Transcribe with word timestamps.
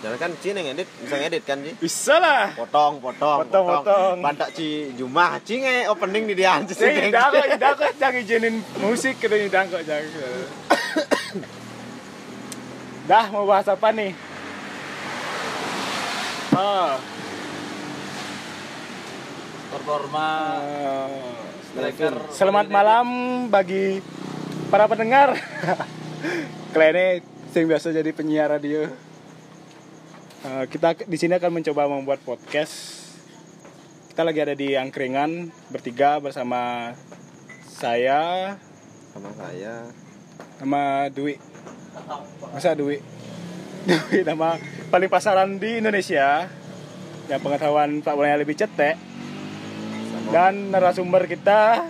Jangan 0.00 0.16
kan 0.16 0.32
Ci 0.40 0.48
yang 0.56 0.64
edit, 0.64 0.88
bisa 1.04 1.14
ngedit 1.20 1.42
kan 1.44 1.60
Ci? 1.60 1.72
Bisa 1.76 2.16
lah. 2.16 2.56
Potong, 2.56 3.04
potong, 3.04 3.44
Potong, 3.44 3.64
potong. 3.68 4.16
Bantak 4.24 4.56
Ci 4.56 4.96
Jumah, 4.96 5.36
Ci 5.44 5.60
nge 5.60 5.92
opening 5.92 6.24
di 6.24 6.34
dia 6.40 6.56
Ci. 6.64 6.72
Saya 6.72 7.04
tidak 7.04 7.28
kok, 7.28 7.44
tidak 7.52 7.72
kok, 7.76 7.92
jangan 8.00 8.24
izinin 8.24 8.54
musik 8.80 9.20
kita 9.20 9.36
tidak 9.36 9.68
kok, 9.68 9.82
jangan. 9.84 10.08
Dah 13.04 13.26
mau 13.28 13.44
bahas 13.44 13.68
apa 13.68 13.92
nih? 13.92 14.16
Oh, 16.56 16.96
performa 19.70 20.28
striker 21.70 22.14
selamat 22.32 22.66
malam 22.72 23.06
bagi 23.52 24.00
para 24.72 24.88
pendengar. 24.88 25.36
Kalian 26.74 27.20
sing 27.52 27.68
biasa 27.68 27.92
jadi 27.92 28.10
penyiar 28.16 28.48
radio. 28.48 29.09
Eh, 30.40 30.64
kita 30.72 30.96
di 31.04 31.20
sini 31.20 31.36
akan 31.36 31.60
mencoba 31.60 31.84
membuat 31.84 32.24
podcast. 32.24 33.04
Kita 34.08 34.24
lagi 34.24 34.40
ada 34.40 34.56
di 34.56 34.72
angkringan 34.72 35.52
bertiga 35.68 36.16
bersama 36.16 36.92
saya 37.68 38.56
Sama 39.12 39.30
saya. 39.36 39.84
sama 40.56 41.12
Dwi. 41.12 41.36
Masa 42.56 42.72
Dwi? 42.72 42.96
Dwi 44.08 44.24
nama 44.24 44.56
paling 44.88 45.12
pasaran 45.12 45.60
di 45.60 45.84
Indonesia. 45.84 46.48
Yang 47.28 47.40
pengetahuan 47.44 48.00
Pak 48.00 48.16
Bola 48.16 48.40
lebih 48.40 48.56
cetek 48.56 48.96
Sama 48.96 50.28
dan 50.32 50.72
narasumber 50.72 51.28
kita 51.28 51.84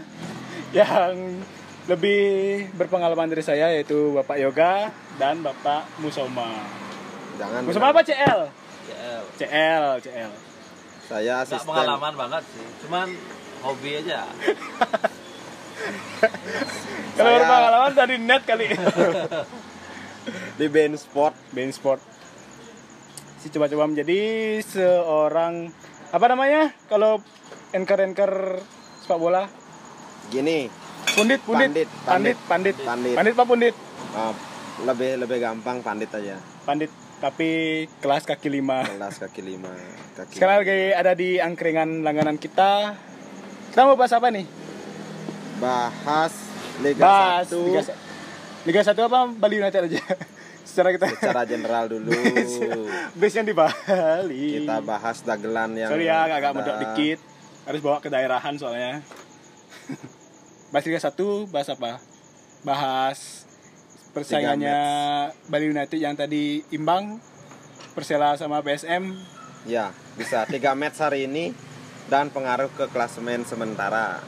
yang 0.74 1.38
lebih 1.86 2.66
berpengalaman 2.74 3.30
dari 3.30 3.46
saya 3.46 3.70
yaitu 3.70 4.10
Bapak 4.10 4.42
Yoga 4.42 4.90
dan 5.22 5.38
Bapak 5.38 5.86
Musoma. 6.02 6.89
Jangan. 7.40 7.60
Musoma 7.64 7.88
apa 7.90 8.04
CL? 8.04 8.40
CL 8.84 9.22
CL, 9.34 9.84
CL. 9.98 10.32
Saya 11.02 11.42
asisten. 11.42 11.64
pengalaman 11.64 12.12
banget 12.14 12.42
sih 12.46 12.66
cuman 12.84 13.08
hobi 13.60 13.98
aja 13.98 14.28
Kalau 17.10 17.26
Saya- 17.26 17.38
berpengalaman 17.40 17.92
dari 17.94 18.16
net 18.16 18.42
kali. 18.44 18.66
di 20.60 20.66
band 20.68 20.96
sport. 20.96 21.34
Bein 21.50 21.72
Sport. 21.72 22.00
Si 23.36 23.48
coba-coba 23.48 23.88
menjadi 23.88 24.20
seorang 24.60 25.72
apa 26.10 26.26
namanya? 26.26 26.76
Kalau 26.86 27.24
anchor-anchor 27.72 28.60
sepak 29.00 29.16
bola, 29.16 29.48
Gini, 30.28 30.68
pundit, 31.10 31.40
pundit, 31.42 31.72
Pandit, 31.72 31.88
pandit, 32.04 32.36
pandit, 32.46 32.76
Pandit. 32.78 33.14
pandit, 33.16 33.34
Pak 33.34 33.46
pundit, 33.48 33.74
uh, 34.12 34.32
lebih 34.84 35.18
lebih 35.18 35.38
gampang 35.40 35.80
pandit 35.80 36.12
aja. 36.12 36.36
pandit. 36.62 36.92
Tapi 37.20 37.48
kelas 38.00 38.24
kaki 38.24 38.48
lima. 38.48 38.80
Kelas 38.88 39.20
kaki 39.20 39.44
lima, 39.44 39.68
kaki. 40.16 40.40
Sekarang 40.40 40.64
lagi 40.64 40.96
ada 40.96 41.12
di 41.12 41.36
angkringan 41.36 42.00
langganan 42.00 42.40
kita. 42.40 42.96
Kita 43.70 43.84
mau 43.84 43.94
bahas 43.94 44.16
apa 44.16 44.32
nih? 44.32 44.60
bahas 45.60 46.32
Liga 46.80 47.04
Bahas 47.04 47.46
1 47.52 47.60
Liga, 47.60 47.80
Liga 48.64 48.80
1 48.80 48.96
apa 48.96 49.20
Bali 49.36 49.54
United 49.60 49.82
aja. 49.92 50.02
Secara 50.70 50.94
kita 50.94 51.10
secara 51.10 51.42
general 51.42 51.90
dulu. 51.90 52.14
base 53.18 53.42
yang 53.42 53.48
di 53.48 53.56
Bali. 53.56 54.62
Kita 54.62 54.78
bahas 54.78 55.18
dagelan 55.26 55.74
yang 55.74 55.90
Sorry 55.90 56.06
ya 56.06 56.30
agak 56.30 56.54
ada. 56.54 56.56
medok 56.62 56.76
dikit. 56.78 57.18
Harus 57.66 57.80
bawa 57.82 57.98
ke 57.98 58.06
daerahan 58.06 58.54
soalnya. 58.54 59.02
bahas 60.70 60.84
Liga 60.86 61.02
1 61.02 61.50
bahas 61.50 61.68
apa? 61.74 61.98
Bahas 62.62 63.49
persaingannya 64.10 64.78
Bali 65.46 65.66
United 65.70 65.98
yang 65.98 66.14
tadi 66.18 66.62
imbang 66.74 67.18
Persela 67.94 68.38
sama 68.38 68.62
PSM 68.62 69.14
Ya, 69.68 69.92
bisa 70.16 70.48
tiga 70.48 70.72
match 70.72 71.04
hari 71.04 71.28
ini 71.28 71.52
dan 72.08 72.32
pengaruh 72.32 72.72
ke 72.72 72.88
klasemen 72.88 73.44
sementara. 73.44 74.24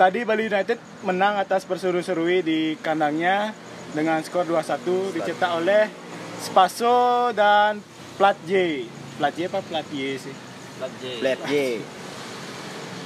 Tadi 0.00 0.24
Bali 0.24 0.48
United 0.48 0.80
menang 1.04 1.36
atas 1.36 1.68
Perseru-Serui 1.68 2.40
di 2.40 2.60
kandangnya 2.80 3.52
dengan 3.92 4.18
skor 4.24 4.48
2-1 4.48 5.14
dicetak 5.14 5.50
oleh 5.54 5.86
Spaso 6.40 7.30
dan 7.36 7.78
Plat 8.16 8.34
J. 8.48 8.82
Plat 9.20 9.30
J 9.36 9.46
apa 9.46 9.60
Plat 9.62 9.86
Y 9.92 10.18
sih? 10.18 10.34
Plat 10.80 10.92
J 10.98 11.04
Plat 11.22 11.40
Y. 11.46 11.78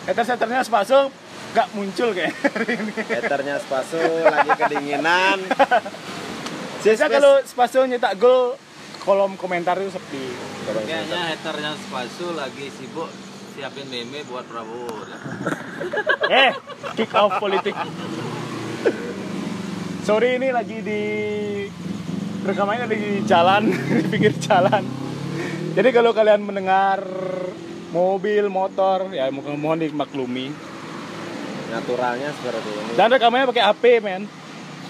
Hater-haternya 0.08 0.64
Spaso 0.64 1.12
gak 1.56 1.68
muncul 1.74 2.12
kayak 2.12 2.32
hari 2.54 2.78
ini. 2.78 2.92
Haternya 2.94 3.56
Spaso 3.62 4.00
lagi 4.24 4.50
kedinginan. 4.54 5.38
Biasa 6.84 7.04
kalau 7.10 7.34
Spaso 7.42 7.84
nyetak 7.84 8.16
gol 8.16 8.54
kolom 9.02 9.34
komentar 9.40 9.80
itu 9.80 9.92
sepi. 9.92 10.24
kayaknya 10.68 11.32
haternya 11.34 11.72
Spasu 11.74 12.36
lagi 12.36 12.68
sibuk 12.68 13.08
siapin 13.56 13.88
meme 13.90 14.22
buat 14.28 14.46
Prabowo 14.46 15.02
Eh, 16.30 16.52
kick 16.94 17.10
off 17.16 17.42
politik. 17.42 17.74
Sorry 20.06 20.38
ini 20.38 20.54
lagi 20.54 20.78
di 20.80 21.02
rekamannya 22.46 22.86
lagi 22.86 22.96
di 22.96 23.20
jalan, 23.26 23.68
di 23.68 24.02
pinggir 24.08 24.32
jalan. 24.38 24.84
Jadi 25.74 25.88
kalau 25.90 26.16
kalian 26.16 26.46
mendengar 26.46 27.02
mobil, 27.92 28.48
motor, 28.48 29.10
ya 29.12 29.28
mohon 29.28 29.58
mohon 29.60 29.78
dimaklumi. 29.82 30.52
Naturalnya 31.68 32.28
seperti 32.32 32.68
ini. 32.70 32.92
Dan 32.96 33.08
rekamannya 33.12 33.46
pakai 33.46 33.64
HP, 33.64 33.84
men. 34.00 34.22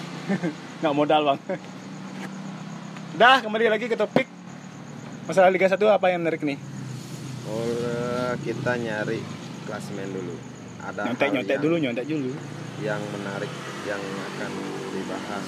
Nggak 0.81 0.95
modal, 0.95 1.21
Bang. 1.25 1.39
Dah, 3.15 3.43
kembali 3.43 3.67
lagi 3.67 3.87
ke 3.87 3.99
topik. 3.99 4.27
Masalah 5.27 5.51
Liga 5.51 5.67
1 5.67 5.77
apa 5.77 6.07
yang 6.09 6.23
menarik 6.23 6.41
nih? 6.41 6.57
Oh, 7.45 8.33
kita 8.41 8.79
nyari 8.79 9.21
klasemen 9.67 10.09
dulu. 10.09 10.35
Ada 10.79 11.11
Nyontek 11.11 11.29
nyontek 11.35 11.57
yang, 11.59 11.65
dulu, 11.65 11.77
nyontek 11.77 12.07
dulu. 12.07 12.31
yang 12.79 13.03
menarik 13.11 13.51
yang 13.85 13.99
akan 13.99 14.53
dibahas. 14.95 15.47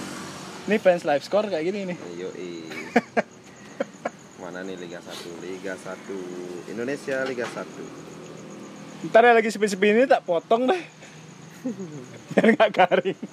Ini 0.66 0.76
fans 0.76 1.02
live 1.06 1.24
score 1.24 1.47
kayak 1.48 1.64
gini 1.64 1.94
nih. 1.94 1.98
Yoi. 2.18 2.50
Mana 4.42 4.66
nih 4.66 4.76
Liga 4.76 4.98
1? 4.98 5.41
Liga 5.41 5.72
1 5.72 6.68
Indonesia 6.68 7.16
Liga 7.24 7.47
1. 7.47 9.08
Ntar 9.08 9.22
ya 9.22 9.32
lagi 9.32 9.48
sepi-sepi 9.48 9.86
ini 9.94 10.04
tak 10.04 10.26
potong 10.26 10.68
deh. 10.68 10.82
Biar 12.34 12.47
nggak 12.56 12.71
garing. 12.72 13.21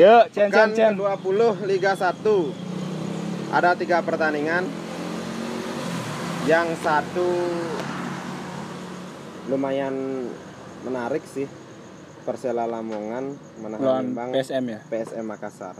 Yuk, 0.00 0.24
cen 0.30 0.48
cen 0.54 0.70
cen. 0.70 0.92
20 0.94 1.66
Liga 1.66 1.98
1 1.98 2.22
Ada 3.50 3.74
tiga 3.74 3.98
pertandingan 4.06 4.62
Yang 6.46 6.78
satu 6.78 7.26
Lumayan 9.50 10.30
menarik 10.86 11.26
sih 11.26 11.50
Persela 12.22 12.70
Lamongan 12.70 13.34
menahan 13.58 13.82
Lawan 13.82 14.04
imbang 14.12 14.30
PSM 14.30 14.64
ya. 14.70 14.78
PSM 14.86 15.24
Makassar 15.26 15.76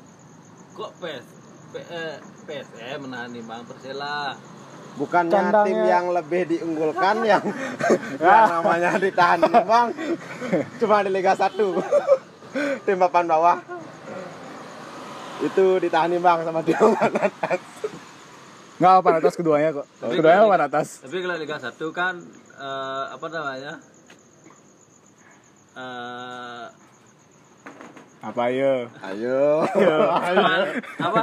kok 0.74 0.90
PS 0.98 1.26
P, 1.70 1.74
eh, 1.78 2.16
PSM 2.48 2.98
menahan 3.06 3.30
imbang 3.30 3.62
Persela 3.68 4.34
Bukannya 5.00 5.32
Kandangnya- 5.32 5.64
tim 5.64 5.80
yang 5.82 6.06
lebih 6.12 6.42
diunggulkan 6.46 7.24
yang, 7.30 7.40
yang 8.20 8.44
namanya 8.52 9.00
ditahan 9.00 9.40
imbang 9.40 9.88
Cuma 10.76 11.00
di 11.00 11.08
Liga 11.08 11.32
1 11.32 11.56
Tim 12.84 12.96
papan 12.98 13.24
bawah. 13.24 13.56
Itu 15.40 15.78
ditahan 15.78 16.12
imbang 16.12 16.44
sama 16.44 16.60
tim 16.60 16.76
papan 16.76 17.16
atas. 17.16 17.60
Nggak 18.76 18.92
apa 18.94 19.08
atas 19.14 19.34
keduanya 19.34 19.70
kok. 19.72 19.86
Tapi 19.96 20.12
Keduanya 20.14 20.40
kalau- 20.42 20.52
apa 20.52 20.66
atas? 20.66 20.88
tapi 21.00 21.16
kalau 21.18 21.36
Liga 21.36 21.56
1 21.56 21.72
kan 21.90 22.14
eh, 22.58 23.04
apa 23.08 23.26
namanya? 23.26 23.72
Eh 25.72 26.64
Apa 28.20 28.52
ya? 28.52 28.84
Ayo. 29.00 29.64
Cuman 29.66 30.60
apa? 31.08 31.22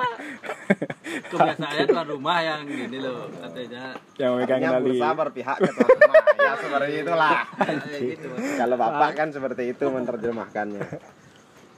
Kebiasaannya 1.08 1.84
tuan 1.86 2.08
rumah 2.10 2.38
yang 2.42 2.66
gini 2.66 2.98
loh 2.98 3.30
katanya. 3.38 3.94
Yang 4.18 4.34
Artinya 4.36 4.58
kendali. 4.60 4.84
berusaha 4.84 5.14
berpihak 5.16 5.58
ke 5.58 5.72
tuan 5.72 5.88
rumah 5.88 6.24
Ya 6.38 6.52
seperti 6.56 6.92
itulah. 6.98 7.38
Gitu 8.02 8.28
Kalau 8.56 8.76
bapak 8.76 9.12
kan 9.14 9.28
seperti 9.30 9.64
itu 9.72 9.86
menerjemahkannya. 9.86 10.84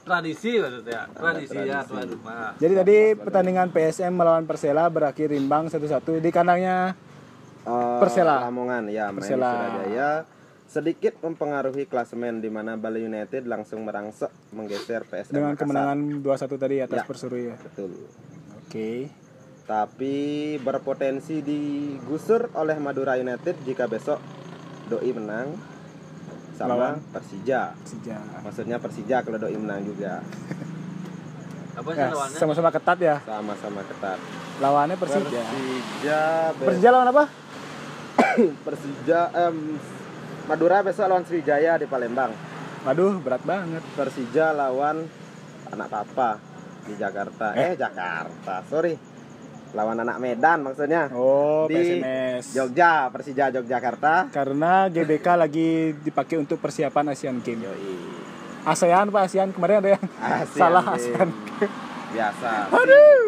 Tradisi 0.00 0.50
maksudnya. 0.56 1.00
Tradisi 1.12 1.58
ya 1.60 1.78
tuan 1.84 2.06
rumah. 2.08 2.56
Jadi 2.56 2.72
tadi 2.74 2.96
pertandingan 3.14 3.68
PSM 3.68 4.12
melawan 4.12 4.44
Persela 4.44 4.88
berakhir 4.88 5.28
imbang 5.30 5.68
satu-satu 5.68 6.16
di 6.16 6.30
kandangnya 6.30 6.96
Eh, 7.60 7.98
Persela. 8.00 8.40
Lamongan 8.42 8.88
ya 8.88 9.12
Persela. 9.12 9.52
Surabaya 9.52 10.10
sedikit 10.70 11.18
mempengaruhi 11.18 11.82
klasemen 11.84 12.38
di 12.38 12.46
mana 12.46 12.78
Bali 12.78 13.02
United 13.02 13.42
langsung 13.44 13.82
merangsek 13.82 14.30
menggeser 14.50 15.02
PSM 15.02 15.34
dengan 15.34 15.52
Makassar. 15.52 15.66
kemenangan 15.66 15.98
2-1 16.22 16.30
tadi 16.56 16.76
atas 16.78 16.96
Ya. 16.96 17.04
Perserui 17.04 17.42
ya. 17.44 17.56
betul 17.58 17.90
Oke. 18.56 19.10
tapi 19.66 20.14
berpotensi 20.56 21.42
digusur 21.42 22.54
oleh 22.54 22.74
Madura 22.76 23.14
United 23.16 23.58
jika 23.60 23.86
besok 23.86 24.22
Doi 24.86 25.10
menang 25.10 25.58
sama 26.52 26.70
Lawan? 26.72 26.94
Persija 27.08 27.74
Sejak. 27.82 28.22
maksudnya 28.40 28.78
Persija 28.78 29.16
kalau 29.20 29.38
Doi 29.38 29.54
menang 29.54 29.82
juga 29.82 30.22
Apa 31.72 31.90
Ya, 31.92 32.10
lawannya? 32.10 32.36
sama-sama 32.36 32.68
ketat 32.68 32.98
ya. 33.00 33.16
Sama-sama 33.22 33.80
ketat. 33.80 34.18
Lawannya 34.60 34.94
Persija. 34.94 35.22
Persija, 35.24 36.22
Persija 36.52 36.88
lawan 36.90 37.08
apa? 37.08 37.24
Persija, 38.66 39.20
em, 39.40 39.56
Madura 40.48 40.80
besok 40.80 41.06
lawan 41.10 41.24
Sriwijaya 41.26 41.76
di 41.76 41.86
Palembang. 41.90 42.32
Waduh, 42.86 43.20
berat 43.20 43.44
banget. 43.44 43.84
Persija 43.92 44.56
lawan 44.56 45.04
anak 45.68 45.88
papa 45.92 46.40
di 46.88 46.96
Jakarta. 46.96 47.52
Eh, 47.52 47.76
Jakarta, 47.76 48.64
sorry. 48.64 48.96
Lawan 49.70 50.02
anak 50.02 50.18
Medan 50.18 50.66
maksudnya. 50.66 51.06
Oh, 51.14 51.70
Di 51.70 52.02
PSMS. 52.02 52.56
Jogja, 52.56 53.06
Persija 53.12 53.54
Yogyakarta. 53.54 54.34
Karena 54.34 54.90
GBK 54.90 55.26
lagi 55.46 55.94
dipakai 55.94 56.40
untuk 56.42 56.58
persiapan 56.58 57.14
Asian 57.14 57.38
Games. 57.38 57.62
Yoi. 57.68 57.94
ASEAN 58.60 59.08
Pak 59.08 59.22
ASEAN 59.24 59.48
kemarin 59.56 59.80
ada 59.80 59.90
yang 59.96 60.04
ASEAN 60.20 60.58
salah 60.58 60.84
Games. 60.84 60.98
ASEAN. 61.00 61.28
Biasa. 62.10 62.52
Aduh. 62.74 63.20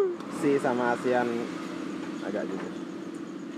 Si 0.43 0.51
sama 0.59 0.93
ASEAN 0.93 1.27
agak 2.27 2.43
jujur. 2.49 2.71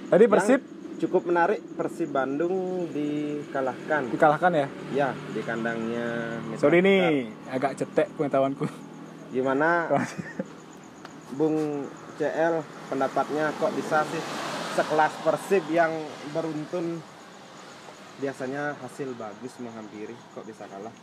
Tadi 0.05 0.25
Persib 0.29 0.61
cukup 0.99 1.27
menarik 1.27 1.59
Persib 1.75 2.09
Bandung 2.15 2.87
dikalahkan. 2.91 4.07
dikalahkan 4.11 4.51
ya. 4.55 4.67
Ya, 4.95 5.09
di 5.35 5.41
kandangnya 5.43 6.39
Mitra 6.47 6.61
Sorry 6.61 6.79
nih, 6.79 7.29
agak 7.51 7.75
cetek 7.75 8.07
pengetahuanku. 8.15 8.65
Gimana 9.35 9.91
Bung 11.37 11.87
CL 12.15 12.63
pendapatnya 12.87 13.51
kok 13.59 13.75
bisa 13.75 14.07
sih 14.07 14.23
sekelas 14.75 15.13
Persib 15.23 15.63
yang 15.71 15.91
beruntun 16.31 17.03
biasanya 18.23 18.79
hasil 18.79 19.11
bagus 19.19 19.59
menghampiri 19.59 20.15
kok 20.31 20.47
bisa 20.47 20.63
kalah 20.71 20.95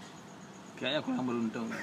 Kayaknya 0.73 1.01
kurang 1.07 1.27
beruntung. 1.31 1.69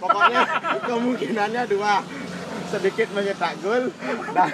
pokoknya 0.00 0.42
kemungkinannya 0.88 1.62
dua 1.68 2.00
sedikit 2.66 3.08
menyetak 3.14 3.58
gol 3.62 3.88
dan 4.34 4.52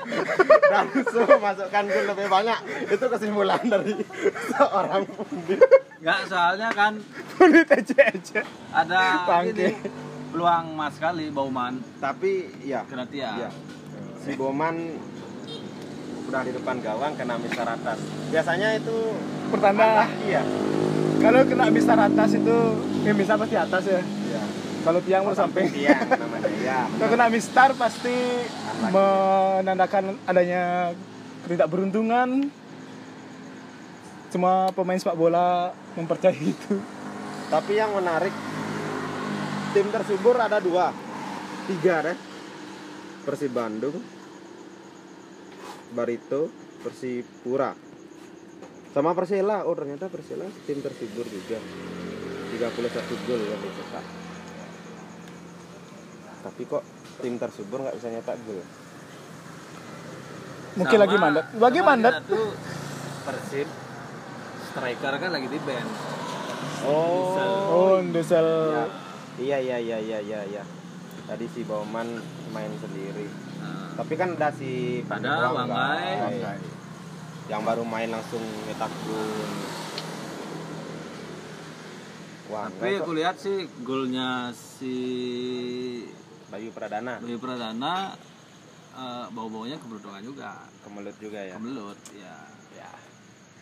dan 0.72 0.86
Su 1.06 1.22
masukkan 1.22 1.84
gol 1.86 2.04
lebih 2.10 2.26
banyak. 2.26 2.58
Itu 2.90 3.04
kesimpulan 3.06 3.62
dari 3.64 3.94
seorang 4.52 5.02
pundit. 5.06 5.60
Enggak, 6.02 6.20
soalnya 6.28 6.68
kan 6.70 6.92
Kulit 7.36 7.68
aja 7.70 7.98
aja. 8.12 8.40
ada 8.70 9.00
Bangke. 9.24 9.54
ini 9.54 9.68
peluang 10.30 10.74
mas 10.74 10.92
sekali 10.94 11.30
Bauman. 11.30 11.80
Tapi 11.98 12.50
ya. 12.62 12.82
Berarti 12.84 13.16
ya. 13.18 13.48
Ya. 13.48 13.50
si 14.20 14.34
Boman 14.34 14.98
udah 16.26 16.42
di 16.42 16.50
depan 16.50 16.82
gawang 16.82 17.14
kena 17.14 17.38
misar 17.38 17.70
atas 17.70 18.02
biasanya 18.34 18.74
itu 18.74 19.14
Pertanda. 19.46 20.10
iya. 20.26 20.42
Kalau 21.16 21.46
kena 21.46 21.70
misar 21.70 21.96
atas 21.96 22.34
itu, 22.34 22.56
ya 23.00 23.14
misar 23.14 23.38
pasti 23.38 23.56
atas 23.56 23.82
ya. 23.86 24.02
iya 24.02 24.42
Kalau 24.86 25.00
tiang 25.02 25.26
baru 25.26 25.34
samping. 25.34 25.66
tiang 25.74 25.98
namanya 26.06 26.46
ya 26.62 26.86
Kalau 26.86 27.10
kena 27.10 27.26
mistar 27.26 27.74
pasti 27.74 28.14
menandakan 28.94 30.14
adanya 30.30 30.94
ketidakberuntungan. 31.42 32.46
Semua 34.30 34.70
pemain 34.70 34.94
sepak 34.94 35.18
bola 35.18 35.74
mempercayai 35.98 36.54
itu. 36.54 36.78
Tapi 37.50 37.72
yang 37.74 37.98
menarik 37.98 38.30
tim 39.74 39.86
tersubur 39.90 40.38
ada 40.38 40.62
dua, 40.62 40.94
tiga 41.66 42.06
deh. 42.06 42.18
Persib 43.26 43.50
Bandung, 43.50 43.98
Barito, 45.98 46.46
Persipura, 46.86 47.74
sama 48.94 49.18
Persela. 49.18 49.66
Oh 49.66 49.74
ternyata 49.74 50.06
Persela 50.06 50.46
tim 50.62 50.78
tersubur 50.78 51.26
juga. 51.26 51.58
31 52.56 53.26
gol 53.26 53.42
yang 53.42 53.60
dicetak. 53.60 54.25
Tapi 56.46 56.62
kok 56.62 56.82
tim 57.18 57.34
tersubur 57.42 57.82
nggak 57.82 57.98
bisa 57.98 58.06
nyetak 58.14 58.38
gol? 58.46 58.62
Mungkin 60.78 60.98
lagi 61.02 61.16
mandat. 61.18 61.44
Lagi 61.58 61.80
mandat. 61.82 62.14
tuh 62.30 62.54
Persib 63.26 63.68
striker 64.70 65.14
kan 65.18 65.30
lagi 65.34 65.48
di 65.50 65.58
band. 65.58 65.90
Oh, 66.86 67.98
Dusel. 68.14 68.46
Ya. 68.46 68.86
Iya 69.36 69.58
iya 69.58 69.76
iya 69.82 69.98
iya 69.98 70.18
iya 70.22 70.40
iya. 70.46 70.62
Tadi 71.26 71.50
si 71.50 71.66
Bauman 71.66 72.22
main 72.54 72.70
sendiri. 72.78 73.26
Nah, 73.58 73.98
Tapi 73.98 74.14
kan 74.14 74.38
ada 74.38 74.54
si 74.54 75.02
Ada 75.02 75.50
Wanggai. 75.50 76.14
Wanggai. 76.22 76.60
Yang 77.50 77.62
baru 77.66 77.82
main 77.82 78.08
langsung 78.14 78.44
nyetak 78.70 78.92
gol. 79.02 79.50
Wah, 82.46 82.70
tapi 82.70 83.02
aku 83.02 83.10
lihat 83.18 83.42
sih 83.42 83.66
golnya 83.82 84.54
si 84.54 84.94
Bayu 86.56 86.72
Pradana 86.72 87.20
Bayu 87.20 87.36
Pradana 87.36 88.16
eh, 88.96 89.24
bau-baunya 89.28 89.76
keberuntungan 89.76 90.24
juga. 90.24 90.56
kemelut 90.80 91.16
juga 91.20 91.36
ya. 91.38 91.52
Kemelut 91.52 92.00
ya. 92.16 92.34
Ya. 92.72 92.90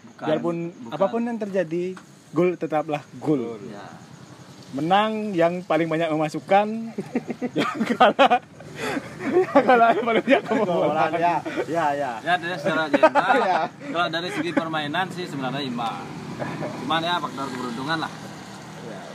Bukan, 0.04 0.26
Biarpun 0.30 0.56
bukan- 0.78 0.94
apa 0.94 1.06
pun 1.08 1.22
yang 1.24 1.38
terjadi, 1.40 1.84
gol 2.30 2.54
tetaplah 2.54 3.02
gol. 3.18 3.58
ya. 3.66 3.82
Menang 4.70 5.30
yang 5.32 5.62
paling 5.62 5.86
banyak 5.86 6.06
memasukkan, 6.08 6.66
yang 7.58 7.74
kalah 7.90 8.38
yang 9.24 9.64
kalah 9.64 9.90
yang 9.90 10.02
paling 10.04 10.22
banyak 10.22 10.42
kebobolan. 10.44 11.10
ya, 11.14 11.34
ya, 11.64 11.86
ya. 11.94 12.12
Ya 12.20 12.34
dari 12.36 12.54
secara 12.54 12.86
general, 12.86 13.34
Ya. 13.44 13.60
kalau 13.70 14.06
dari 14.08 14.28
segi 14.30 14.50
permainan 14.50 15.06
sih 15.10 15.26
sebenarnya 15.26 15.62
imbang. 15.62 16.02
Cuman 16.82 17.00
ya 17.00 17.18
faktor 17.18 17.46
keberuntungan 17.48 17.98
lah. 18.02 18.12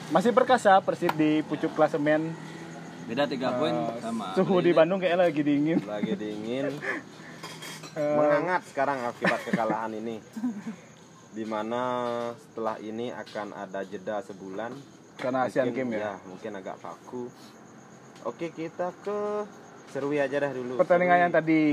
Masih 0.09 0.31
perkasa 0.31 0.79
Persib 0.79 1.11
di 1.13 1.43
pucuk 1.43 1.71
klasemen. 1.71 2.31
Beda 3.09 3.25
tiga 3.25 3.57
poin 3.57 3.73
sama. 3.97 4.37
suhu 4.37 4.61
di 4.61 4.69
Bandung 4.69 5.01
kayaknya 5.01 5.25
lagi 5.25 5.41
dingin. 5.41 5.81
Lagi 5.81 6.13
dingin, 6.13 6.69
Eh, 7.89 8.15
menghangat 8.15 8.69
sekarang 8.69 9.01
akibat 9.03 9.41
kekalahan 9.43 9.89
ini. 9.91 10.21
Di 11.29 11.41
mana 11.41 11.81
setelah 12.31 12.77
ini 12.77 13.09
akan 13.09 13.47
ada 13.51 13.81
jeda 13.81 14.21
sebulan. 14.21 14.71
karena 15.17 15.43
Asian 15.43 15.67
Mungkin- 15.67 15.89
Games 15.89 15.99
ya. 15.99 16.15
mungkin 16.23 16.51
agak 16.55 16.77
kaku. 16.79 17.27
Oke, 18.23 18.53
kita 18.53 18.93
ke 18.95 19.43
Serui 19.89 20.15
aja 20.15 20.37
dah 20.37 20.47
dulu. 20.49 20.77
Pertandingan 20.77 21.17
yang 21.19 21.33
Serui. 21.33 21.43
tadi. 21.43 21.65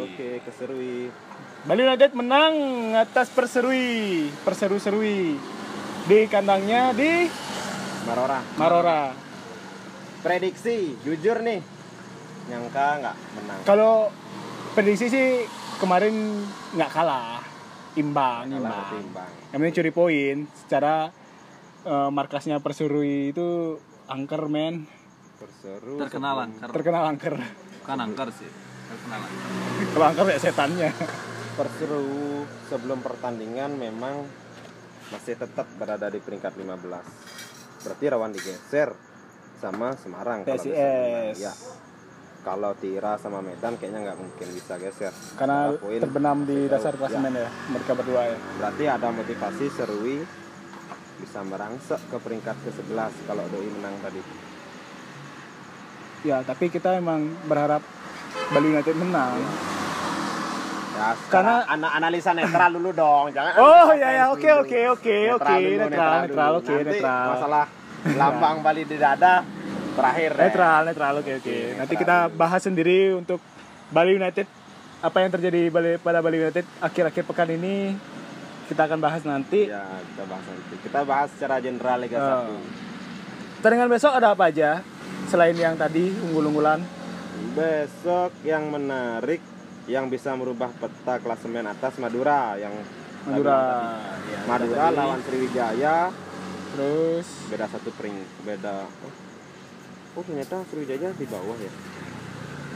Oke, 0.00 0.28
ke 0.40 0.50
Serui. 0.50 0.96
Bali 1.62 1.80
United 1.80 2.10
menang 2.12 2.54
atas 2.96 3.28
Perserui, 3.28 3.86
Perseru-serui 4.42 5.36
di 6.08 6.18
kandangnya 6.26 6.90
di 6.90 7.28
Marora. 8.02 8.40
Marora. 8.56 9.27
Prediksi, 10.18 10.98
jujur 11.06 11.38
nih. 11.42 11.60
Nyangka 12.48 12.86
nggak 13.02 13.16
menang. 13.38 13.58
Kalau 13.62 13.94
prediksi 14.72 15.06
sih 15.06 15.26
kemarin 15.78 16.42
nggak 16.74 16.90
kalah, 16.90 17.44
imbang, 17.94 18.50
Kalah 18.50 18.92
imbang. 18.98 19.30
imbang. 19.54 19.72
Curi 19.72 19.90
poin. 19.94 20.36
Secara 20.54 21.12
eh, 21.86 22.10
markasnya 22.10 22.58
Perserui 22.58 23.30
itu 23.30 23.78
angker 24.08 24.48
men, 24.50 24.88
Berseru. 25.38 26.02
Terkenal 26.02 26.50
angker. 26.50 26.68
terkenal 26.74 27.04
angker. 27.06 27.34
Bukan 27.84 27.98
angker 28.02 28.28
sih. 28.34 28.50
Terkenal 28.90 29.20
angker. 29.22 29.86
Kalau 29.94 30.06
angker 30.10 30.26
ya 30.34 30.38
setannya. 30.42 30.90
Perseru 31.54 32.42
sebelum 32.66 33.02
pertandingan 33.02 33.78
memang 33.78 34.26
masih 35.10 35.38
tetap 35.38 35.66
berada 35.78 36.10
di 36.10 36.18
peringkat 36.18 36.58
15. 36.58 37.86
Berarti 37.86 38.04
rawan 38.10 38.30
digeser 38.34 38.90
sama 39.58 39.94
Semarang 39.98 40.42
kalau. 40.42 40.54
PSIS. 40.54 41.36
Ya. 41.36 41.52
Kalau 42.38 42.72
Tira 42.72 43.18
sama 43.18 43.42
Medan 43.42 43.76
kayaknya 43.76 44.08
nggak 44.08 44.18
mungkin 44.18 44.48
bisa 44.50 44.78
geser. 44.78 45.12
Karena 45.36 45.74
poin 45.74 46.00
terbenam 46.00 46.46
di 46.46 46.64
dasar 46.64 46.94
klasemen 46.94 47.34
ya, 47.34 47.50
mereka 47.68 47.92
berdua 47.92 48.24
ya. 48.24 48.38
Berarti 48.56 48.84
ada 48.86 49.08
motivasi 49.10 49.64
Serui 49.68 50.22
bisa 51.18 51.42
merangsek 51.42 51.98
ke 52.08 52.16
peringkat 52.16 52.56
ke-11 52.62 53.12
kalau 53.26 53.44
Doi 53.50 53.68
menang 53.68 53.94
tadi. 54.00 54.22
Ya, 56.22 56.40
tapi 56.42 56.70
kita 56.70 56.94
emang 56.94 57.26
berharap 57.44 57.82
Bali 58.48 58.70
United 58.70 58.96
menang. 58.96 59.42
Ya, 60.94 61.14
Karena- 61.30 61.62
ana- 61.68 61.94
analisa 61.94 62.34
netral 62.34 62.74
dulu 62.74 62.90
dong, 62.90 63.30
jangan 63.30 63.54
Oh 63.54 63.90
ya 63.94 64.08
ya 64.10 64.24
oke 64.30 64.50
oke 64.62 64.78
oke 64.94 65.16
oke 65.36 65.54
netral 65.76 66.14
netral 66.22 66.52
oke 66.58 66.74
netral. 66.74 67.26
Masalah 67.34 67.64
lambang 68.08 68.60
Bali 68.60 68.82
di 68.82 68.94
dada 68.94 69.42
terakhir 69.92 70.30
deh. 70.32 70.44
Netral 70.46 70.80
netral 70.84 71.14
oke 71.16 71.32
oke. 71.32 71.40
Oke, 71.40 71.56
Nanti 71.74 71.82
netral 71.88 72.00
kita 72.00 72.16
dulu. 72.24 72.36
bahas 72.36 72.62
sendiri 72.62 72.98
untuk 73.12 73.40
Bali 73.88 74.14
United 74.14 74.46
apa 74.98 75.16
yang 75.18 75.30
terjadi 75.30 75.60
Bali- 75.68 75.98
pada 75.98 76.18
Bali 76.18 76.38
United 76.38 76.66
akhir-akhir 76.78 77.22
pekan 77.24 77.50
ini 77.50 77.98
kita 78.66 78.84
akan 78.84 78.98
bahas 78.98 79.22
nanti. 79.22 79.66
Ya, 79.66 79.82
kita 80.06 80.24
bahas 80.24 80.44
nanti. 80.44 80.74
Kita 80.78 81.00
bahas 81.02 81.28
secara 81.30 81.56
general 81.58 81.98
Liga 81.98 82.16
Oh. 82.16 82.54
1. 82.54 82.62
Pertandingan 83.58 83.88
besok 83.88 84.12
ada 84.12 84.30
apa 84.30 84.44
aja 84.46 84.84
selain 85.26 85.54
yang 85.54 85.74
tadi 85.74 86.12
unggul-unggulan? 86.12 86.78
Besok 87.52 88.30
yang 88.42 88.68
menarik 88.68 89.42
yang 89.86 90.06
bisa 90.06 90.30
merubah 90.32 90.68
peta 90.70 91.16
klasemen 91.16 91.64
atas 91.64 91.96
Madura 91.96 92.54
yang 92.54 92.70
Madura. 93.24 93.58
tadi. 93.96 94.46
Madura 94.46 94.84
lawan 94.90 95.20
Sriwijaya 95.20 96.12
Terus 96.68 97.26
beda 97.48 97.66
satu 97.70 97.88
pering 97.96 98.16
beda 98.44 98.84
oh, 98.84 99.12
oh 100.20 100.22
ternyata 100.22 100.62
Sriwijaya 100.68 101.10
di 101.16 101.26
bawah 101.26 101.56
ya 101.56 101.72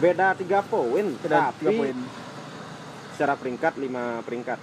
beda 0.03 0.35
tiga 0.35 0.65
poin 0.67 1.15
beda 1.21 1.53
tapi 1.55 1.71
3 1.71 1.79
poin. 1.79 1.97
secara 3.15 3.35
peringkat 3.39 3.79
lima 3.79 4.19
peringkat 4.27 4.59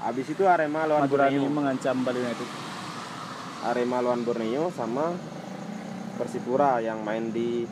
habis 0.00 0.26
itu 0.30 0.46
Arema 0.48 0.88
lawan 0.88 1.04
Madurani 1.04 1.36
Borneo 1.36 1.50
mengancam 1.52 1.96
Bali 2.04 2.20
United. 2.20 2.50
Arema 3.64 3.98
lawan 4.04 4.22
Borneo 4.24 4.68
sama 4.72 5.12
Persipura 6.14 6.78
yang 6.78 7.02
main 7.02 7.32
di 7.34 7.66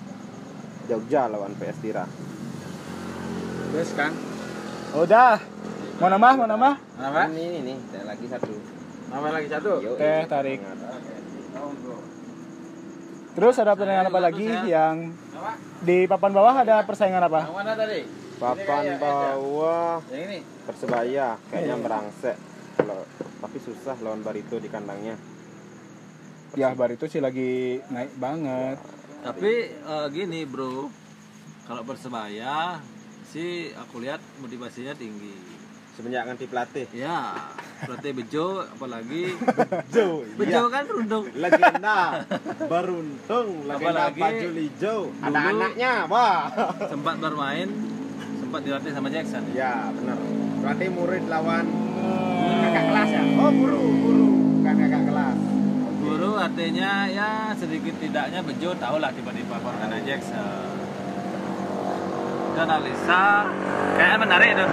Jogja 0.90 1.30
lawan 1.30 1.54
PS 1.54 1.78
Tira 1.78 2.04
Terus 3.72 3.90
kan? 3.96 4.12
Udah. 4.92 5.40
Mau 5.96 6.08
nambah? 6.12 6.32
Mau 6.36 6.44
nambah? 6.44 6.74
Apa? 7.00 7.24
ini 7.32 7.64
ini 7.64 7.74
ada 7.88 8.12
lagi 8.12 8.28
satu 8.28 8.52
Nama 9.12 9.28
lagi 9.28 9.48
satu. 9.52 9.72
Oke, 9.92 10.12
tarik. 10.24 10.60
Terus 13.32 13.54
ada 13.56 13.72
pertandingan 13.72 14.08
apa 14.12 14.20
lagi 14.20 14.48
yang 14.68 14.96
di 15.80 16.04
papan 16.04 16.32
bawah 16.32 16.54
ada 16.56 16.84
persaingan 16.84 17.24
apa? 17.24 17.48
Yang 17.48 17.56
mana 17.56 17.72
tadi? 17.76 18.00
papan 18.42 18.98
bawah 18.98 20.02
Yang 20.10 20.22
ini. 20.26 20.38
Persebaya 20.66 21.38
kayaknya 21.46 21.76
Iya. 21.78 21.82
merangsek 21.82 22.36
kalau 22.74 23.06
tapi 23.38 23.58
susah 23.62 23.94
lawan 24.02 24.26
Barito 24.26 24.58
di 24.58 24.66
kandangnya 24.66 25.14
Ya 26.58 26.74
Bar 26.74 26.90
itu 26.90 27.06
sih 27.08 27.22
lagi 27.22 27.80
naik 27.88 28.12
banget. 28.18 28.76
Tapi 29.22 29.52
eh, 29.72 30.06
gini 30.12 30.44
bro, 30.44 30.90
kalau 31.64 31.80
persebaya 31.86 32.76
sih 33.24 33.72
aku 33.72 34.04
lihat 34.04 34.20
motivasinya 34.36 34.92
tinggi. 34.92 35.32
Semenjak 35.92 36.24
ganti 36.24 36.44
pelatih. 36.46 36.86
Ya, 36.90 37.36
berarti 37.82 38.08
Bejo 38.12 38.64
apalagi? 38.66 39.36
Jo 39.92 40.24
Bejo 40.34 40.62
kan 40.66 40.84
rundung. 40.86 41.24
legenda 41.34 42.24
beruntung 42.64 43.48
legenda 43.62 44.08
Apalagi 44.08 44.20
baju 44.20 44.48
hijau. 44.56 45.00
ada 45.20 45.38
anaknya 45.50 45.92
wah. 46.06 46.42
Sempat 46.86 47.14
bermain, 47.18 47.68
sempat 48.38 48.60
dilatih 48.62 48.90
sama 48.90 49.08
Jackson. 49.08 49.42
ya 49.52 49.90
benar. 49.90 50.16
Berarti 50.62 50.84
murid 50.88 51.24
lawan 51.26 51.66
kakak 52.62 52.84
kelas 52.86 53.10
ya? 53.10 53.22
Oh 53.36 53.50
guru 53.50 53.82
guru. 54.00 54.26
Bukan 54.56 54.74
kakak 54.78 55.02
kelas. 55.06 55.38
Guru 56.02 56.30
artinya 56.34 56.90
ya 57.06 57.30
sedikit 57.52 57.94
tidaknya 57.96 58.40
Bejo 58.40 58.74
tahu 58.74 58.96
lah 58.96 59.10
tiba-tiba 59.10 59.56
Cortana 59.56 59.98
Jackson. 60.00 60.70
Dan 62.52 62.68
Alisa 62.68 63.48
kayaknya 63.96 64.18
menarik 64.18 64.48
itu. 64.52 64.66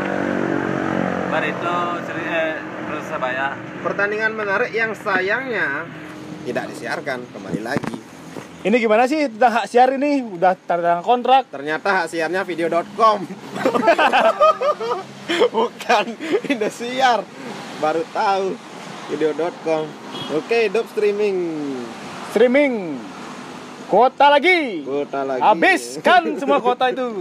Barito 1.30 1.78
Seri 2.10 2.26
eh, 2.26 2.58
Persebaya. 2.90 3.54
pertandingan 3.86 4.34
menarik 4.34 4.74
yang 4.74 4.98
sayangnya 4.98 5.86
tidak 6.42 6.66
disiarkan 6.74 7.22
kembali 7.30 7.62
lagi 7.62 7.96
Ini 8.60 8.76
gimana 8.76 9.08
sih 9.08 9.30
tentang 9.32 9.62
hak 9.62 9.66
siar 9.72 9.96
ini? 9.96 10.20
Udah 10.20 10.52
tanda 10.68 11.00
kontrak. 11.00 11.48
ternyata 11.48 12.04
hak 12.04 12.08
siarnya 12.12 12.42
video.com 12.44 13.24
bukan 15.56 16.06
Indosiar 16.50 17.24
baru 17.80 18.04
tahu 18.12 18.58
video.com 19.08 19.86
oke 20.34 20.58
hidup 20.68 20.86
streaming 20.92 21.38
Streaming. 22.30 22.94
Kota 23.90 24.30
lagi. 24.30 24.86
kota 24.86 25.26
lagi 25.26 25.42
Habiskan 25.42 26.38
semua 26.38 26.62
kota 26.62 26.94
itu. 26.94 27.10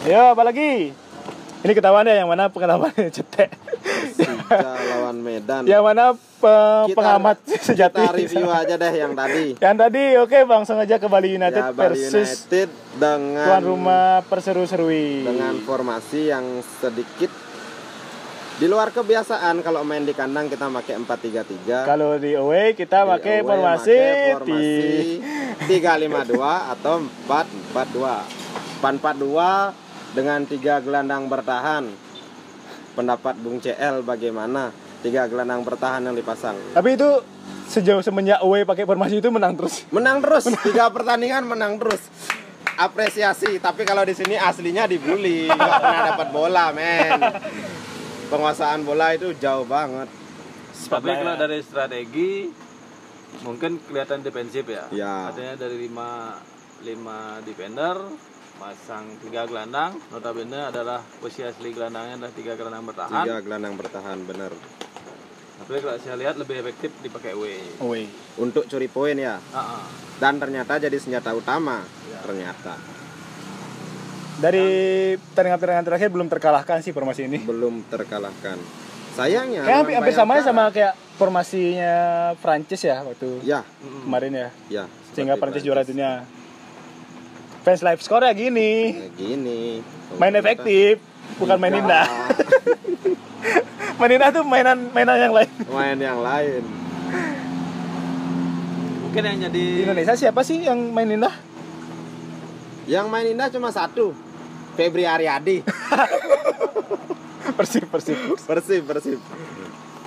Ya, 0.00 0.32
apa 0.32 0.42
lagi? 0.42 0.96
Ini 1.60 1.72
ketahuan 1.72 2.02
ya 2.02 2.14
yang 2.18 2.28
mana 2.28 2.48
pengalaman 2.48 2.88
cetek. 3.12 3.52
Persija 4.10 4.58
lawan 4.90 5.20
Medan 5.20 5.62
yang 5.62 5.82
mana 5.82 6.12
pe- 6.12 6.86
Kita- 6.88 6.96
pengamat 6.96 7.36
sejati. 7.68 8.00
kita 8.00 8.16
review 8.16 8.48
aja 8.48 8.74
deh 8.74 8.92
yang 8.94 9.12
tadi 9.12 9.54
Yang 9.54 9.76
tadi 9.78 10.02
oke 10.16 10.38
langsung 10.42 10.78
aja 10.78 10.96
ke 10.96 11.06
Bali 11.06 11.30
United 11.32 11.60
ya 11.60 11.70
Bali 11.70 11.78
versus 11.94 12.48
United 12.48 12.68
dengan 12.96 13.44
tuan 13.44 13.62
rumah 13.62 14.24
perseru-serui. 14.24 15.22
dengan 15.22 15.54
formasi 15.60 16.28
yang 16.28 16.44
sedikit 16.80 17.28
di 18.56 18.66
luar 18.66 18.88
kebiasaan 18.90 19.60
kalau 19.60 19.80
main 19.82 20.02
di 20.02 20.12
kandang 20.12 20.44
kita 20.46 20.64
pakai 20.66 20.96
4-3-3 20.98 21.84
Kalau 21.86 22.16
di 22.16 22.32
away 22.34 22.72
kita 22.72 23.04
Di 23.04 23.08
pakai 23.10 23.36
away 23.36 23.46
formasi, 23.46 23.96
formasi 24.34 24.72
352 25.66 26.36
atau 26.70 26.94
442 27.26 28.80
442 28.80 29.89
dengan 30.14 30.42
tiga 30.46 30.82
gelandang 30.82 31.30
bertahan 31.30 31.86
pendapat 32.98 33.34
Bung 33.38 33.62
CL 33.62 34.02
bagaimana? 34.02 34.74
Tiga 35.00 35.24
gelandang 35.30 35.64
bertahan 35.64 36.04
yang 36.04 36.12
dipasang. 36.12 36.58
Tapi 36.76 36.98
itu 36.98 37.08
sejauh 37.70 38.04
semenjak 38.04 38.42
away 38.44 38.68
pakai 38.68 38.84
formasi 38.84 39.22
itu 39.22 39.30
menang 39.32 39.56
terus. 39.56 39.88
menang 39.94 40.20
terus. 40.20 40.50
Tiga 40.60 40.92
pertandingan 40.92 41.46
menang 41.48 41.80
terus. 41.80 42.04
Apresiasi 42.76 43.60
tapi 43.60 43.88
kalau 43.88 44.04
di 44.04 44.12
sini 44.12 44.36
aslinya 44.36 44.84
dibully. 44.84 45.48
Nggak 45.48 45.80
pernah 45.80 46.02
dapat 46.12 46.28
bola 46.34 46.64
men. 46.76 47.20
Penguasaan 48.28 48.84
bola 48.84 49.16
itu 49.16 49.32
jauh 49.40 49.64
banget. 49.64 50.08
Tapi 50.90 51.08
kalau 51.08 51.34
dari 51.40 51.58
strategi 51.64 52.50
mungkin 53.40 53.80
kelihatan 53.88 54.20
defensif 54.20 54.68
ya. 54.68 54.84
Ya. 54.92 55.32
Artinya 55.32 55.54
dari 55.56 55.88
5 55.88 56.84
5 56.84 57.48
defender 57.48 57.96
masang 58.60 59.08
tiga 59.18 59.48
gelandang 59.48 59.96
notabene 60.08 60.68
adalah 60.68 61.00
posisi 61.16 61.40
asli 61.42 61.72
gelandangnya 61.72 62.20
adalah 62.20 62.34
tiga 62.36 62.52
gelandang 62.54 62.84
bertahan 62.84 63.24
tiga 63.24 63.38
gelandang 63.40 63.74
bertahan 63.74 64.18
bener 64.22 64.52
tapi 65.60 65.80
kalau 65.80 65.96
saya 65.96 66.16
lihat 66.16 66.36
lebih 66.36 66.60
efektif 66.60 66.92
dipakai 67.00 67.32
away 67.32 67.56
Away. 67.80 68.04
untuk 68.36 68.68
curi 68.68 68.84
poin 68.86 69.16
ya 69.16 69.40
Ah, 69.50 69.80
ah. 69.80 69.82
dan 70.18 70.36
ternyata 70.36 70.76
jadi 70.76 70.92
senjata 70.94 71.32
utama 71.32 71.80
ternyata 72.20 72.76
Dari 74.36 74.64
pertandingan-pertandingan 75.16 75.84
terakhir 75.84 76.08
belum 76.08 76.24
terkalahkan 76.26 76.80
sih 76.80 76.92
formasi 76.92 77.28
ini. 77.28 77.44
belum 77.44 77.84
terkalahkan 77.86 78.56
sayangnya 79.12 79.64
Kayak 79.64 79.76
hampir, 79.78 79.94
hampir 79.96 80.14
sama 80.16 80.40
sama 80.40 80.64
kayak 80.68 80.96
formasinya 81.16 81.94
Prancis 82.40 82.80
ya 82.82 83.04
waktu 83.04 83.40
ya 83.40 83.60
kemarin 84.04 84.32
ya. 84.32 84.48
ya 84.72 84.84
Sehingga 85.12 85.36
Prancis 85.36 85.60
juara 85.60 85.84
dunia. 85.84 86.24
Fans 87.60 87.80
live 87.80 88.00
score 88.00 88.22
ya 88.22 88.32
gini. 88.32 88.94
Kayak 88.94 89.12
gini 89.14 89.60
Main 90.16 90.34
efektif, 90.34 90.98
bukan 91.36 91.56
main 91.56 91.76
indah. 91.76 92.06
main 93.98 94.12
indah 94.12 94.30
tuh 94.30 94.42
mainan 94.42 94.88
mainan 94.90 95.16
yang 95.18 95.30
lain. 95.30 95.50
main 95.68 95.96
yang 95.96 96.20
lain 96.20 96.62
mungkin 99.02 99.22
yang 99.22 99.38
jadi 99.42 99.64
Di 99.74 99.82
Indonesia 99.82 100.14
siapa 100.14 100.40
sih 100.40 100.62
yang 100.62 100.78
main 100.88 101.10
indah? 101.10 101.34
yang 102.86 103.06
main 103.06 103.26
indah 103.26 103.46
cuma 103.48 103.68
satu 103.68 104.14
Febri 104.72 105.02
Aryadi 105.02 105.60
Persib, 107.58 107.86
Persib. 107.86 108.16
Persib 108.40 108.82
Persib 108.84 109.20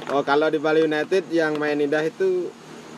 oh 0.09 0.23
kalau 0.23 0.47
di 0.47 0.57
Bali 0.57 0.81
United 0.81 1.29
yang 1.29 1.53
main 1.55 1.75
indah 1.75 2.01
itu 2.01 2.49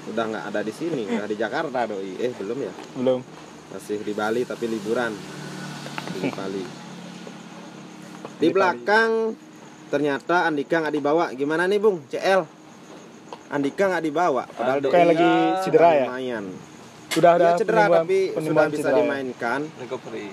udah 0.06 0.26
nggak 0.26 0.44
ada 0.48 0.62
di 0.62 0.72
sini 0.72 1.04
udah 1.08 1.26
di 1.26 1.36
Jakarta 1.36 1.86
doi 1.88 2.16
eh 2.16 2.32
belum 2.32 2.58
ya 2.62 2.74
Belum. 2.96 3.20
Masih 3.68 3.98
di 4.00 4.12
Bali 4.12 4.42
tapi 4.44 4.66
liburan 4.66 5.12
di 6.14 6.30
Bali. 6.32 6.64
Di 8.36 8.48
belakang 8.50 9.34
ternyata 9.88 10.44
Andika 10.44 10.82
nggak 10.82 10.94
dibawa. 10.94 11.26
Gimana 11.32 11.66
nih 11.66 11.78
Bung? 11.78 12.04
CL 12.06 12.44
Andika 13.48 13.88
nggak 13.88 14.04
dibawa 14.04 14.44
padahal 14.48 14.80
Andika 14.80 14.92
doi 14.92 15.06
lagi 15.08 15.30
cedera 15.62 15.90
ya? 15.94 16.06
lumayan 16.06 16.46
Sudah 17.08 17.32
ada 17.32 17.46
dia 17.48 17.52
cedera 17.56 17.78
penyembuhan- 17.88 18.02
tapi 18.02 18.20
sudah 18.36 18.66
bisa 18.66 18.78
cedera 18.78 18.92
ya? 18.92 19.00
dimainkan. 19.00 19.60
Recovery. 19.80 20.28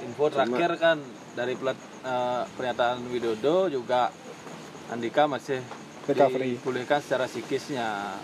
Info 0.00 0.24
terakhir 0.28 0.70
kan 0.76 0.96
dari 1.30 1.54
pelat, 1.54 1.76
eh, 2.00 2.42
pernyataan 2.50 2.98
Widodo 3.06 3.56
juga 3.66 4.12
Andika 4.88 5.26
masih 5.26 5.58
Recovery. 6.04 6.56
dipulihkan 6.56 6.98
secara 6.98 7.24
psikisnya 7.24 8.14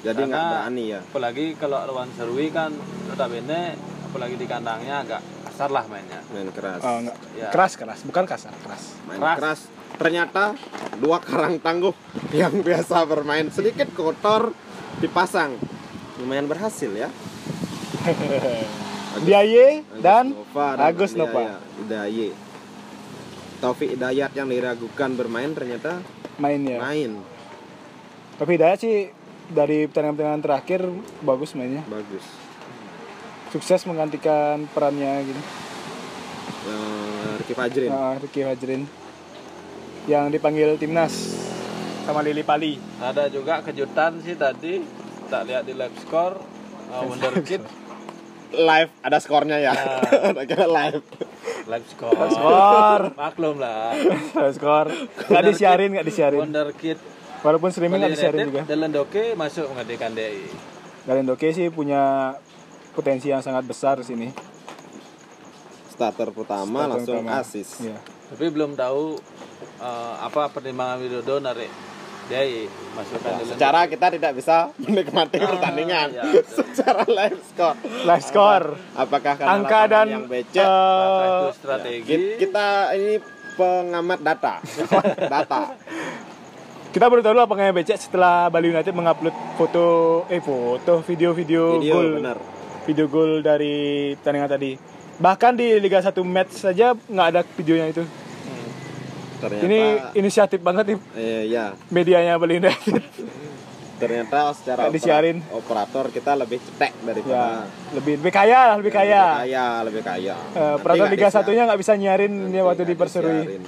jadi 0.00 0.20
nggak 0.22 0.44
berani 0.44 0.84
ya 0.88 1.00
apalagi 1.02 1.44
kalau 1.54 1.78
lawan 1.84 2.08
Serui 2.14 2.48
kan 2.48 2.72
notabene 3.06 3.76
apalagi 4.08 4.34
di 4.34 4.46
kandangnya 4.48 5.04
agak 5.04 5.20
kasar 5.46 5.68
lah 5.68 5.84
mainnya 5.86 6.20
main 6.32 6.48
keras 6.50 6.80
Oh, 6.80 6.98
enggak. 6.98 7.16
Ya. 7.36 7.48
Keras, 7.52 7.72
keras, 7.76 8.00
bukan 8.02 8.24
kasar, 8.24 8.54
keras. 8.58 8.96
main 9.04 9.20
keras. 9.20 9.36
keras. 9.36 9.60
ternyata 10.00 10.56
dua 10.96 11.20
karang 11.20 11.60
tangguh 11.60 11.92
yang 12.32 12.64
biasa 12.64 13.04
bermain 13.04 13.52
sedikit 13.52 13.92
kotor 13.92 14.56
dipasang 14.98 15.60
lumayan 16.16 16.48
berhasil 16.48 16.88
ya 16.90 17.12
Diaye 19.20 19.82
dan 19.98 20.32
Nova 20.32 20.78
Agus. 20.78 21.18
Nova. 21.18 21.58
Hidayat. 21.82 22.32
Taufik 23.58 23.92
Hidayat 23.92 24.30
yang 24.32 24.48
diragukan 24.48 25.10
bermain 25.12 25.50
ternyata 25.52 26.00
main 26.38 26.62
ya. 26.62 26.78
main 26.80 27.20
Tapi 28.38 28.50
Hidayat 28.56 28.78
sih 28.80 29.10
dari 29.50 29.84
pertandingan-pertandingan 29.84 30.42
terakhir 30.42 30.80
bagus 31.20 31.52
mainnya. 31.52 31.82
bagus 31.84 32.22
Sukses 33.50 33.82
menggantikan 33.82 34.70
perannya 34.70 35.26
gitu. 35.26 35.42
Eh, 36.62 37.30
Ricky 37.36 37.54
Fajrin 37.54 37.90
Nah, 37.90 38.14
Ricky 38.16 38.40
Fajrin 38.40 38.82
yang 40.06 40.30
dipanggil 40.30 40.74
timnas. 40.76 41.36
sama 42.00 42.24
Lili 42.24 42.40
Pali. 42.40 42.74
Ada 42.98 43.28
juga 43.28 43.60
kejutan 43.60 44.18
sih 44.18 44.34
tadi 44.34 44.82
tak 45.26 45.46
lihat 45.46 45.62
di 45.62 45.74
live 45.74 45.94
score 46.00 46.38
uh, 46.88 47.02
Wonderkid 47.04 47.62
Live 48.50 48.90
ada 49.00 49.18
skornya 49.18 49.58
ya. 49.58 49.70
Ah. 49.78 50.42
Kira 50.42 50.66
live. 50.66 51.02
live 51.66 51.86
score. 51.86 52.18
Skor. 52.28 53.02
Maklum 53.14 53.62
lah. 53.62 53.94
Skor. 54.50 54.90
Nggak 55.30 55.44
disiarin, 55.46 55.90
nggak 55.94 56.06
disiarin. 56.06 56.40
Wonderkid 56.42 56.98
Walaupun 57.40 57.68
streaming 57.70 57.98
nggak 57.98 58.12
Bali 58.12 58.18
disiarin 58.20 58.40
juga. 58.46 58.62
dan 58.64 58.78
Lendoke 58.78 59.32
masuk 59.32 59.64
menggantikan 59.68 60.12
DI. 60.12 60.44
Galen 61.00 61.24
Doke 61.24 61.48
sih 61.50 61.72
punya 61.72 62.36
potensi 62.92 63.26
yang 63.26 63.40
sangat 63.40 63.64
besar 63.64 63.96
di 63.96 64.04
sini. 64.04 64.28
Starter 65.88 66.28
pertama 66.30 66.84
Starter 66.84 66.92
langsung 66.92 67.24
utama. 67.24 67.40
asis. 67.40 67.68
Iya. 67.80 67.96
Tapi 68.28 68.46
belum 68.46 68.76
tahu 68.76 69.16
uh, 69.78 70.14
apa 70.20 70.52
pertimbangan 70.52 71.00
Widodo 71.00 71.40
narik 71.40 71.72
DI 72.28 72.68
masukkan 72.92 73.30
di 73.32 73.42
Lendoke. 73.42 73.52
Secara 73.56 73.80
kita 73.88 74.06
tidak 74.12 74.32
bisa 74.36 74.56
menikmati 74.78 75.36
pertandingan 75.40 76.08
iya, 76.12 76.22
betul. 76.36 76.60
secara 76.68 77.02
live 77.02 77.40
score. 77.42 77.76
Live 78.04 78.24
score. 78.24 78.66
Apakah 78.92 79.32
karena 79.34 79.52
Angka 79.56 79.80
dan 79.88 80.06
yang 80.06 80.24
becek? 80.28 80.60
Itu 80.60 81.48
strategi? 81.56 82.04
Ki- 82.06 82.36
kita 82.38 82.92
ini 82.92 83.16
pengamat 83.56 84.20
data. 84.20 84.54
data. 85.40 85.62
Kita 86.90 87.06
baru 87.06 87.22
tahu 87.22 87.38
apakah 87.38 87.70
becek 87.70 87.94
setelah 87.96 88.50
Bali 88.50 88.74
United 88.74 88.90
mengupload 88.90 89.34
foto 89.54 89.84
eh 90.26 90.42
foto 90.42 91.06
video-video 91.06 91.78
Video 91.78 91.94
gol 91.94 92.08
benar. 92.18 92.36
video 92.82 93.06
gol 93.06 93.32
dari 93.40 93.74
pertandingan 94.18 94.50
tadi. 94.50 94.70
Bahkan 95.20 95.52
di 95.54 95.78
Liga 95.78 96.00
1 96.00 96.10
match 96.24 96.66
saja 96.66 96.96
nggak 96.96 97.26
ada 97.30 97.40
videonya 97.54 97.86
itu. 97.92 98.02
Ternyata 99.40 99.64
Ini 99.64 99.80
inisiatif 100.18 100.60
banget 100.60 100.84
nih 100.90 100.98
eh, 101.14 101.42
ya, 101.48 101.72
medianya 101.88 102.34
Bali 102.36 102.58
United. 102.58 103.02
ternyata 104.00 104.56
secara 104.56 104.88
Nggak 104.88 104.96
disiarin. 104.96 105.44
operator 105.52 106.08
kita 106.08 106.32
lebih 106.32 106.56
cetek 106.56 106.88
ya, 106.88 107.04
daripada 107.04 107.68
lebih 107.92 108.14
lebih 108.16 108.32
kaya 108.32 108.58
lah, 108.64 108.76
lebih 108.80 108.92
kaya. 108.96 109.22
lebih 109.22 109.40
kaya, 109.44 109.64
lebih 109.84 110.02
kaya. 110.02 110.34
Peraturan 110.80 110.96
nggak 111.04 111.12
Liga 111.12 111.28
satunya 111.28 111.62
nggak 111.68 111.80
bisa 111.84 111.92
nyiarin 112.00 112.32
dia 112.48 112.64
waktu 112.64 112.88
diperserui. 112.88 113.60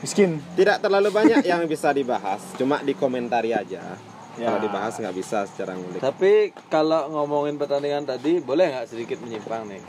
Miskin. 0.00 0.40
Tidak 0.54 0.78
terlalu 0.78 1.08
banyak 1.10 1.40
yang 1.42 1.60
bisa 1.64 1.90
dibahas, 1.90 2.40
cuma 2.54 2.80
dikomentari 2.80 3.52
aja. 3.52 3.84
Ya. 4.34 4.46
Kalau 4.46 4.60
dibahas 4.60 4.94
nggak 4.94 5.12
bisa 5.12 5.44
secara 5.44 5.74
ngulik. 5.74 6.00
Tapi 6.00 6.32
kalau 6.66 7.10
ngomongin 7.10 7.54
pertandingan 7.54 8.04
tadi, 8.04 8.40
boleh 8.40 8.72
nggak 8.72 8.88
sedikit 8.88 9.20
menyimpang 9.20 9.68
nih? 9.68 9.76
Eh, 9.76 9.84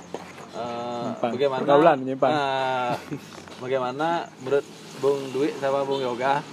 Menyimpang. 0.51 1.31
bagaimana? 1.31 1.61
Pergaulan 1.61 1.97
menyimpang. 1.97 2.31
Nah, 2.31 2.91
bagaimana 3.57 4.07
menurut 4.37 4.65
Bung 4.99 5.21
Dwi 5.31 5.49
sama 5.55 5.79
Bung 5.81 6.01
Yoga 6.01 6.43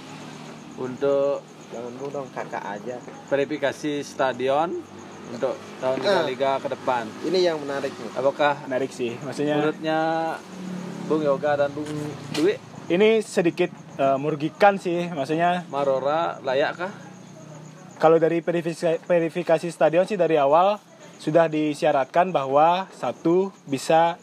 untuk 0.77 1.43
Jangan 1.69 1.91
dulu 1.93 2.09
dong 2.09 2.27
kakak 2.31 2.65
aja. 2.65 2.97
verifikasi 3.27 4.01
stadion 4.01 4.81
untuk 5.29 5.53
tahun 5.77 5.95
Liga, 5.99 6.09
Ah. 6.09 6.25
Liga 6.25 6.51
ke 6.57 6.67
depan? 6.67 7.03
Ini 7.21 7.39
yang 7.43 7.57
menarik 7.59 7.91
nih. 7.91 8.11
Apakah 8.15 8.65
Menarik 8.65 8.89
sih. 8.89 9.13
Maksudnya 9.19 9.53
menurutnya 9.53 9.99
Bung 11.05 11.21
Yoga 11.21 11.51
dan 11.57 11.69
Bung 11.69 11.85
Dwi 12.33 12.57
ini 12.89 13.21
sedikit 13.21 13.69
eh, 13.95 14.17
merugikan 14.17 14.75
sih. 14.75 15.07
Maksudnya 15.07 15.65
Marora 15.67 16.37
layakkah? 16.41 16.89
kalau 17.99 18.15
dari 18.15 18.39
verifikasi, 18.39 19.03
verifikasi 19.03 19.67
stadion 19.67 20.07
sih 20.07 20.15
dari 20.15 20.39
awal 20.39 20.79
sudah 21.19 21.51
disyaratkan 21.51 22.31
bahwa 22.31 22.87
satu 22.95 23.51
bisa 23.67 24.15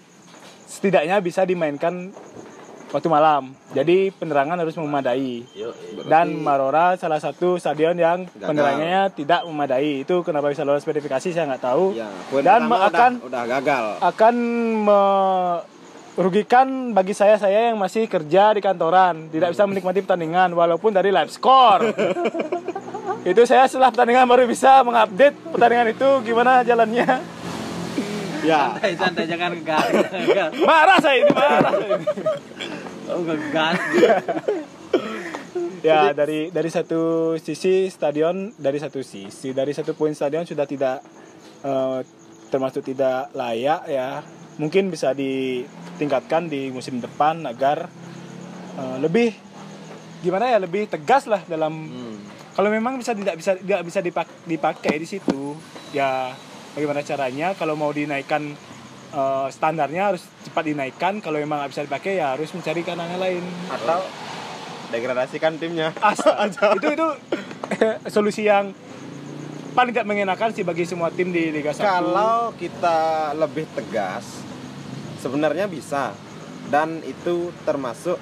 setidaknya 0.65 1.21
bisa 1.21 1.45
dimainkan 1.45 2.09
waktu 2.89 3.09
malam. 3.13 3.53
Jadi 3.77 4.09
penerangan 4.17 4.57
harus 4.57 4.73
memadai. 4.81 5.45
Dan 6.09 6.41
Marora 6.41 6.97
salah 6.97 7.21
satu 7.21 7.61
stadion 7.61 7.93
yang 7.95 8.25
Gagal. 8.25 8.49
penerangannya 8.49 9.03
tidak 9.13 9.45
memadai. 9.45 10.09
Itu 10.09 10.25
kenapa 10.25 10.49
bisa 10.49 10.65
lolos 10.65 10.89
verifikasi 10.89 11.37
saya 11.37 11.45
nggak 11.45 11.65
tahu. 11.69 11.93
Ya, 11.93 12.09
Dan 12.41 12.65
akan- 12.65 13.21
udah, 13.21 13.29
udah 13.29 13.43
gagal. 13.45 13.85
Akan 14.01 14.35
merugikan 16.17 16.97
bagi 16.97 17.13
saya 17.13 17.37
saya 17.37 17.71
yang 17.71 17.77
masih 17.77 18.09
kerja 18.09 18.57
di 18.57 18.65
kantoran 18.65 19.29
tidak 19.29 19.53
bisa 19.53 19.69
menikmati 19.69 20.01
pertandingan 20.01 20.57
walaupun 20.57 20.91
dari 20.91 21.13
live 21.13 21.29
score. 21.29 21.93
itu 23.31 23.43
saya 23.45 23.69
setelah 23.69 23.93
pertandingan 23.93 24.25
baru 24.25 24.49
bisa 24.49 24.81
mengupdate 24.81 25.37
pertandingan 25.53 25.93
itu 25.93 26.09
gimana 26.25 26.65
jalannya. 26.65 27.21
Ya, 28.41 28.79
santai 28.81 28.97
santai 28.97 29.25
jangan 29.29 29.51
gegas. 29.61 29.91
Marah 30.65 30.99
saya 31.05 31.17
ini 31.21 31.33
marah. 31.37 31.73
saya 31.77 31.89
ini. 32.01 32.07
Oh, 33.13 33.21
gegas. 33.23 33.79
ya 35.85 36.11
dari 36.17 36.51
dari 36.51 36.71
satu 36.73 37.35
sisi 37.39 37.93
stadion 37.93 38.51
dari 38.57 38.81
satu 38.81 39.05
sisi 39.05 39.55
dari 39.55 39.71
satu 39.71 39.95
poin 39.95 40.17
stadion 40.17 40.43
sudah 40.43 40.67
tidak 40.67 40.99
eh, 41.63 42.01
termasuk 42.51 42.83
tidak 42.83 43.31
layak 43.35 43.87
ya 43.87 44.25
mungkin 44.57 44.89
bisa 44.89 45.13
ditingkatkan 45.13 46.49
di 46.49 46.69
musim 46.69 46.99
depan 46.99 47.45
agar 47.45 47.89
eh, 48.77 48.97
lebih 48.99 49.33
gimana 50.21 50.49
ya 50.49 50.59
lebih 50.59 50.89
tegas 50.89 51.29
lah 51.29 51.45
dalam 51.45 51.73
Hmm. 51.77 52.17
kalau 52.57 52.73
memang 52.73 52.97
bisa 52.97 53.13
tidak 53.13 53.37
bisa 53.37 53.53
tidak 53.55 53.81
bisa 53.85 54.01
dipak- 54.01 54.39
dipakai 54.45 54.97
di 54.97 55.05
situ 55.05 55.53
ya 55.93 56.33
bagaimana 56.73 57.01
caranya 57.01 57.53
kalau 57.53 57.77
mau 57.77 57.93
dinaikkan 57.93 58.57
eh, 59.13 59.47
standarnya 59.49 60.13
harus 60.13 60.25
cepat 60.43 60.65
dinaikkan 60.67 61.21
kalau 61.21 61.37
memang 61.37 61.61
nggak 61.61 61.73
bisa 61.73 61.83
dipakai 61.85 62.17
ya 62.17 62.33
harus 62.33 62.49
mencari 62.53 62.81
kanan 62.81 63.13
yang 63.13 63.21
lain 63.21 63.45
atau 63.69 64.01
degradasikan 64.87 65.59
timnya. 65.59 65.91
Astaga. 65.99 66.73
itu 66.79 66.89
itu 66.95 67.09
solusi 68.07 68.47
yang 68.47 68.71
paling 69.77 69.93
tidak 69.93 70.09
mengenakan 70.09 70.57
sih 70.57 70.65
bagi 70.65 70.89
semua 70.89 71.13
tim 71.13 71.29
di 71.29 71.53
Liga 71.53 71.77
1. 71.77 71.85
Kalau 71.85 72.57
kita 72.57 73.37
lebih 73.37 73.69
tegas, 73.77 74.41
sebenarnya 75.21 75.69
bisa. 75.69 76.17
Dan 76.73 77.05
itu 77.05 77.53
termasuk 77.69 78.17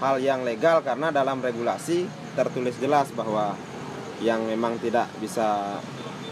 hal 0.00 0.16
yang 0.18 0.42
legal 0.42 0.80
karena 0.80 1.12
dalam 1.12 1.44
regulasi 1.44 2.08
tertulis 2.32 2.74
jelas 2.80 3.12
bahwa 3.12 3.52
yang 4.24 4.48
memang 4.48 4.80
tidak 4.80 5.06
bisa 5.22 5.78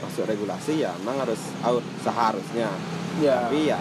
masuk 0.03 0.27
regulasi 0.27 0.83
ya 0.83 0.91
memang 1.05 1.23
harus 1.23 1.39
out 1.63 1.85
seharusnya. 2.03 2.73
ya. 3.21 3.47
Tapi 3.47 3.71
ya 3.71 3.79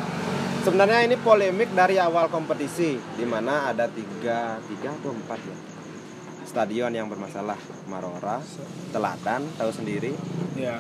sebenarnya 0.62 1.10
ini 1.10 1.16
polemik 1.18 1.74
dari 1.74 1.98
awal 1.98 2.30
kompetisi 2.30 3.02
di 3.18 3.26
mana 3.26 3.74
ada 3.74 3.90
tiga 3.90 4.62
tiga 4.70 4.94
atau 4.94 5.14
empat 5.14 5.40
ya 5.42 5.75
stadion 6.56 6.88
yang 6.90 7.12
bermasalah 7.12 7.60
Marora, 7.86 8.40
Teladan 8.88 9.44
tahu 9.60 9.68
sendiri, 9.70 10.16
Ya. 10.56 10.80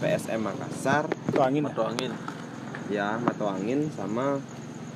PSM 0.00 0.40
Makassar, 0.40 1.04
Itu 1.28 1.44
angin. 1.44 1.60
ya? 1.60 1.68
Matu 1.68 1.84
angin. 1.84 2.12
ya 2.88 3.20
Mato 3.20 3.44
Angin 3.44 3.84
sama 3.92 4.40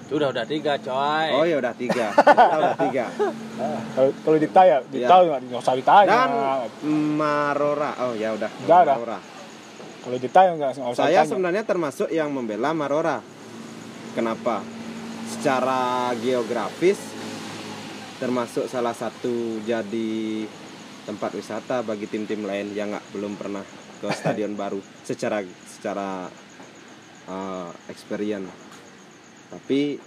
Udah 0.09 0.33
udah 0.33 0.45
tiga 0.45 0.81
coy. 0.81 1.29
oh 1.31 1.45
ya 1.45 1.61
udah 1.61 1.77
tiga, 1.77 2.09
kita 2.17 2.57
udah 2.57 2.77
tiga 2.79 3.05
Kalau 3.95 4.11
kalau 4.25 4.39
ditanya, 4.41 4.77
ditahu 4.87 5.23
nggak 5.29 5.41
nggak 5.45 5.61
usah 5.61 5.77
ditanya. 5.77 6.09
dan 6.09 6.29
Marora, 7.15 7.93
oh 8.01 8.17
ya 8.17 8.33
udah 8.33 8.49
Udah. 8.65 8.81
Marora. 8.83 9.19
Kalau 10.01 10.17
ditanya 10.17 10.51
nggak 10.55 10.71
nggak 10.75 10.89
usah 10.91 10.99
Saya 10.99 11.21
ditanya. 11.21 11.29
sebenarnya 11.29 11.63
termasuk 11.63 12.09
yang 12.09 12.29
membela 12.29 12.73
Marora. 12.73 13.21
Kenapa? 14.13 14.65
Secara 15.27 16.13
geografis 16.17 16.97
termasuk 18.19 18.71
salah 18.71 18.95
satu 18.95 19.59
jadi 19.67 20.47
tempat 21.05 21.37
wisata 21.37 21.85
bagi 21.85 22.09
tim-tim 22.09 22.47
lain 22.47 22.73
yang 22.73 22.95
nggak 22.95 23.07
belum 23.13 23.37
pernah 23.37 23.65
ke 24.01 24.09
stadion 24.15 24.57
baru 24.61 24.81
secara 25.05 25.45
secara 25.69 26.29
uh, 27.29 27.71
experience. 27.91 28.49
Tapi 29.53 30.01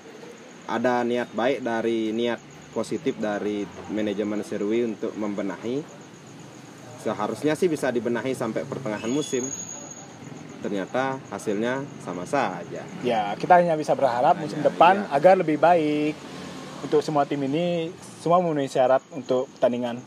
ada 0.67 1.05
niat 1.07 1.31
baik 1.31 1.63
dari 1.63 2.11
niat 2.11 2.41
positif 2.75 3.15
dari 3.17 3.63
manajemen 3.93 4.43
Serui 4.43 4.83
untuk 4.83 5.15
membenahi. 5.15 5.81
Seharusnya 7.01 7.55
sih 7.55 7.71
bisa 7.71 7.87
dibenahi 7.93 8.35
sampai 8.35 8.67
pertengahan 8.67 9.07
musim 9.07 9.47
ternyata 10.57 11.21
hasilnya 11.29 11.85
sama 12.01 12.25
saja. 12.25 12.81
Ya, 13.05 13.31
kita 13.37 13.61
hanya 13.61 13.77
bisa 13.77 13.93
berharap 13.93 14.41
musim 14.41 14.59
depan 14.65 15.05
iya. 15.05 15.13
agar 15.13 15.37
lebih 15.37 15.61
baik 15.61 16.17
untuk 16.83 17.01
semua 17.01 17.25
tim 17.25 17.41
ini 17.41 17.89
semua 18.21 18.41
memenuhi 18.41 18.69
syarat 18.69 19.01
untuk 19.13 19.49
pertandingan. 19.57 19.97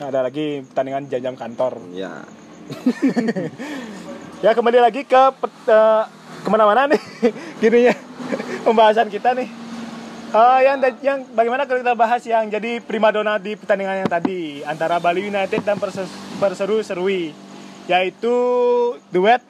Nah, 0.00 0.06
ada 0.08 0.24
lagi 0.24 0.64
pertandingan 0.64 1.08
jam-jam 1.12 1.36
kantor. 1.36 1.76
Ya, 1.92 2.24
Ya 4.40 4.56
kembali 4.56 4.80
lagi 4.80 5.04
ke 5.04 5.22
eh, 5.68 6.02
ke 6.40 6.48
mana-mana 6.48 6.88
nih 6.88 7.02
gini 7.62 7.92
ya 7.92 7.94
pembahasan 8.66 9.12
kita 9.12 9.36
nih. 9.36 9.48
Eh, 10.30 10.58
yang 10.64 10.80
yang 11.04 11.18
bagaimana 11.36 11.68
kalau 11.68 11.84
kita 11.84 11.92
bahas 11.92 12.24
yang 12.24 12.48
jadi 12.48 12.80
primadona 12.80 13.36
di 13.36 13.52
pertandingan 13.52 14.06
yang 14.06 14.10
tadi 14.10 14.64
antara 14.64 14.96
Bali 14.96 15.28
United 15.28 15.60
dan 15.60 15.76
Perse- 15.76 16.08
Perseru 16.40 16.80
Serui 16.80 17.36
yaitu 17.84 18.32
duet 19.12 19.44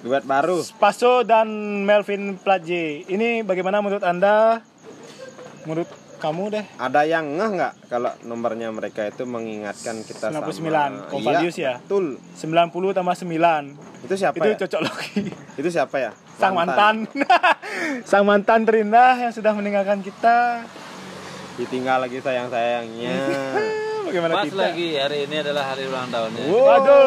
duet 0.00 0.24
baru. 0.24 0.64
Spaso 0.64 1.28
dan 1.28 1.46
Melvin 1.84 2.40
Plaje. 2.40 3.04
Ini 3.04 3.44
bagaimana 3.44 3.84
menurut 3.84 4.02
Anda? 4.02 4.64
Menurut 5.64 5.90
kamu 6.22 6.42
deh. 6.54 6.64
Ada 6.78 7.02
yang 7.02 7.34
ngeh 7.34 7.50
nggak 7.58 7.72
kalau 7.90 8.14
nomornya 8.22 8.70
mereka 8.70 9.10
itu 9.10 9.26
mengingatkan 9.26 10.06
kita 10.06 10.30
99, 10.30 10.38
sama 10.38 11.10
Convalius 11.10 11.58
iya, 11.58 11.82
ya? 11.82 11.82
Betul. 11.82 12.22
90 12.38 12.94
tambah 12.94 13.14
9. 13.18 14.06
Itu 14.06 14.14
siapa 14.14 14.36
itu 14.38 14.48
ya? 14.54 14.56
cocok 14.62 14.80
logi. 14.86 15.22
Itu 15.58 15.68
siapa 15.74 15.96
ya? 15.98 16.10
Sang 16.38 16.54
mantan. 16.54 17.10
Sang 18.10 18.22
mantan 18.22 18.62
terindah 18.62 19.18
yang 19.18 19.34
sudah 19.34 19.50
meninggalkan 19.50 19.98
kita. 20.06 20.62
Ditinggal 21.58 22.06
lagi 22.06 22.22
sayang-sayangnya. 22.22 23.18
Bagaimana 24.06 24.34
Pas 24.38 24.44
kita? 24.46 24.62
lagi 24.62 24.88
hari 24.98 25.18
ini 25.26 25.36
adalah 25.42 25.64
hari 25.74 25.82
ulang 25.90 26.08
tahunnya. 26.10 26.44
Wow. 26.46 26.62
Waduh, 26.68 27.00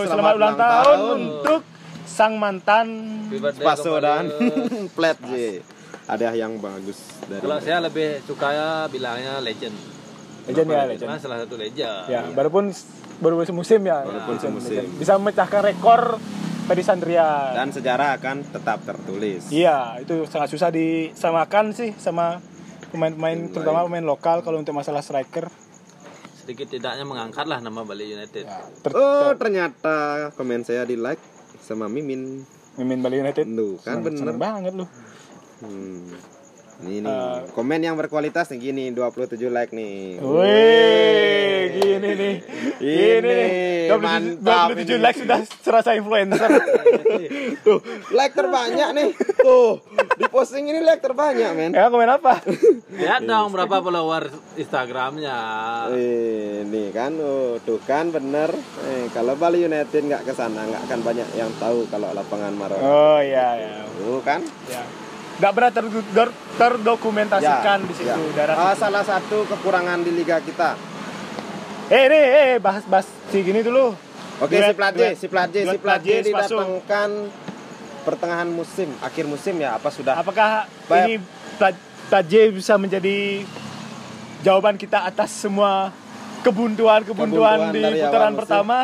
Selamat 0.00 0.08
selamat, 0.08 0.34
ulang 0.34 0.56
tahun, 0.56 0.96
tahun. 0.96 1.18
untuk 1.18 1.62
sang 2.08 2.34
mantan. 2.40 2.86
Spaso 3.54 3.92
dan 4.02 4.24
plat 4.96 5.18
J. 5.28 5.60
Ada 6.08 6.32
yang 6.32 6.56
bagus 6.56 6.96
dari 7.22 7.38
Kalau 7.38 7.60
saya 7.60 7.78
lebih 7.78 8.24
suka 8.24 8.48
ya 8.48 8.68
bilangnya 8.88 9.38
legend. 9.38 9.76
Legend 10.48 10.64
ya, 10.64 10.72
Kenapa 10.74 10.88
legend. 10.88 11.04
Karena 11.04 11.20
salah 11.20 11.38
satu 11.44 11.54
legend. 11.54 12.08
Ya, 12.08 12.20
walaupun 12.26 12.64
baru 13.20 13.44
semusim 13.44 13.80
ya. 13.82 14.00
Walaupun 14.02 14.36
semusim. 14.38 14.80
legend. 14.80 14.88
Bisa 14.96 15.12
memecahkan 15.14 15.60
rekor 15.62 16.16
Pedi 16.64 16.80
Sandria. 16.80 17.52
dan 17.52 17.68
sejarah 17.68 18.16
akan 18.16 18.44
tetap 18.46 18.84
tertulis. 18.84 19.48
Iya, 19.48 20.00
itu 20.00 20.24
sangat 20.24 20.48
susah 20.48 20.68
disamakan 20.68 21.72
sih 21.72 21.92
sama 21.94 22.40
pemain-pemain 22.88 23.48
terutama 23.50 23.84
pemain 23.84 24.04
lokal 24.06 24.40
kalau 24.40 24.56
untuk 24.56 24.72
masalah 24.72 25.00
striker. 25.00 25.48
Sedikit 26.38 26.68
tidaknya 26.68 27.04
mengangkatlah 27.04 27.60
nama 27.60 27.84
Bali 27.84 28.08
United. 28.10 28.44
Ya, 28.44 28.64
ter- 28.80 28.92
Oh, 28.94 29.32
ternyata 29.34 29.96
komen 30.32 30.60
saya 30.60 30.84
di 30.84 30.96
like 30.96 31.20
sama 31.58 31.84
Mimin. 31.86 32.44
Mimin 32.76 33.00
Bali 33.00 33.16
United. 33.18 33.44
Lu 33.44 33.76
kan 33.78 33.98
Seneng- 33.98 34.04
bener. 34.06 34.18
seneng 34.18 34.38
banget 34.38 34.72
lu. 34.72 34.84
Hmm. 35.58 36.14
Ini 36.78 37.02
nih, 37.02 37.10
Eh. 37.10 37.38
komen 37.58 37.82
yang 37.82 37.98
berkualitas 37.98 38.54
nih 38.54 38.70
gini 38.70 38.94
27 38.94 39.50
like 39.50 39.74
nih. 39.74 40.22
Wih, 40.22 41.60
gini 41.74 42.10
nih. 42.14 42.34
Ini, 42.78 43.18
nih. 43.18 43.50
27 43.90 43.98
mantap 43.98 44.68
27 44.70 44.86
ini. 44.86 45.02
like 45.02 45.18
sudah 45.18 45.38
serasa 45.58 45.90
influencer. 45.92 46.46
Tuh, 47.66 47.82
like 48.14 48.30
terbanyak 48.30 48.94
nih. 48.94 49.10
Tuh, 49.36 49.82
di 50.14 50.30
posting 50.30 50.70
ini 50.70 50.78
like 50.78 51.02
terbanyak, 51.02 51.50
men. 51.50 51.74
ya, 51.74 51.90
komen 51.90 52.06
apa? 52.06 52.46
Lihat 52.94 53.26
dong 53.26 53.50
berapa 53.50 53.82
follower 53.82 54.30
Instagramnya. 54.54 55.38
Ini 55.90 56.94
kan, 56.94 57.18
oh, 57.18 57.58
tuh 57.58 57.82
kan 57.82 58.14
bener. 58.14 58.54
Eh, 58.86 59.10
kalau 59.10 59.34
Bali 59.34 59.66
United 59.66 59.98
nggak 60.04 60.22
ke 60.22 60.30
sana 60.30 60.62
nggak 60.62 60.86
akan 60.86 61.00
banyak 61.02 61.26
yang 61.34 61.50
tahu 61.58 61.90
kalau 61.90 62.14
lapangan 62.14 62.54
Maroon. 62.54 62.78
Oh 62.78 63.18
iya 63.18 63.58
ya. 63.58 63.72
Tuh 63.98 64.22
kan? 64.22 64.46
Ya. 64.70 64.86
Nggak 65.38 65.52
pernah 65.54 65.70
ter- 65.70 66.06
ter- 66.12 66.36
terdokumentasikan 66.58 67.78
di 67.80 67.94
situ 67.94 68.22
daerah 68.34 68.54
Ah, 68.54 68.74
situ. 68.74 68.82
salah 68.82 69.04
satu 69.06 69.46
kekurangan 69.46 70.02
di 70.02 70.10
liga 70.10 70.42
kita. 70.42 70.74
Eh, 71.88 72.04
nih, 72.04 72.24
eh, 72.26 72.54
bahas-bahas 72.58 73.06
si 73.30 73.38
gini 73.40 73.62
dulu. 73.62 73.94
Oke, 74.38 74.54
Duet- 74.54 74.74
si 74.74 74.78
duet- 74.92 75.18
si 75.18 75.26
duet 75.26 76.22
si 76.22 76.30
Spaso. 76.30 76.58
didatangkan 76.58 77.10
pertengahan 78.02 78.48
musim, 78.48 78.90
akhir 78.98 79.24
musim 79.24 79.54
ya 79.56 79.74
apa 79.74 79.88
sudah? 79.88 80.14
Apakah 80.16 80.66
Baik. 80.86 81.06
ini 81.06 81.14
J 82.20 82.32
bisa 82.50 82.74
menjadi 82.74 83.42
jawaban 84.40 84.74
kita 84.74 85.04
atas 85.04 85.30
semua 85.30 85.90
kebuntuan-kebuntuan 86.40 87.58
Kebuntuan 87.58 87.58
di 87.70 87.80
dari 87.80 87.94
awal 87.96 88.04
putaran 88.04 88.26
musim. 88.28 88.40
pertama? 88.40 88.78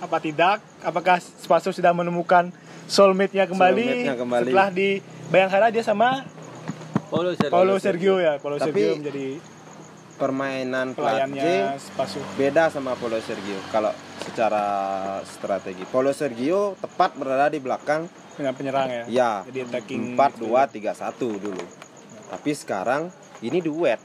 Apa 0.00 0.16
tidak? 0.18 0.56
Apakah 0.80 1.16
Spaso 1.20 1.68
sudah 1.68 1.92
menemukan 1.92 2.48
soulmate-nya 2.86 3.44
kembali, 3.44 3.84
Soulmate-nya 3.86 4.16
kembali. 4.16 4.44
setelah 4.46 4.68
di 4.70 4.88
Bayangkara 5.30 5.70
dia 5.70 5.86
sama 5.86 6.26
Paulo 7.06 7.30
Sergio. 7.38 7.54
Paulo 7.54 7.74
Sergio 7.78 8.14
ya, 8.18 8.42
Paulo 8.42 8.58
Tapi 8.58 8.66
Sergio 8.74 8.98
menjadi 8.98 9.28
Permainan 10.20 10.92
Plat 10.92 11.24
J 11.24 11.32
pelayannya 11.32 11.80
Spaso. 11.80 12.20
beda 12.36 12.68
sama 12.68 12.92
Paulo 12.98 13.16
Sergio 13.22 13.56
kalau 13.70 13.94
secara 14.20 14.66
strategi. 15.24 15.86
Paulo 15.88 16.10
Sergio 16.12 16.74
tepat 16.76 17.14
berada 17.16 17.46
di 17.48 17.62
belakang 17.62 18.10
dengan 18.36 18.52
penyerang 18.52 18.90
ya. 18.90 19.04
ya 19.08 19.32
Jadi 19.48 19.58
attacking 19.64 20.18
4 20.18 20.44
2 20.44 20.50
3 20.76 21.14
1 21.14 21.44
dulu. 21.46 21.64
Tapi 22.30 22.50
sekarang 22.52 23.08
ini 23.40 23.62
duet. 23.64 24.02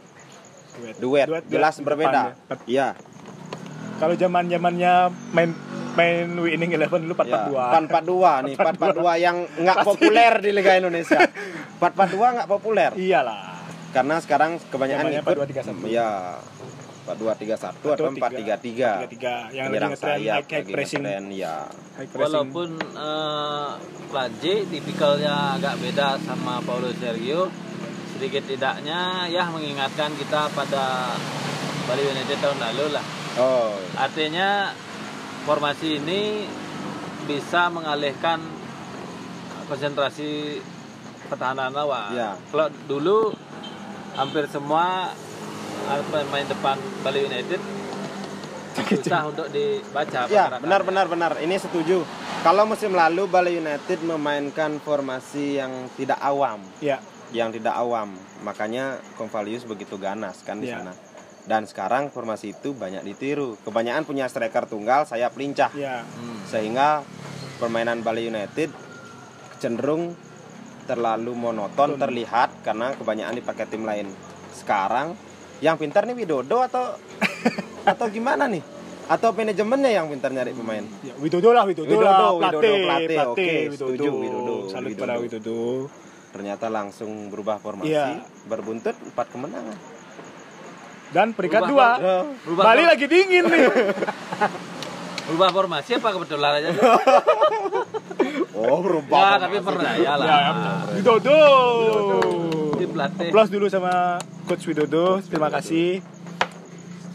Duet. 0.77 0.95
Duet, 1.01 1.27
Duet, 1.27 1.43
jelas 1.49 1.75
duet 1.81 1.85
berbeda. 1.89 2.21
depan 2.37 2.57
Iya. 2.69 2.87
Kalau 3.99 4.15
zaman-zamannya 4.15 4.93
main 5.33 5.51
main 5.95 6.27
winning 6.35 6.71
eleven 6.71 6.99
dulu 7.01 7.15
4 7.15 7.25
Ya, 7.25 7.39
4 7.79 7.87
442 7.87 8.45
nih, 8.45 8.53
442 8.55 9.15
yang 9.17 9.37
nggak 9.55 9.77
populer 9.81 10.33
di 10.39 10.49
Liga 10.51 10.73
Indonesia. 10.75 11.19
442 11.81 12.35
nggak 12.35 12.49
populer 12.49 12.91
Iyalah. 12.95 13.43
karena 13.91 14.15
sekarang 14.19 14.51
kebanyakan 14.67 15.03
Zamannya 15.07 15.21
ikut 15.23 15.35
4231. 15.87 15.87
ya 15.89 16.09
4231 17.05 17.93
atau 17.93 18.05
433. 18.09 19.13
433 19.13 19.53
yang 19.53 19.65
lagi 19.69 19.77
ngetren 19.77 19.93
sayap, 19.95 20.17
high, 20.17 20.41
high 20.41 20.57
lagi 20.57 20.73
pressing. 20.73 21.01
ngetren, 21.03 21.25
ya. 21.29 21.55
High 21.69 22.09
pressing. 22.09 22.21
Walaupun 22.25 22.69
eh, 22.81 23.71
J 24.41 24.43
tipikalnya 24.65 25.35
agak 25.53 25.75
beda 25.79 26.17
sama 26.17 26.63
Paulo 26.65 26.89
Sergio, 26.97 27.51
sedikit 28.09 28.43
tidaknya 28.47 29.29
ya 29.29 29.47
mengingatkan 29.47 30.17
kita 30.17 30.49
pada 30.49 31.13
Bali 31.85 32.01
United 32.01 32.39
tahun 32.41 32.57
lalu 32.57 32.85
lah. 32.97 33.05
Oh, 33.35 33.75
Artinya 33.93 34.71
formasi 35.45 36.01
ini 36.01 36.21
bisa 37.25 37.69
mengalihkan 37.69 38.41
konsentrasi 39.65 40.61
pertahanan 41.25 41.73
lawan. 41.73 42.13
Ya. 42.13 42.37
Kalau 42.49 42.67
dulu 42.85 43.33
hampir 44.13 44.45
semua 44.49 45.09
eh, 45.89 46.01
pemain 46.09 46.45
depan 46.45 46.77
Bali 47.01 47.25
United 47.25 47.61
susah 48.75 49.31
untuk 49.31 49.47
dibaca. 49.49 50.27
ya 50.27 50.59
benar 50.59 50.83
benar 50.83 51.05
benar. 51.07 51.31
Ini 51.39 51.55
setuju. 51.57 52.03
Kalau 52.43 52.69
musim 52.69 52.93
lalu 52.93 53.25
Bali 53.25 53.57
United 53.57 54.05
memainkan 54.05 54.77
formasi 54.77 55.57
yang 55.57 55.89
tidak 55.97 56.21
awam, 56.21 56.61
Ya, 56.77 57.01
yang 57.33 57.49
tidak 57.49 57.73
awam, 57.73 58.13
makanya 58.45 59.01
Convalius 59.17 59.65
begitu 59.65 59.97
ganas 59.97 60.45
kan 60.45 60.61
di 60.61 60.69
Ya. 60.69 60.77
sana. 60.85 60.93
Dan 61.45 61.63
sekarang 61.63 62.09
formasi 62.09 62.51
itu 62.51 62.73
banyak 62.73 63.05
ditiru. 63.05 63.53
Kebanyakan 63.61 64.03
punya 64.03 64.25
striker 64.25 64.65
tunggal, 64.65 65.05
sayap 65.05 65.33
lincah. 65.35 65.69
ya. 65.71 66.01
Hmm. 66.01 66.41
sehingga 66.45 67.05
permainan 67.55 68.01
Bali 68.01 68.27
United 68.27 68.69
cenderung 69.57 70.13
terlalu 70.85 71.33
monoton 71.33 71.97
terlihat 71.97 72.61
karena 72.61 72.93
kebanyakan 72.93 73.35
dipakai 73.35 73.65
tim 73.65 73.81
lain. 73.81 74.09
Sekarang 74.51 75.13
yang 75.57 75.77
pintar 75.77 76.05
nih 76.05 76.13
Widodo 76.15 76.61
atau 76.61 76.93
atau 77.91 78.05
gimana 78.07 78.45
nih? 78.45 78.61
Atau 79.05 79.29
manajemennya 79.31 79.91
yang 79.93 80.09
pintar 80.09 80.33
nyari 80.33 80.49
pemain? 80.51 80.81
Ya, 81.01 81.13
Widodo 81.15 81.53
lah, 81.53 81.61
Widodo, 81.63 81.85
Widodo, 81.87 82.09
lah, 82.09 82.31
Widodo, 82.49 82.57
Plate, 82.59 83.05
Plate, 83.05 83.15
oke, 83.23 83.37
Widodo. 83.69 83.73
setuju, 83.77 84.09
Widodo, 84.11 84.55
Salut 84.65 84.89
Widodo. 84.89 85.01
pada 85.01 85.15
Widodo. 85.15 85.59
Ternyata 86.33 86.65
langsung 86.67 87.29
berubah 87.29 87.61
formasi, 87.61 87.93
Iya. 87.93 88.25
berbuntut 88.49 88.97
empat 89.05 89.29
kemenangan. 89.29 89.77
Dan 91.09 91.33
peringkat 91.33 91.61
Berubah, 91.65 91.91
dua, 91.97 92.15
Berubah 92.43 92.63
Bali 92.65 92.81
for- 92.81 92.89
lagi 92.91 93.05
dingin 93.05 93.43
nih. 93.45 93.65
berubah 95.25 95.49
formasi 95.49 95.97
apa 95.97 96.09
kebetulan 96.13 96.51
aja? 96.61 96.69
oh 98.55 98.77
berubah. 98.79 99.09
ya, 99.09 99.25
formasi. 99.25 99.41
tapi 99.41 99.57
percaya 99.59 100.11
lah. 100.15 100.27
ya, 100.27 100.51
Widodo. 100.93 101.41
Tim 102.77 102.89
pelatih. 102.93 103.29
Plus 103.33 103.49
dulu 103.49 103.65
sama 103.65 104.21
Coach 104.45 104.65
Widodo, 104.65 105.19
terima 105.25 105.49
kasih. 105.49 106.05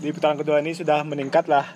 Di 0.01 0.09
putaran 0.11 0.35
kedua 0.35 0.59
ini 0.59 0.75
sudah 0.75 1.07
meningkat 1.07 1.47
lah. 1.47 1.67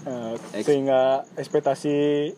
Eh, 0.00 0.34
Ex- 0.56 0.64
sehingga 0.66 1.28
ekspektasi 1.36 2.32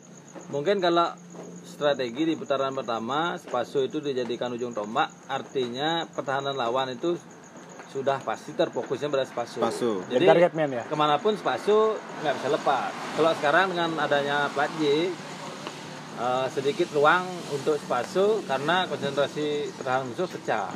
Mungkin 0.50 0.82
kalau 0.82 1.14
strategi 1.62 2.26
di 2.26 2.34
putaran 2.34 2.74
pertama 2.74 3.38
Spaso 3.38 3.80
itu 3.80 4.02
dijadikan 4.02 4.50
ujung 4.50 4.74
tombak, 4.74 5.08
artinya 5.30 6.04
pertahanan 6.10 6.52
lawan 6.52 6.92
itu 6.92 7.14
sudah 7.92 8.16
pasti 8.24 8.56
terfokusnya 8.56 9.12
pada 9.12 9.28
Spaso. 9.28 9.60
Spaso. 9.60 10.00
jadi 10.08 10.24
target 10.24 10.52
man 10.56 10.72
ya. 10.72 10.82
ke 10.88 10.96
mana 10.96 11.20
pun 11.20 11.36
Spaso 11.36 12.00
nggak 12.24 12.34
bisa 12.40 12.48
lepas. 12.48 12.88
Kalau 13.20 13.32
sekarang 13.36 13.76
dengan 13.76 13.90
adanya 14.00 14.48
Plat 14.56 14.72
J, 14.80 15.12
eh, 16.16 16.46
sedikit 16.48 16.88
ruang 16.96 17.28
untuk 17.52 17.76
Spaso 17.76 18.40
karena 18.48 18.88
konsentrasi 18.88 19.68
pertahanan 19.76 20.08
musuh 20.08 20.24
pecah. 20.24 20.72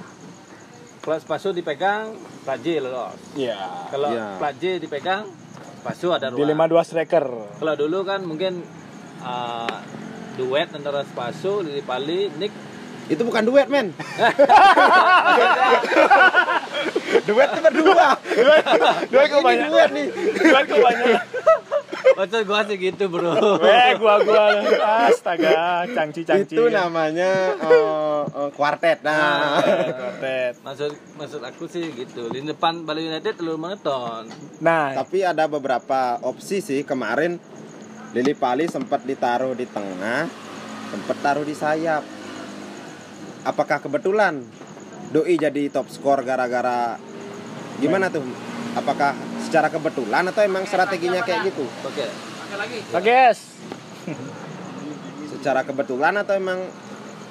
Kalau 1.00 1.16
Spaso 1.22 1.57
dipegang, 1.57 2.12
Plat 2.44 2.61
J 2.61 2.85
lolos. 2.85 3.16
Iya. 3.33 3.64
Kalau 3.88 4.12
Iya. 4.12 4.37
Plat 4.37 4.55
J 4.61 4.76
dipegang, 4.76 5.24
Spaso 5.81 6.12
ada 6.12 6.29
ruang. 6.29 6.44
Dilema 6.44 6.68
dua 6.68 6.85
striker. 6.85 7.24
Kalau 7.57 7.74
dulu 7.81 8.05
kan 8.05 8.20
mungkin 8.29 8.61
uh, 9.24 9.81
duet 10.37 10.68
antara 10.76 11.00
Spaso, 11.09 11.64
Lili 11.64 11.81
Pali, 11.81 12.29
Nick. 12.37 12.52
Itu 13.07 13.22
bukan 13.22 13.46
duet, 13.46 13.70
men. 13.70 13.94
duet 17.26 17.48
itu 17.50 17.60
berdua. 17.60 18.08
Dua 19.12 19.22
Ini 19.26 19.32
kebanyakan. 19.32 19.68
duet 19.70 19.90
nih. 19.90 20.06
Dua 20.36 20.60
kebanyakan. 20.62 21.24
Maksud 22.16 22.42
gua 22.46 22.60
sih 22.64 22.76
gitu, 22.78 23.04
Bro. 23.10 23.34
Eh, 23.60 23.92
gua 23.98 24.22
gua 24.22 24.62
astaga, 25.10 25.84
cangci 25.90 26.22
cangci. 26.22 26.54
Itu 26.54 26.70
namanya 26.70 27.56
eh, 27.58 28.22
eh, 28.24 28.50
kuartet. 28.54 29.02
Nah, 29.02 29.58
Quartet. 29.60 30.54
Maksud 30.62 30.90
maksud 31.18 31.40
aku 31.42 31.66
sih 31.66 31.90
gitu. 31.92 32.30
Di 32.30 32.40
depan 32.40 32.86
Bali 32.86 33.10
United 33.10 33.42
lu 33.42 33.58
menonton. 33.58 34.30
Nah, 34.62 34.94
tapi 34.94 35.26
ada 35.26 35.50
beberapa 35.50 36.22
opsi 36.22 36.62
sih 36.62 36.86
kemarin 36.86 37.36
Lili 38.14 38.32
Pali 38.32 38.64
sempat 38.70 39.02
ditaruh 39.04 39.52
di 39.52 39.66
tengah, 39.66 40.30
sempat 40.94 41.16
taruh 41.20 41.44
di 41.44 41.52
sayap. 41.52 42.06
Apakah 43.44 43.78
kebetulan 43.78 44.40
Doi 45.06 45.38
jadi 45.38 45.70
top 45.70 45.86
skor 45.86 46.26
gara-gara 46.26 46.98
gimana 47.80 48.06
tuh? 48.12 48.24
Apakah 48.76 49.16
secara 49.40 49.72
kebetulan 49.72 50.28
atau 50.28 50.42
emang 50.44 50.68
strateginya 50.68 51.24
kayak 51.24 51.48
gitu? 51.52 51.64
Oke. 51.64 52.06
Pak 52.92 53.00
Ges. 53.02 53.38
Secara 55.36 55.64
kebetulan 55.64 56.14
atau 56.20 56.36
emang 56.36 56.60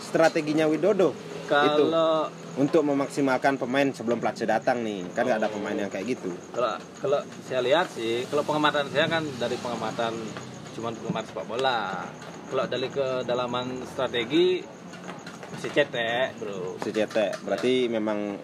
strateginya 0.01 0.65
Widodo? 0.65 1.13
Itu 1.45 1.93
Kalau 1.93 2.29
untuk 2.55 2.81
memaksimalkan 2.88 3.60
pemain 3.60 3.91
sebelum 3.91 4.17
Platse 4.17 4.47
datang 4.47 4.81
nih. 4.81 5.05
Kan 5.13 5.27
nggak 5.27 5.39
ada 5.45 5.49
pemain 5.51 5.75
yang 5.75 5.91
kayak 5.91 6.17
gitu. 6.17 6.31
kalau 6.55 6.79
kalau 6.97 7.19
saya 7.45 7.62
lihat 7.62 7.91
sih, 7.91 8.23
kalau 8.31 8.41
pengamatan 8.47 8.88
saya 8.89 9.05
kan 9.12 9.23
dari 9.38 9.60
pengamatan 9.60 10.13
cuman 10.75 10.91
pengamatan 10.97 11.25
sepak 11.29 11.45
bola. 11.45 12.08
Kalau 12.45 12.65
dari 12.69 12.88
kedalaman 12.89 13.86
strategi 13.89 14.62
masih 15.55 15.71
cetek, 15.71 16.36
Bro. 16.38 16.77
Si 16.84 16.91
Cete, 16.91 17.31
berarti 17.41 17.88
memang 17.88 18.38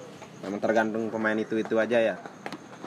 memang 0.45 0.59
tergantung 0.59 1.09
pemain 1.13 1.37
itu 1.37 1.57
itu 1.57 1.75
aja 1.77 1.97
ya. 2.01 2.15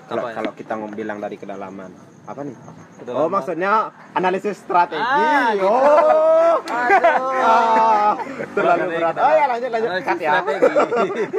Kalau 0.04 0.28
ya? 0.28 0.36
kalau 0.36 0.50
kita 0.52 0.76
ngomong 0.76 0.96
bilang 0.96 1.18
dari 1.18 1.40
kedalaman. 1.40 1.88
Apa 2.28 2.40
nih? 2.44 2.56
Kedalaman. 3.00 3.24
Oh, 3.24 3.28
maksudnya 3.32 3.92
analisis 4.12 4.60
strategi. 4.60 5.00
Ah, 5.00 5.56
gitu. 5.56 5.68
Oh. 5.68 6.56
Aduh. 6.84 7.44
Ah, 7.44 8.12
terlalu 8.52 8.84
berat. 8.96 9.14
Oh 9.16 9.32
ya 9.32 9.44
lanjut 9.48 9.70
lanjut 9.72 9.88
Analisis 9.88 10.08
cut 10.08 10.18
ya. 10.20 10.32
strategi. 10.44 11.24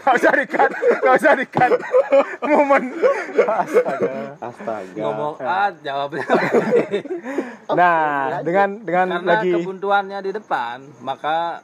Gak 0.00 0.16
usah 0.16 0.32
dikat, 0.32 0.70
gak 1.04 1.14
usah 1.20 1.32
dikat. 1.36 1.70
Momen. 2.40 2.82
Astaga. 3.36 4.12
Astaga. 4.40 4.96
Ngomong 4.96 5.34
A, 5.44 5.62
jawabnya 5.84 6.24
B. 6.24 6.44
Nah, 7.76 8.40
dengan 8.40 8.68
dengan 8.80 9.06
Karena 9.20 9.28
lagi 9.28 9.50
kebuntuannya 9.60 10.18
di 10.24 10.30
depan, 10.32 10.76
maka 11.04 11.60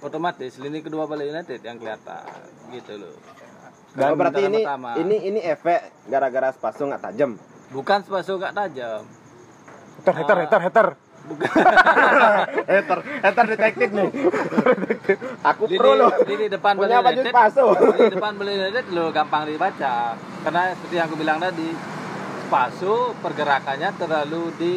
otomatis 0.00 0.56
lini 0.58 0.78
kedua 0.80 1.04
Bali 1.04 1.26
United 1.26 1.60
yang 1.60 1.76
kelihatan 1.76 2.22
gitu 2.70 2.92
loh. 2.98 3.14
Dan 3.96 4.14
berarti 4.14 4.42
ini 4.46 4.62
pertama-tama. 4.62 4.90
ini 5.00 5.16
ini 5.26 5.40
efek 5.42 6.06
gara-gara 6.06 6.54
spaso 6.54 6.86
nggak 6.86 7.02
tajam. 7.02 7.30
Bukan 7.68 7.98
sepaso 8.00 8.40
gak 8.40 8.54
tajam. 8.56 9.02
hater 10.06 10.14
hater 10.14 10.38
hater 10.46 10.62
hater. 10.62 10.88
Hater, 12.72 12.98
hater 13.04 13.44
detektif 13.52 13.92
nih. 13.92 14.08
Aku 15.44 15.68
Lini, 15.68 15.76
pro 15.76 15.92
loh. 15.92 16.08
lini 16.24 16.48
depan 16.48 16.72
Bali 16.72 16.88
Punya 16.88 17.04
United. 17.04 17.32
spaso. 17.36 17.64
Lini 17.76 18.08
depan 18.08 18.32
Bali 18.40 18.52
United 18.56 18.84
lo 18.96 19.12
gampang 19.12 19.44
dibaca. 19.44 20.16
Karena 20.16 20.72
seperti 20.72 20.94
yang 20.96 21.06
aku 21.12 21.16
bilang 21.20 21.36
tadi, 21.36 21.68
Spaso 22.48 23.12
pergerakannya 23.20 23.92
terlalu 24.00 24.42
di 24.56 24.74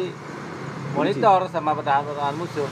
monitor 0.92 1.48
sama 1.48 1.72
pertahanan-pertahanan 1.72 2.36
musuh 2.36 2.68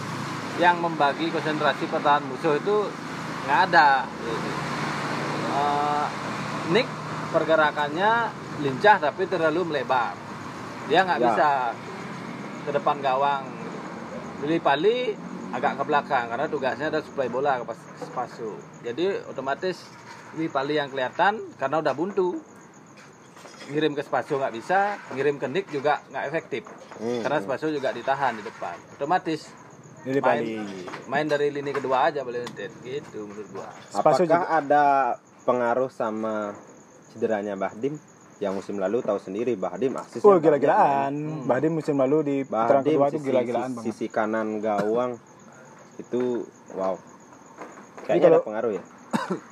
yang 0.61 0.77
membagi 0.79 1.33
konsentrasi 1.33 1.89
pertahanan 1.89 2.29
musuh 2.29 2.55
itu 2.55 2.77
nggak 3.43 3.61
ada. 3.67 4.05
Eh, 5.51 6.07
Nick 6.71 6.87
pergerakannya 7.31 8.11
lincah 8.61 8.97
tapi 9.01 9.25
terlalu 9.25 9.67
melebar 9.67 10.15
dia 10.87 11.03
nggak 11.03 11.19
Ya. 11.19 11.27
bisa 11.27 11.49
ke 12.61 12.71
depan 12.71 13.01
gawang 13.01 13.47
Lili 14.41 14.59
Pali 14.59 15.15
agak 15.51 15.79
ke 15.79 15.85
belakang 15.85 16.29
karena 16.29 16.47
tugasnya 16.47 16.87
ada 16.89 17.01
supply 17.01 17.27
bola 17.27 17.59
ke 17.59 17.65
pas- 17.65 17.89
Spaso 18.01 18.55
jadi 18.81 19.27
otomatis 19.27 19.83
Lili 20.35 20.47
Pali 20.47 20.77
yang 20.77 20.87
kelihatan 20.89 21.41
karena 21.57 21.77
udah 21.79 21.95
buntu 21.95 22.39
ngirim 23.67 23.95
ke 23.95 24.03
Spaso 24.03 24.37
nggak 24.37 24.53
bisa 24.53 24.79
ngirim 25.11 25.39
ke 25.39 25.47
Nick 25.47 25.67
juga 25.71 26.03
nggak 26.07 26.25
efektif 26.27 26.63
Hmm. 26.99 27.23
karena 27.23 27.39
Spaso 27.41 27.67
juga 27.69 27.91
ditahan 27.91 28.37
di 28.37 28.43
depan 28.43 28.77
otomatis 28.93 29.51
Lili 30.01 30.17
main, 30.19 30.41
Pali. 30.41 30.57
main 31.07 31.27
dari 31.27 31.49
lini 31.51 31.71
kedua 31.71 32.09
aja 32.09 32.25
boleh 32.25 32.41
United 32.43 32.73
gitu 32.81 33.19
menurut 33.23 33.49
gua 33.51 33.69
Apakah 33.93 34.17
juga. 34.19 34.49
ada 34.49 34.85
pengaruh 35.43 35.89
sama 35.89 36.57
cederanya 37.11 37.53
Bahdim 37.53 38.01
yang 38.39 38.57
musim 38.57 38.81
lalu 38.81 39.01
tahu 39.01 39.19
sendiri 39.19 39.53
Bahdim 39.55 39.93
asis 39.95 40.23
Oh 40.23 40.41
gila-gilaan. 40.41 41.13
Hmm. 41.13 41.45
Bahdim 41.45 41.75
musim 41.75 41.95
lalu 41.95 42.19
di 42.23 42.37
putaran 42.43 42.81
kedua 42.81 43.07
itu 43.07 43.15
sisi, 43.15 43.27
gila-gilaan 43.27 43.63
sisi, 43.67 43.77
banget. 43.77 43.93
sisi 43.93 44.07
kanan 44.09 44.49
gawang 44.59 45.13
itu 45.99 46.49
wow 46.73 46.97
kayaknya 48.03 48.25
kalau- 48.27 48.35
ada 48.35 48.47
pengaruh 48.47 48.73
ya 48.73 48.85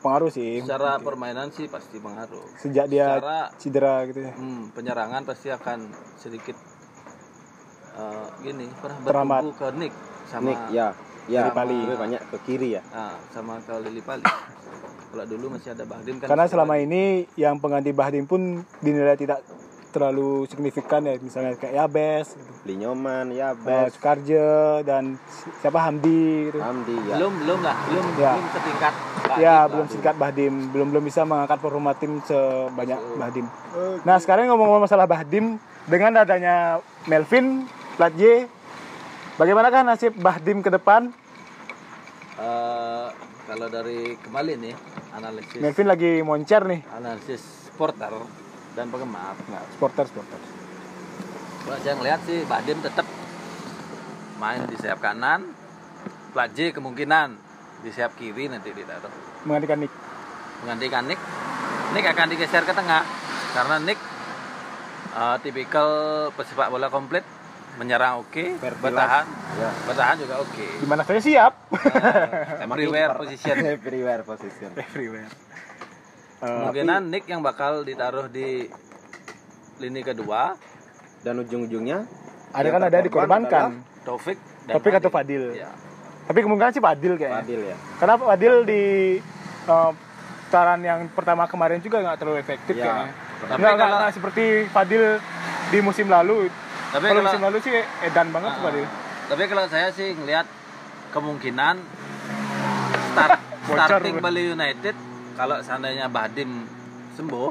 Pengaruh 0.00 0.32
sih. 0.32 0.64
secara 0.64 0.96
permainan 0.96 1.52
sih 1.52 1.68
pasti 1.68 2.00
pengaruh 2.00 2.40
Sejak 2.56 2.88
dia 2.88 3.20
secara 3.20 3.52
cedera 3.54 3.94
gitu 4.08 4.20
ya. 4.22 4.32
hmm, 4.32 4.72
penyerangan 4.72 5.28
pasti 5.28 5.52
akan 5.52 5.92
sedikit 6.16 6.56
eh, 8.00 8.24
gini 8.40 8.66
pernah 8.74 8.98
Teramat. 9.02 9.42
bertumbuh 9.42 9.54
ke 9.54 9.68
Nick 9.76 9.92
sama 10.24 10.44
Nick 10.46 10.60
ya 10.70 10.88
ya 11.26 11.40
Lili 11.42 11.52
Pali. 11.52 11.78
lebih 11.84 11.98
banyak 11.98 12.22
ke 12.26 12.36
kiri 12.42 12.68
ya 12.74 12.82
ah, 12.90 13.14
sama 13.30 13.60
ke 13.60 13.72
Lili 13.80 14.00
Pali 14.00 14.24
kalau 15.10 15.24
dulu 15.26 15.46
masih 15.52 15.70
ada 15.70 15.84
Bahdim 15.84 16.16
kan 16.16 16.26
Karena 16.28 16.44
selama 16.46 16.72
ada- 16.72 16.82
ini 16.82 17.02
yang 17.36 17.58
pengganti 17.58 17.90
Bahdim 17.90 18.24
pun 18.24 18.40
dinilai 18.78 19.14
tidak 19.14 19.42
terlalu 19.90 20.46
signifikan 20.46 21.02
ya 21.02 21.18
misalnya 21.18 21.58
kayak 21.58 21.74
Yabes, 21.76 22.26
gitu. 22.30 22.50
Linyoman 22.64 23.34
Eh, 23.34 23.42
Bes 23.58 23.90
Sukarjo 23.90 24.46
dan 24.80 25.18
si- 25.26 25.50
siapa 25.58 25.82
Hamdi 25.82 26.46
gitu. 26.46 26.62
Hamdi 26.62 26.94
ya 27.04 27.18
belum 27.18 27.32
belum 27.36 27.58
lah 27.58 27.74
belum 27.90 28.04
Ya. 28.14 28.32
belum 28.32 28.46
setingkat 28.54 28.94
Bahdim 29.20 29.42
Ya, 29.42 29.56
belum 29.66 29.86
singkat 29.88 30.14
Bahdim, 30.14 30.54
belum 30.70 30.86
belum 30.90 31.04
bisa 31.04 31.22
mengangkat 31.22 31.58
performa 31.58 31.90
tim 31.92 32.18
sebanyak 32.20 32.98
Bahdim. 33.16 33.46
Nah, 34.02 34.16
sekarang 34.16 34.46
ngomong-ngomong 34.48 34.86
masalah 34.86 35.06
Bahdim, 35.06 35.54
dengan 35.86 36.12
adanya 36.16 36.78
Melvin, 37.06 37.66
Plat 38.00 38.16
J, 38.16 38.48
bagaimanakah 39.36 39.84
nasib 39.84 40.16
Bahdim 40.16 40.64
ke 40.64 40.72
depan? 40.72 41.12
Eh, 42.40 43.08
kalau 43.44 43.68
dari 43.68 44.16
kembali 44.16 44.56
nih 44.56 44.72
analisis 45.12 45.60
Melvin 45.60 45.84
lagi 45.84 46.24
moncer 46.24 46.64
nih. 46.64 46.80
analisis 46.96 47.68
supporter 47.68 48.08
dan 48.72 48.88
penggemar 48.88 49.36
Nah, 49.52 49.60
supporter 49.76 50.08
supporter. 50.08 50.40
Kalau 51.60 51.76
saya 51.84 51.92
ngeliat 52.00 52.24
sih 52.24 52.40
Bahdim 52.48 52.80
tetap 52.80 53.04
main 54.40 54.64
di 54.64 54.80
sayap 54.80 55.04
kanan, 55.04 55.52
Plat 56.32 56.48
J 56.56 56.72
kemungkinan 56.72 57.36
di 57.84 57.92
sayap 57.92 58.16
kiri 58.16 58.48
nanti 58.48 58.72
ditaruh. 58.72 59.12
Menggantikan 59.44 59.76
Nick. 59.76 59.92
Menggantikan 60.64 61.04
Nick, 61.04 61.20
Nick 61.92 62.08
akan 62.08 62.32
digeser 62.32 62.64
ke 62.64 62.72
tengah 62.72 63.04
karena 63.52 63.76
Nick 63.76 64.00
eh, 65.12 65.36
tipikal 65.44 65.88
pesepak 66.32 66.72
bola 66.72 66.88
komplit, 66.88 67.28
menyerang 67.80 68.20
oke, 68.20 68.44
Vertilas. 68.54 68.84
bertahan, 68.84 69.24
ya 69.56 69.70
bertahan 69.82 70.14
juga 70.18 70.34
oke. 70.38 70.66
Di 70.76 70.86
mana 70.86 71.00
saya 71.00 71.16
siap. 71.18 71.52
Eh, 72.60 72.68
everywhere 72.68 73.16
position. 73.16 73.56
everywhere 73.66 74.22
position 74.22 74.70
Everywhere. 74.74 75.32
Eh, 76.38 76.44
Kemungkinan 76.44 77.08
Nick 77.08 77.24
yang 77.24 77.40
bakal 77.40 77.80
ditaruh 77.80 78.28
di 78.28 78.68
lini 79.78 80.00
kedua, 80.02 80.60
dan 81.18 81.34
ujung-ujungnya 81.38 82.04
ada 82.50 82.60
yang 82.62 82.74
kan 82.74 82.82
ada 82.82 82.98
dikorbankan. 83.00 83.66
Taufik 84.02 84.36
dan 84.64 84.74
Taufik 84.74 84.92
atau 84.94 85.08
Fadil. 85.08 85.52
Ya. 85.54 85.72
Tapi 86.24 86.38
kemungkinan 86.38 86.70
sih 86.70 86.80
Fadil 86.80 87.14
kayaknya. 87.14 87.40
Fadil 87.42 87.60
ya 87.64 87.76
Karena 87.96 88.14
Fadil 88.16 88.54
di 88.62 88.82
eh, 89.62 89.90
putaran 90.46 90.80
yang 90.80 91.00
pertama 91.08 91.44
kemarin 91.46 91.78
juga 91.78 92.00
nggak 92.00 92.16
terlalu 92.18 92.38
efektif 92.38 92.74
Ya. 92.74 92.84
kayaknya. 92.84 93.08
Tapi 93.40 93.48
Nggak, 93.56 93.58
nggak, 93.58 93.76
kalau- 93.78 93.98
nggak 93.98 94.12
seperti 94.12 94.44
Fadil 94.68 95.04
di 95.70 95.78
musim 95.80 96.06
lalu. 96.06 96.48
Tapi 96.90 97.04
kalau 97.04 97.14
kalau- 97.16 97.24
musim 97.24 97.40
lalu 97.40 97.58
sih 97.60 97.72
edan 98.02 98.28
banget 98.30 98.50
tuh 98.50 98.60
Ah, 98.60 98.66
Fadil. 98.66 98.86
Tapi 99.26 99.42
kalau 99.46 99.64
saya 99.66 99.88
sih 99.90 100.08
ngelihat 100.12 100.46
kemungkinan 101.10 101.74
start 103.08 103.38
starting. 103.64 104.18
Bali 104.18 104.50
United 104.50 104.94
kalau 105.34 105.58
seandainya 105.60 106.06
Bahdim 106.06 106.66
sembuh 107.12 107.50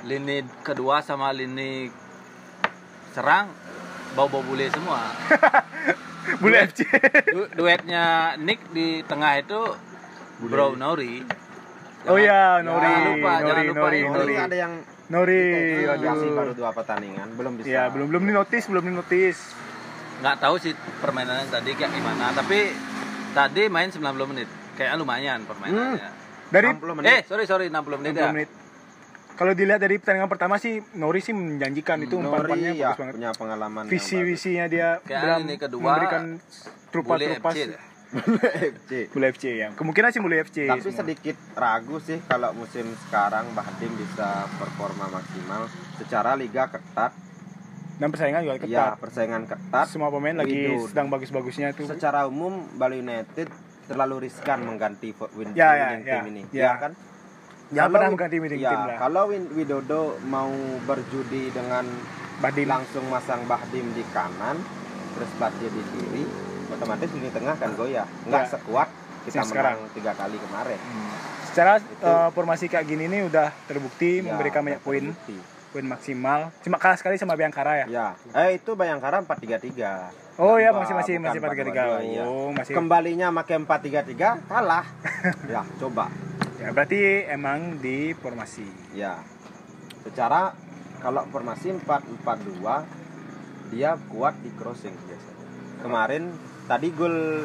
lini 0.00 0.40
kedua 0.62 1.00
sama 1.00 1.28
lini 1.30 1.90
serang 3.10 3.50
bau-bau 4.14 4.40
bule 4.40 4.68
semua. 4.68 5.00
Bule 6.38 6.60
FC. 6.62 6.84
Du- 7.26 7.48
duetnya 7.54 8.04
Nick 8.36 8.60
di 8.68 9.00
tengah 9.02 9.40
itu 9.40 9.60
Bro 10.38 10.76
Nori. 10.76 11.24
Oh 12.04 12.14
iya, 12.14 12.60
Jangan 12.60 12.68
Nori, 12.68 12.92
lupa, 13.10 13.32
jangan 13.34 13.48
Nori, 13.56 13.64
lupa 13.66 13.80
Nori, 13.80 13.98
ini. 13.98 14.08
Nori. 14.12 14.34
ada 14.36 14.56
yang 14.58 14.72
Nori, 15.08 15.40
kasih 15.88 16.28
baru 16.30 16.52
aduh. 16.52 16.54
dua 16.54 16.70
pertandingan 16.70 17.32
belum 17.32 17.52
bisa 17.56 17.66
Iya, 17.66 17.82
belum 17.88 18.06
belum 18.08 18.22
di 18.22 18.32
notice, 18.34 18.66
belum 18.66 18.84
di 18.84 18.92
notice. 18.92 19.40
Nggak 20.18 20.36
tahu 20.38 20.54
sih 20.58 20.72
permainannya 21.00 21.48
tadi 21.48 21.72
kayak 21.72 21.90
gimana, 21.90 22.28
tapi 22.30 22.76
tadi 23.32 23.62
main 23.66 23.88
90 23.88 24.04
menit. 24.26 24.48
Kayaknya 24.74 24.96
lumayan 24.96 25.38
permainannya. 25.42 26.08
Dari 26.46 26.68
60 26.70 26.92
menit 26.94 27.08
Eh, 27.08 27.20
sorry 27.24 27.44
sorry 27.44 27.66
60 27.66 27.96
menit 27.96 28.12
60 28.14 28.20
ya. 28.20 28.30
menit. 28.30 28.50
kalau 29.34 29.54
dilihat 29.54 29.78
dari 29.78 29.96
pertandingan 29.96 30.26
pertama 30.26 30.58
sih 30.58 30.82
Nori 30.92 31.20
sih 31.20 31.30
menjanjikan 31.30 32.02
itu 32.02 32.18
umpan-umpannya 32.18 32.58
Nori 32.68 32.74
ya 32.74 32.90
bagus 32.90 32.98
banget. 32.98 33.14
punya 33.14 33.30
pengalaman 33.32 33.82
yang 33.82 33.92
Visi 33.92 34.16
bagus. 34.16 34.28
visinya 34.28 34.64
dia 34.66 34.88
Kayak 35.00 35.20
dalam 35.22 35.40
ini 35.40 35.54
kedua, 35.56 35.82
memberikan 35.84 36.22
trupa-trupa 36.90 37.50
FC. 38.08 39.12
Bule 39.12 39.26
FC 39.28 39.44
ya. 39.54 39.68
Kemungkinan 39.72 40.08
sih 40.10 40.20
Bule 40.20 40.40
FC. 40.40 40.64
Tapi 40.64 40.80
semua. 40.82 40.98
sedikit 40.98 41.36
ragu 41.54 41.96
sih 41.98 42.18
kalau 42.24 42.50
musim 42.52 42.88
sekarang 43.04 43.52
Bahdim 43.52 43.92
bisa 43.94 44.48
performa 44.56 45.08
maksimal 45.10 45.68
secara 45.96 46.32
liga 46.34 46.66
ketat. 46.66 47.12
Dan 47.98 48.08
persaingan 48.08 48.42
juga 48.42 48.56
ketat. 48.56 48.70
Ya, 48.70 48.86
persaingan 48.94 49.42
ketat. 49.44 49.86
Semua 49.86 50.08
pemain 50.08 50.32
lagi 50.32 50.54
Widul. 50.70 50.86
sedang 50.86 51.10
bagus-bagusnya 51.10 51.74
tuh. 51.74 51.84
Secara 51.84 52.24
umum 52.24 52.64
Bali 52.74 53.02
United 53.02 53.50
terlalu 53.84 54.28
riskan 54.28 54.62
mengganti 54.62 55.10
win, 55.34 55.52
Ya, 55.52 55.74
ya, 55.74 55.86
ya. 55.98 56.20
team 56.20 56.24
ini. 56.30 56.42
Ya. 56.48 56.62
Ya 56.62 56.72
kan? 56.78 56.92
Jangan 57.68 57.90
pernah 57.90 58.08
mengganti 58.08 58.36
winning 58.38 58.60
ya, 58.60 58.70
team 58.70 58.80
lah. 58.86 58.96
Kalau 58.98 59.22
Win- 59.28 59.52
Widodo 59.52 60.16
mau 60.24 60.48
berjudi 60.84 61.52
dengan 61.52 61.84
Badim. 62.40 62.64
langsung 62.64 63.04
masang 63.12 63.44
Bahdim 63.44 63.92
di 63.92 64.00
kanan, 64.08 64.56
terus 65.12 65.28
Bahdim 65.36 65.68
di 65.68 65.84
kiri, 65.92 66.24
otomatis 66.78 67.10
lini 67.10 67.28
tengah 67.28 67.54
kan 67.54 67.70
goyah. 67.74 68.06
Nggak 68.24 68.42
Ya. 68.42 68.48
sekuat 68.48 68.88
kita 69.26 69.42
sekarang. 69.42 69.76
tiga 69.92 70.14
kali 70.14 70.38
kemarin. 70.38 70.78
Hmm. 70.78 71.10
Secara 71.44 71.72
Itu. 71.76 72.06
eh, 72.06 72.28
formasi 72.30 72.64
kayak 72.66 72.86
gini 72.86 73.04
nih 73.04 73.26
udah 73.26 73.50
terbukti 73.66 74.22
Ya, 74.22 74.30
memberikan 74.30 74.62
banyak 74.62 74.78
poin, 74.78 75.10
poin 75.68 75.84
maksimal. 75.84 76.54
Cuma 76.62 76.78
kalah 76.78 76.94
sekali 76.94 77.18
sama 77.18 77.34
Bayangkara 77.34 77.82
ya. 77.82 77.86
Ya, 77.88 78.06
eh 78.32 78.56
itu 78.56 78.72
Bayangkara 78.72 79.18
433. 79.20 80.14
Oh 80.38 80.54
ya 80.54 80.70
masih 80.70 80.94
masih 80.94 81.14
masih 81.18 81.42
4-3. 81.42 81.98
4-2-2, 81.98 82.06
iya. 82.06 82.22
Oh, 82.22 82.54
masih. 82.54 82.72
Kembalinya 82.72 83.26
pakai 83.34 83.58
433 83.58 84.38
kalah. 84.46 84.86
ya, 85.52 85.66
coba. 85.76 86.06
Ya, 86.56 86.70
berarti 86.70 86.98
emang 87.26 87.76
di 87.76 88.14
formasi. 88.14 88.64
Ya. 88.94 89.18
Secara 90.00 90.54
kalau 90.98 91.26
formasi 91.28 91.74
442 91.74 92.86
dia 93.68 93.98
kuat 94.08 94.38
di 94.40 94.50
crossing 94.54 94.94
biasanya. 94.94 95.36
Kemarin 95.78 96.22
tadi 96.68 96.88
gol 96.92 97.42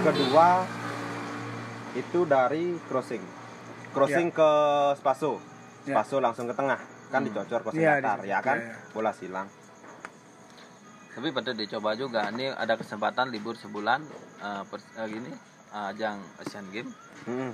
kedua 0.00 0.62
itu 1.92 2.22
dari 2.24 2.78
crossing. 2.86 3.22
Crossing 3.90 4.30
ke 4.30 4.50
Spaso. 4.94 5.42
Ya. 5.82 5.98
Spaso 5.98 6.22
langsung 6.22 6.46
ke 6.46 6.54
tengah. 6.54 6.78
Kan 7.10 7.26
dicocor 7.26 7.60
crossing 7.60 7.82
Iya, 7.82 7.98
datar, 7.98 8.22
di- 8.22 8.30
ya 8.30 8.38
kan? 8.38 8.56
iya, 8.56 8.70
iya. 8.70 8.94
Bola 8.94 9.10
silang. 9.10 9.50
Tapi 11.10 11.34
pada 11.34 11.50
dicoba 11.50 11.98
juga. 11.98 12.30
Ini 12.30 12.54
ada 12.54 12.78
kesempatan 12.78 13.28
libur 13.28 13.58
sebulan 13.58 14.06
eh, 14.40 14.62
pers- 14.64 14.94
eh, 14.94 15.06
gini 15.10 15.30
ajang 15.70 16.22
Asian 16.38 16.66
Game. 16.70 16.90
Hmm. 17.26 17.50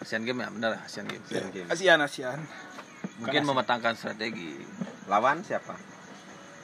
Asian 0.00 0.24
Game 0.24 0.40
ya 0.40 0.48
benar 0.48 0.80
Asian 0.80 1.04
Game. 1.04 1.20
Asian 1.22 1.48
Games. 1.52 1.68
Asian 1.68 1.98
Asian. 2.00 2.38
Mungkin 3.20 3.44
mematangkan 3.44 3.92
strategi. 3.92 4.56
Lawan 5.04 5.44
siapa? 5.44 5.76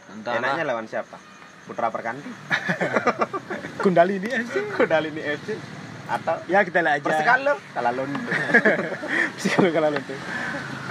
Entahlah. 0.09 0.41
Enaknya 0.41 0.65
lawan 0.67 0.89
siapa? 0.89 1.21
Putra 1.65 1.89
Perkanti 1.89 2.29
Kundali 3.81 4.17
ini 4.21 4.29
FC. 4.29 4.55
Kudalini 4.73 5.21
FC 5.21 5.49
atau 6.05 6.37
Ya 6.53 6.61
kita 6.61 6.85
lihat 6.85 7.01
aja. 7.01 7.05
Persekalo 7.05 7.57
kalah 7.73 7.93
Londo. 7.97 8.21
Persekalo 9.35 9.69
kalah 9.73 9.89
tuh. 9.97 10.19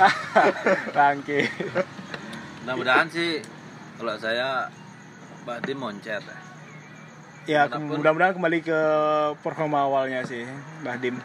Bangke. 0.98 1.46
Mudah-mudahan 2.66 3.06
sih 3.14 3.38
kalau 4.02 4.18
saya 4.18 4.74
Badim 5.46 5.78
moncer. 5.78 6.18
Ya 7.46 7.70
mudah-mudahan 7.70 8.34
kembali 8.34 8.66
ke 8.66 8.80
performa 9.46 9.86
awalnya 9.86 10.26
sih 10.26 10.42
Bahdim. 10.82 11.22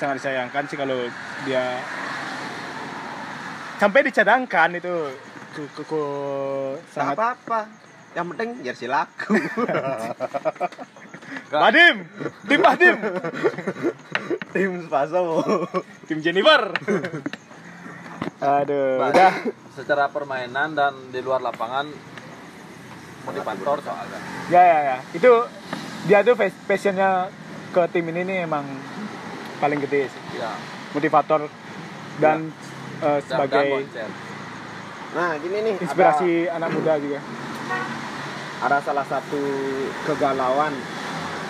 Sangat 0.00 0.24
disayangkan 0.24 0.64
sih 0.64 0.80
kalau 0.80 0.96
dia 1.44 1.76
sampai 3.76 4.06
dicadangkan 4.06 4.78
itu 4.78 4.94
ku, 5.52 5.62
ku, 5.76 5.82
ku- 5.84 6.78
Tak 6.88 6.94
sangat 6.94 7.14
apa-apa. 7.18 7.60
Yang 8.12 8.26
penting 8.30 8.48
jersey 8.62 8.88
laku. 8.88 9.34
Bahdim, 11.52 11.96
tim 12.46 12.60
Bahdim, 12.60 12.96
Tim 14.52 14.70
Spaso. 14.84 15.24
tim 16.04 16.18
Jennifer. 16.20 16.72
Aduh, 18.38 19.00
udah. 19.02 19.32
Secara 19.70 20.08
permainan 20.08 20.72
dan 20.72 20.92
di 21.08 21.20
luar 21.20 21.40
lapangan 21.40 21.88
motivator 23.22 23.80
soalnya. 23.80 24.20
Ya 24.48 24.62
ya 24.62 24.78
ya. 24.82 24.96
Itu 25.12 25.44
dia 26.04 26.20
tuh 26.20 26.34
pas- 26.34 26.60
passionnya 26.66 27.28
ke 27.70 27.80
tim 27.88 28.04
ini 28.08 28.24
nih 28.24 28.38
emang 28.42 28.64
paling 29.58 29.80
gede 29.80 30.08
sih. 30.08 30.22
Ya. 30.36 30.52
Motivator 30.92 31.48
dan 32.18 32.52
Dan, 32.98 33.20
dan 33.20 33.20
sebagai 33.24 33.68
moncer. 33.78 34.08
Nah, 35.12 35.30
gini 35.36 35.56
nih. 35.60 35.74
ada- 35.74 35.84
inspirasi 35.84 36.32
anak 36.46 36.68
muda 36.72 36.92
juga. 36.96 37.20
Ada, 38.62 38.78
salah 38.82 39.06
satu 39.06 39.42
kegalauan. 40.06 40.74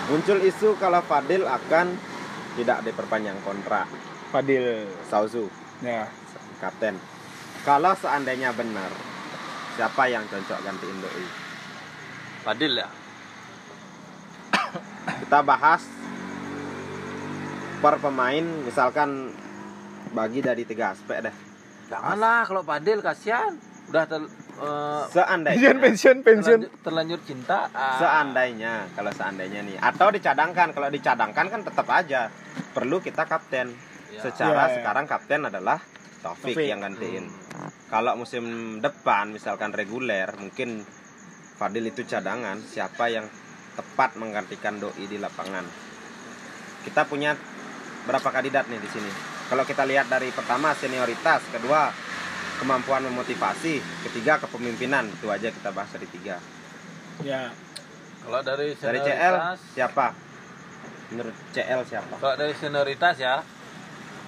Muncul 0.09 0.40
isu 0.42 0.77
kalau 0.81 1.05
Fadil 1.05 1.44
akan 1.44 1.92
tidak 2.57 2.85
diperpanjang 2.85 3.37
kontrak. 3.44 3.88
Fadil. 4.33 4.88
Sauzu, 5.09 5.48
Ya. 5.85 6.09
kapten. 6.57 6.96
Kalau 7.62 7.92
seandainya 7.94 8.51
benar, 8.57 8.90
siapa 9.77 10.09
yang 10.09 10.25
cocok 10.27 10.59
gantiin 10.64 10.98
Doi? 10.98 11.27
Fadil 12.42 12.72
ya. 12.81 12.88
Kita 15.22 15.38
bahas 15.42 15.83
per 17.79 17.98
pemain, 17.98 18.44
misalkan 18.62 19.35
bagi 20.12 20.42
dari 20.42 20.62
tiga 20.66 20.92
aspek 20.94 21.25
deh. 21.29 21.35
Janganlah 21.90 22.46
kalau 22.48 22.62
Fadil 22.64 22.98
kasihan. 23.05 23.55
Udah 23.90 24.07
ter, 24.09 24.22
eh, 24.58 25.02
Seandainya, 25.08 25.70
pensiun 25.80 26.18
pensiun 26.20 26.60
terlanjur, 26.68 26.82
terlanjur 26.84 27.20
cinta. 27.24 27.68
ah. 27.72 27.96
seandainya, 27.96 28.88
kalau 28.92 29.12
seandainya 29.12 29.60
nih, 29.64 29.76
atau 29.78 30.08
dicadangkan, 30.10 30.72
kalau 30.72 30.88
dicadangkan 30.88 31.46
kan 31.48 31.60
tetap 31.64 31.86
aja 31.88 32.28
perlu 32.72 33.00
kita 33.00 33.24
kapten. 33.24 33.72
Ya. 34.12 34.20
Secara 34.20 34.68
Ya, 34.68 34.68
ya. 34.68 34.74
sekarang 34.80 35.04
kapten 35.08 35.40
adalah 35.48 35.80
Taufik, 36.20 36.52
Taufik. 36.54 36.68
yang 36.68 36.84
gantiin. 36.84 37.26
Kalau 37.88 38.12
musim 38.14 38.44
depan 38.78 39.32
misalkan 39.32 39.72
reguler, 39.72 40.28
mungkin 40.36 40.84
Fadil 41.52 41.86
itu 41.86 42.02
cadangan, 42.02 42.58
siapa 42.60 43.08
yang 43.08 43.28
tepat 43.72 44.16
menggantikan 44.16 44.76
Doi 44.76 45.04
di 45.06 45.16
lapangan. 45.16 45.64
Kita 46.82 47.06
punya 47.06 47.32
berapa 48.02 48.24
kandidat 48.24 48.66
nih 48.66 48.80
di 48.80 48.90
sini? 48.90 49.10
Kalau 49.46 49.62
kita 49.62 49.84
lihat 49.84 50.08
dari 50.08 50.32
pertama 50.32 50.72
senioritas, 50.74 51.44
kedua 51.52 51.92
kemampuan 52.62 53.03
memotivasi, 53.11 53.83
ketiga 54.07 54.38
kepemimpinan, 54.38 55.11
itu 55.11 55.27
aja 55.27 55.51
kita 55.51 55.75
bahas 55.75 55.90
dari 55.90 56.07
tiga. 56.07 56.38
ya 57.27 57.51
Kalau 58.22 58.38
dari 58.38 58.70
Dari 58.79 58.98
CL 59.03 59.37
siapa? 59.75 60.14
Menurut 61.11 61.35
CL 61.51 61.81
siapa? 61.83 62.14
kalau 62.22 62.35
dari 62.38 62.55
senioritas 62.55 63.18
ya. 63.18 63.42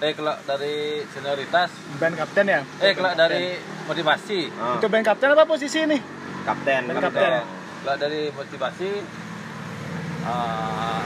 Eh 0.03 0.11
kalau 0.11 0.35
dari 0.43 1.07
senioritas, 1.07 1.71
band 1.95 2.19
kapten 2.19 2.45
ya 2.51 2.59
eh 2.83 2.91
kalau 2.91 3.15
dari 3.15 3.55
motivasi. 3.87 4.51
Oh, 4.59 4.75
itu 4.83 4.87
band 4.91 5.07
kapten 5.07 5.31
apa 5.31 5.47
posisi 5.47 5.79
nih 5.87 6.01
kapten, 6.43 6.91
band 6.91 6.99
kapten. 6.99 7.15
kapten. 7.15 7.43
Kalau 7.87 7.95
dari 7.95 8.21
motivasi, 8.35 8.91
eh, 10.27 11.01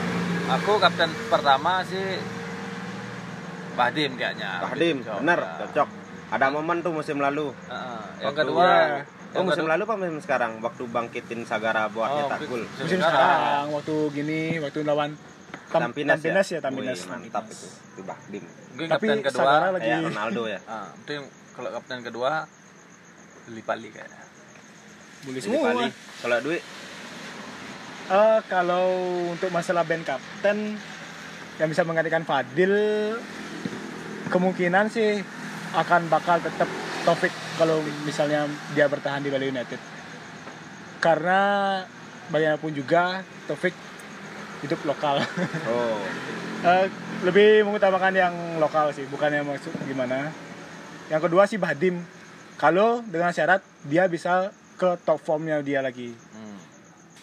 aku 0.49 0.81
kapten 0.81 1.13
pertama 1.29 1.85
sih 1.85 2.17
Bahdim 3.77 4.17
kayaknya. 4.17 4.65
Bahdim, 4.65 5.05
Cocok, 5.05 5.17
bener, 5.21 5.39
ya. 5.39 5.85
Ada 6.29 6.45
momen 6.47 6.77
tuh 6.79 6.91
musim 6.91 7.17
lalu. 7.17 7.49
Heeh. 7.65 8.01
yang 8.19 8.29
Waktu- 8.29 8.41
kedua, 8.43 8.65
ya. 8.65 9.01
Oh 9.29 9.33
yang 9.35 9.45
musim 9.45 9.63
kedua- 9.63 9.71
lalu 9.71 9.81
apa 9.83 9.95
musim 9.95 10.17
sekarang? 10.19 10.51
Waktu 10.59 10.83
bangkitin 10.85 11.39
Sagara 11.43 11.85
buat 11.87 12.05
Oh, 12.07 12.15
nyetak 12.19 12.39
gol. 12.43 12.61
musim 12.61 12.83
musim 12.83 12.99
sekarang. 12.99 13.17
sekarang 13.17 13.65
waktu 13.71 13.95
gini 14.11 14.39
waktu 14.57 14.79
lawan 14.83 15.11
Tam- 15.69 15.81
Tampinas, 15.85 16.17
Tampinas 16.17 16.47
ya? 16.47 16.55
ya 16.55 16.59
Tampinas 16.59 16.97
Wih, 16.99 17.07
mantap 17.07 17.45
itu. 17.47 17.67
Itu 17.67 18.01
Bahdim. 18.01 18.41
Mungkin 18.41 18.87
tapi 18.87 19.05
kapten 19.05 19.19
kedua, 19.21 19.37
Sagara 19.39 19.67
lagi 19.69 19.85
Kayak 19.85 20.01
Ronaldo 20.07 20.43
ya. 20.47 20.59
ah, 20.65 20.87
mungkin 20.91 21.21
kalau 21.53 21.69
kapten 21.71 21.99
kedua 22.01 22.31
Lipali 23.47 23.87
kayaknya. 23.87 24.21
boleh 25.19 25.35
Jadi 25.35 25.45
semua 25.47 25.61
Pali. 25.67 25.87
Kalau 26.19 26.37
duit 26.41 26.63
Eh, 28.09 28.39
kalau 28.45 28.85
untuk 29.29 29.49
masalah 29.49 29.83
band 29.83 30.01
kapten 30.01 30.57
yang 31.55 31.67
bisa 31.67 31.83
menggantikan 31.83 32.23
Fadil 32.23 32.73
kemungkinan 34.27 34.89
sih 34.89 35.21
akan 35.71 36.09
bakal 36.09 36.39
tetap 36.39 36.69
Taufik 36.99 37.31
kalau 37.55 37.77
misalnya 38.03 38.43
dia 38.71 38.85
bertahan 38.85 39.21
di 39.21 39.29
Bali 39.29 39.47
United 39.47 39.79
karena 40.99 41.41
bagaimanapun 42.27 42.71
juga 42.71 43.23
Taufik 43.45 43.73
hidup 44.61 44.79
lokal 44.85 45.23
Oh, 45.65 45.99
Eh, 46.59 46.91
lebih 47.23 47.63
mengutamakan 47.63 48.11
yang 48.11 48.35
lokal 48.59 48.91
sih 48.91 49.07
bukan 49.07 49.31
yang 49.31 49.47
maksud 49.47 49.71
gimana 49.87 50.27
yang 51.07 51.23
kedua 51.23 51.47
sih 51.47 51.55
Bahdim 51.55 52.03
kalau 52.59 52.99
dengan 52.99 53.31
syarat 53.31 53.63
dia 53.87 54.11
bisa 54.11 54.51
ke 54.75 54.99
top 55.01 55.23
formnya 55.23 55.63
dia 55.63 55.79
lagi 55.79 56.11
Hmm. 56.29 56.59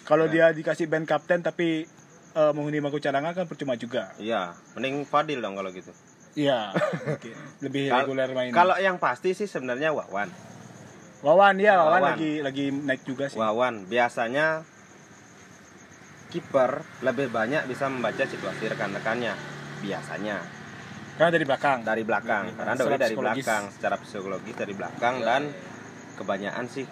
kalau 0.08 0.24
dia 0.24 0.48
dikasih 0.50 0.88
band 0.88 1.04
kapten 1.04 1.44
tapi 1.44 1.84
eh, 2.32 2.52
menghuni 2.56 2.80
bangku 2.80 2.96
cadangan 2.96 3.32
kan 3.32 3.44
percuma 3.44 3.76
juga. 3.76 4.12
iya. 4.16 4.56
Mending 4.72 5.04
Fadil 5.04 5.40
dong 5.40 5.52
kalau 5.52 5.68
gitu. 5.68 5.92
Iya. 6.36 6.76
Lebih 7.64 7.88
reguler 7.90 8.28
main. 8.36 8.52
Kalau 8.52 8.76
yang 8.76 9.00
pasti 9.00 9.32
sih 9.32 9.48
sebenarnya 9.48 9.90
Wawan. 9.96 10.28
Wawan 11.24 11.56
ya, 11.56 11.80
Wawan, 11.80 11.90
Wawan. 11.96 12.02
lagi 12.12 12.32
lagi 12.44 12.66
naik 12.70 13.02
juga 13.08 13.26
sih. 13.32 13.40
Wawan 13.40 13.88
biasanya 13.88 14.62
kiper 16.28 16.84
lebih 17.00 17.32
banyak 17.32 17.64
bisa 17.70 17.88
membaca 17.88 18.26
situasi 18.26 18.68
rekan-rekannya 18.68 19.32
biasanya 19.80 20.42
Karena 21.16 21.30
dari 21.32 21.44
belakang. 21.48 21.78
dari 21.86 22.02
belakang 22.04 22.44
Iya, 22.50 22.54
karena 22.60 22.98
dari 22.98 23.16
belakang 23.16 23.62
secara 23.72 23.96
psikologis 23.96 24.52
dari 24.58 24.74
belakang 24.76 25.22
dan 25.24 25.48
kebanyakan 26.18 26.66
sih 26.68 26.84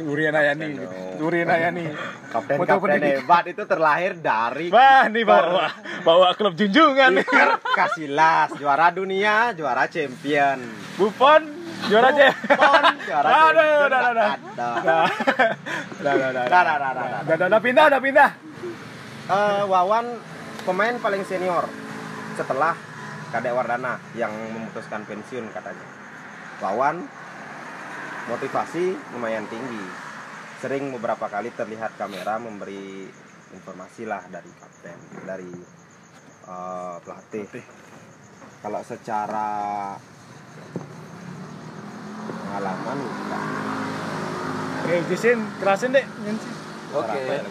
Urian 0.00 0.32
Ayani. 0.32 0.78
Dong. 0.78 1.20
Urian 1.20 1.50
Ayani. 1.50 1.84
kapten 2.30 2.56
kapten 2.62 3.02
hebat 3.02 3.44
itu 3.50 3.62
terlahir 3.66 4.14
dari 4.16 4.70
Wah, 4.70 5.10
nih 5.10 5.26
bawa 5.26 5.66
bawa 6.00 6.28
klub 6.38 6.54
junjungan 6.54 7.20
kiper 7.20 7.58
Casillas 7.74 8.54
juara 8.54 8.94
dunia 8.94 9.50
juara 9.52 9.90
champion 9.90 10.62
Buffon 10.94 11.42
juara 11.90 12.12
aja. 12.12 12.28
Pon, 12.30 12.84
juara 13.02 13.28
Aduh, 13.28 13.40
champion 13.50 13.88
udah, 13.88 14.00
udah, 14.00 14.00
udah. 14.12 14.28
ada. 14.28 14.28
Dah, 14.54 14.74
dah, 14.78 15.04
dah, 16.00 16.30
dah, 16.30 16.44
Dah, 16.46 16.62
dah, 16.62 16.76
dah, 16.76 16.76
dah, 16.76 16.92
dah. 16.92 17.20
dah, 17.24 17.36
dah, 17.36 17.48
dah, 17.50 17.60
pindah, 17.60 17.86
dah, 17.88 18.00
pindah. 18.00 18.30
Eh, 19.26 19.62
Wawan 19.64 20.06
pemain 20.62 20.94
paling 20.98 21.22
senior 21.24 21.64
setelah 22.36 22.76
Kadek 23.30 23.54
Wardana 23.54 23.96
yang 24.12 24.30
memutuskan 24.52 25.02
pensiun 25.02 25.48
katanya. 25.50 25.86
Wawan 26.60 27.08
motivasi 28.28 28.84
lumayan 29.16 29.46
tinggi. 29.48 29.84
Sering 30.60 30.92
beberapa 30.92 31.24
kali 31.30 31.48
terlihat 31.56 31.96
kamera 31.96 32.36
memberi 32.36 33.08
informasi 33.56 34.04
lah 34.04 34.20
dari 34.28 34.50
kapten, 34.60 34.98
dari 35.24 35.52
eh, 36.44 36.96
pelatih. 37.00 37.46
Kalau 38.60 38.80
secara 38.84 39.48
pengalaman 42.28 42.98
enggak. 43.00 43.44
Oke, 44.84 44.94
Jason, 45.08 45.38
kerasin 45.62 45.96
deh. 45.96 46.04
Oke. 46.04 46.40
Berapa 46.92 47.14
ya 47.14 47.40
ya? 47.40 47.42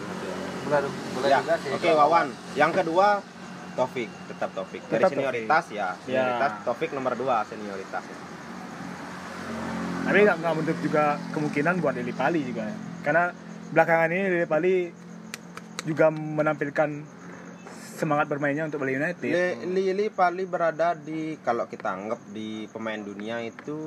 Boleh, 0.60 0.90
boleh 1.16 1.28
Ya, 1.32 1.38
juga 1.42 1.54
sih. 1.58 1.70
Oke 1.74 1.88
Wawan. 1.90 2.26
Yang 2.54 2.72
kedua 2.84 3.08
Taufik, 3.74 4.10
tetap 4.28 4.50
Taufik. 4.52 4.82
Dari 4.86 5.02
Tetap 5.02 5.10
senioritas 5.14 5.64
ya, 5.72 5.88
senioritas 6.04 6.52
Ya. 6.52 6.62
Taufik 6.66 6.90
nomor 6.92 7.14
dua 7.16 7.42
senioritas. 7.48 8.04
Tapi 10.10 10.18
nggak 10.20 10.36
nggak 10.36 10.52
menutup 10.52 10.78
juga 10.82 11.04
kemungkinan 11.30 11.74
buat 11.78 11.94
Lili 11.94 12.10
Pali 12.10 12.40
juga. 12.42 12.66
Karena 13.00 13.30
belakangan 13.70 14.10
ini 14.10 14.22
Lili 14.28 14.44
Pali 14.44 14.74
juga 15.80 16.10
menampilkan 16.10 16.90
semangat 17.94 18.26
bermainnya 18.26 18.66
untuk 18.66 18.82
Bali 18.82 18.96
United. 18.96 19.22
Li- 19.22 19.58
Lili 19.70 20.10
Pali 20.10 20.44
berada 20.44 20.92
di 20.92 21.38
kalau 21.38 21.64
kita 21.64 21.94
anggap 21.94 22.20
di 22.28 22.66
pemain 22.66 22.98
dunia 22.98 23.38
itu 23.38 23.78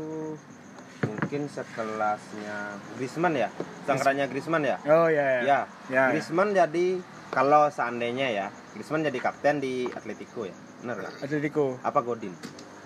mungkin 1.04 1.52
sekelasnya 1.52 2.56
Griezmann 2.96 3.36
ya, 3.36 3.50
sangkarannya 3.84 4.26
Griezmann 4.26 4.64
ya. 4.64 4.78
Oh 4.86 5.12
ya. 5.12 5.44
Ya, 5.44 5.60
Ya, 5.92 6.08
Griezmann 6.08 6.56
jadi 6.56 7.04
kalau 7.28 7.68
seandainya 7.68 8.32
ya, 8.32 8.48
Griezmann 8.72 9.04
jadi 9.04 9.20
kapten 9.20 9.60
di 9.60 9.90
Atletico 9.90 10.48
ya, 10.48 10.56
benar 10.80 11.04
nggak? 11.04 11.14
Atletico. 11.20 11.76
Apa 11.84 12.00
Godin? 12.00 12.32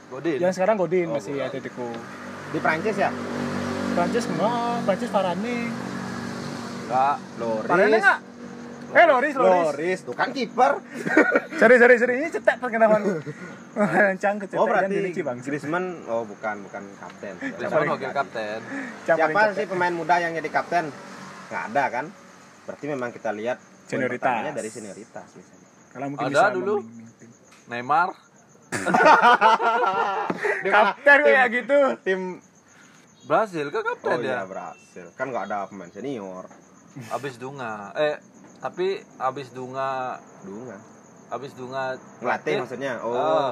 Godin. 0.09 0.39
Yang 0.39 0.53
sekarang 0.55 0.75
Godin 0.75 1.05
Oh, 1.07 1.19
masih 1.19 1.37
Godin. 1.37 1.45
Atletico. 1.45 1.87
Di 2.47 2.59
Prancis 2.59 2.95
ya? 2.95 3.09
Prancis 3.93 4.25
enggak, 4.25 4.75
Prancis 4.85 5.09
Varane. 5.09 5.57
Enggak. 6.85 7.15
Loris. 7.37 7.67
Varane 7.67 7.97
enggak? 7.97 8.19
Eh 8.87 9.03
Loris, 9.03 9.35
Loris. 9.35 9.65
Loris, 9.67 9.99
tuh 10.07 10.15
kan 10.15 10.31
kiper. 10.31 10.79
Sorry, 11.59 11.75
sorry, 11.75 11.97
sorry. 11.97 12.13
Ini 12.21 12.29
cetek 12.29 12.61
perkenalan. 12.61 13.01
Cang 14.21 14.37
kecetek 14.37 14.57
Oh 14.57 14.69
berarti 14.69 14.85
dan 14.87 14.93
direci, 14.93 15.21
Bang. 15.25 15.41
Griezmann 15.41 16.05
oh 16.05 16.21
bukan 16.21 16.61
bukan 16.61 16.83
kapten. 16.95 17.33
Griezmann 17.35 17.89
wakil 17.89 18.11
kapten. 18.13 18.59
Siapa 19.03 19.41
sih 19.57 19.65
pemain 19.65 19.89
muda 19.89 20.21
yang 20.21 20.31
jadi 20.33 20.49
kapten? 20.53 20.93
Nggak 21.49 21.63
ada 21.73 21.83
kan? 21.89 22.05
Berarti 22.63 22.85
memang 22.85 23.09
kita 23.09 23.33
lihat 23.33 23.57
Senioritas. 23.89 24.53
dari 24.53 24.69
senioritas 24.69 25.27
biasanya. 25.33 25.67
Kalau 25.89 26.05
mungkin 26.13 26.25
Ada 26.29 26.33
bisa 26.37 26.47
dulu. 26.53 26.75
memimpin. 26.79 27.29
Neymar. 27.67 28.09
Kapten 30.67 31.19
kayak 31.23 31.47
gitu. 31.53 31.79
Tim 32.03 32.21
Brazil 33.27 33.67
ke 33.67 33.79
oh 33.79 33.83
kapten 33.83 34.23
iya 34.23 34.43
dia. 34.43 34.47
berhasil. 34.47 35.05
Kan 35.19 35.35
nggak 35.35 35.51
ada 35.51 35.67
pemain 35.67 35.91
senior. 35.91 36.47
Abis 37.11 37.35
Dunga. 37.37 37.91
Eh, 37.93 38.15
tapi 38.63 39.03
abis 39.19 39.51
Dunga 39.53 40.17
Dunga. 40.47 40.77
abis 41.27 41.51
Dunga 41.59 41.99
Ngelatih 42.23 42.23
latih, 42.23 42.55
maksudnya. 42.63 42.93
Oh. 43.03 43.11
Oh. 43.11 43.51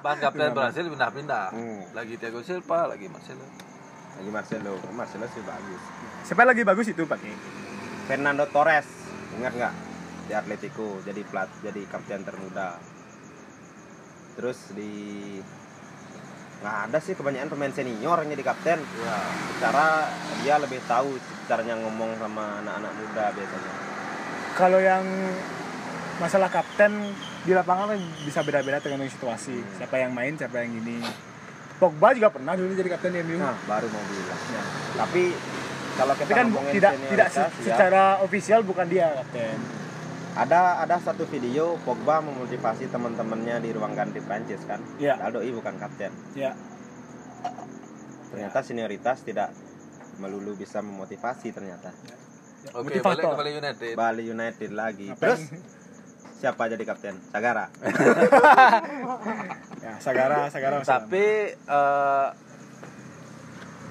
Ban 0.00 0.16
kapten 0.24 0.56
Brasil 0.56 0.88
pindah-pindah. 0.88 1.52
Hmm. 1.52 1.80
Lagi 1.92 2.16
Thiago 2.16 2.40
Silva, 2.40 2.88
lagi 2.88 3.04
Marcelo. 3.12 3.44
Lagi 4.16 4.30
Marcelo. 4.32 4.74
Marcelo 4.96 5.26
sih 5.28 5.44
bagus. 5.44 5.82
Siapa 6.24 6.48
lagi 6.48 6.64
bagus 6.64 6.88
itu 6.88 7.04
pakai? 7.04 7.36
Fernando 8.08 8.48
Torres. 8.48 8.88
Ingat 9.36 9.52
nggak? 9.52 9.74
Di 10.24 10.32
Atletico 10.32 11.04
jadi 11.04 11.20
plat 11.28 11.52
jadi 11.60 11.84
kapten 11.84 12.24
termuda. 12.24 12.80
Terus 14.34 14.58
di 14.72 14.92
nggak 16.60 16.76
ada 16.88 16.98
sih 16.98 17.12
kebanyakan 17.12 17.48
pemain 17.52 17.72
senior 17.72 18.16
yang 18.24 18.30
jadi 18.32 18.44
kapten. 18.44 18.78
Ya. 18.80 19.16
Cara 19.60 20.08
dia 20.40 20.56
lebih 20.56 20.80
tahu 20.84 21.16
caranya 21.44 21.76
ngomong 21.76 22.16
sama 22.16 22.64
anak-anak 22.64 22.92
muda 22.94 23.24
biasanya. 23.30 23.72
Kalau 24.54 24.78
yang 24.78 25.04
masalah 26.16 26.48
kapten 26.48 27.10
di 27.44 27.52
lapangan 27.52 27.92
kan 27.92 28.00
bisa 28.24 28.40
beda-beda 28.40 28.80
tergantung 28.80 29.10
situasi. 29.10 29.60
Siapa 29.76 29.98
yang 29.98 30.14
main, 30.14 30.32
siapa 30.34 30.62
yang 30.62 30.72
ini. 30.74 31.04
Pogba 31.74 32.14
juga 32.14 32.30
pernah 32.30 32.54
dulu 32.54 32.70
jadi 32.72 32.88
kapten 32.88 33.12
di 33.12 33.20
MU. 33.20 33.36
Nah, 33.36 33.58
baru 33.66 33.90
mau 33.90 34.02
bilang. 34.06 34.40
Ya. 34.48 34.62
Tapi 34.94 35.22
kalau 35.94 36.14
kita 36.16 36.26
Tapi 36.26 36.38
kan 36.38 36.46
tidak 36.72 36.92
tidak 37.06 37.28
se- 37.28 37.34
senioritas, 37.34 37.36
ya, 37.36 37.66
secara 37.66 38.04
ofisial 38.22 38.60
bukan 38.64 38.86
dia 38.88 39.10
kapten. 39.14 39.58
Ada 40.34 40.82
ada 40.82 40.98
satu 40.98 41.22
video 41.30 41.78
Pogba 41.86 42.18
memotivasi 42.18 42.90
teman-temannya 42.90 43.62
di 43.62 43.70
ruang 43.70 43.94
ganti 43.94 44.18
Prancis 44.18 44.66
kan. 44.66 44.82
Iya. 44.98 45.14
Padahal 45.14 45.32
doi 45.38 45.50
bukan 45.54 45.74
kapten. 45.78 46.10
Ya. 46.34 46.58
Ternyata 48.34 48.58
senioritas 48.66 49.22
tidak 49.22 49.54
melulu 50.18 50.58
bisa 50.58 50.82
memotivasi 50.82 51.54
ternyata. 51.54 51.94
Oke, 52.74 52.98
Motivator. 52.98 53.04
balik 53.04 53.22
ke 53.22 53.36
Bali 53.38 53.52
United. 53.54 53.92
Bali 53.94 54.22
United 54.26 54.70
lagi. 54.74 55.06
Apa 55.12 55.20
Terus 55.22 55.40
yang- 55.46 55.62
siapa 56.34 56.62
jadi 56.66 56.82
kapten? 56.82 57.14
Sagara. 57.30 57.70
ya, 59.84 59.92
Sagara, 60.02 60.50
Sagara. 60.50 60.82
Tapi 60.82 61.26
eh, 61.54 62.28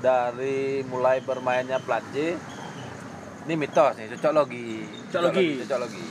dari 0.03 0.83
mulai 0.83 1.23
bermainnya 1.23 1.79
Platje 1.79 2.35
ini 3.43 3.53
mitos 3.55 3.95
nih, 3.95 4.11
cocok 4.15 4.31
logi. 4.35 4.83
Cocok 5.07 5.21
logi. 5.31 5.47
Cocok 5.63 5.79
logi. 5.87 6.05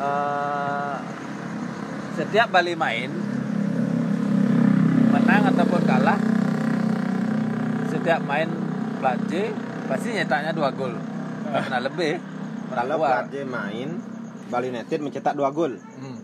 Eh, 0.00 0.96
setiap 2.16 2.48
Bali 2.48 2.72
main 2.72 3.12
menang 5.12 5.42
ataupun 5.52 5.80
kalah 5.84 6.16
setiap 7.92 8.24
main 8.24 8.48
Platje 9.00 9.52
pasti 9.88 10.12
nyetaknya 10.16 10.52
dua 10.56 10.72
gol. 10.72 10.92
Nggak 10.96 11.60
pernah 11.68 11.80
lebih. 11.84 12.14
Pernah 12.68 12.84
Kalau. 12.84 13.08
Platje 13.08 13.40
main, 13.48 13.88
Bali 14.52 14.66
United 14.72 14.98
mencetak 15.00 15.34
dua 15.36 15.48
gol. 15.52 15.76
Hmm. 15.76 16.20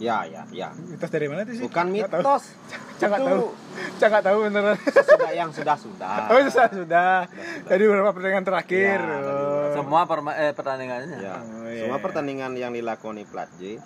Ya, 0.00 0.24
ya, 0.26 0.42
ya. 0.50 0.68
Mitos 0.74 1.08
dari 1.12 1.28
mana 1.28 1.44
tuh 1.46 1.54
sih? 1.54 1.64
Bukan 1.64 1.86
mitos. 1.92 2.44
Itu 2.98 3.08
tahu. 3.08 3.52
Cak 4.00 4.08
nggak 4.08 4.24
tahu 4.24 4.38
beneran. 4.48 4.76
Sudah 4.80 5.32
yang 5.32 5.50
sudah-sudah. 5.52 6.16
Oh 6.32 6.38
sudah 6.48 6.68
sudah. 6.72 7.28
Sudah, 7.28 7.68
Dari 7.68 7.82
beberapa 7.84 8.10
pertandingan 8.16 8.46
terakhir. 8.48 8.98
Oh. 9.04 9.53
Semua 9.76 10.02
perma- 10.04 10.36
eh, 10.36 10.52
pertandingannya. 10.52 11.18
Ya. 11.18 11.36
Oh, 11.36 11.66
iya. 11.66 11.84
Semua 11.84 11.98
pertandingan 11.98 12.54
yang 12.54 12.70
dilakoni 12.70 13.24
Platje, 13.24 13.82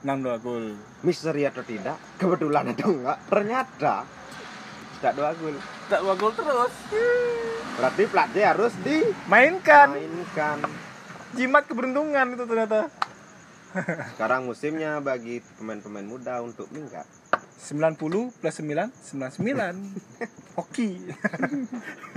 6-2 0.00 0.36
gol. 0.38 0.74
misteri 1.00 1.44
atau 1.44 1.62
tidak, 1.62 1.96
kebetulan 2.16 2.70
atau 2.70 2.90
enggak, 2.90 3.18
ternyata 3.26 3.94
tidak 4.96 5.12
dua 5.14 5.30
gol. 5.34 5.56
Tak 5.84 6.00
dua 6.00 6.14
gol 6.14 6.32
terus. 6.32 6.72
Berarti 7.74 8.02
Platje 8.06 8.40
harus 8.40 8.72
Mainkan 9.26 9.92
dimainkan. 9.92 10.58
jimat 11.32 11.64
keberuntungan 11.64 12.26
itu 12.32 12.44
ternyata. 12.44 12.88
Sekarang 14.14 14.46
musimnya 14.46 15.02
bagi 15.02 15.42
pemain-pemain 15.58 16.06
muda 16.06 16.38
untuk 16.40 16.70
minggat. 16.70 17.04
90 17.58 17.98
plus 18.30 18.54
9 18.54 18.92
99. 18.92 19.98
Oke. 20.54 20.88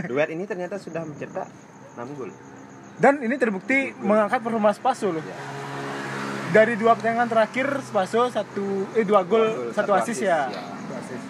Duet 0.05 0.29
ini 0.29 0.43
ternyata 0.43 0.75
sudah 0.75 1.01
mencetak 1.01 1.47
6 1.95 2.13
gol. 2.13 2.29
Dan 2.97 3.21
ini 3.21 3.37
terbukti 3.37 3.93
mengangkat 4.01 4.41
performa 4.41 4.73
Spaso 4.73 5.13
loh. 5.13 5.21
Dari 6.49 6.73
dua 6.73 6.97
pertandingan 6.97 7.29
terakhir 7.29 7.67
Spaso 7.85 8.33
satu 8.33 8.89
eh 8.97 9.05
dua 9.05 9.21
gol, 9.21 9.69
satu, 9.69 9.77
satu 9.77 9.91
asis 9.93 10.17
assist, 10.17 10.25
ya. 10.25 10.49
ya. 10.49 10.63
Satu 10.65 10.93
assist. 10.97 11.25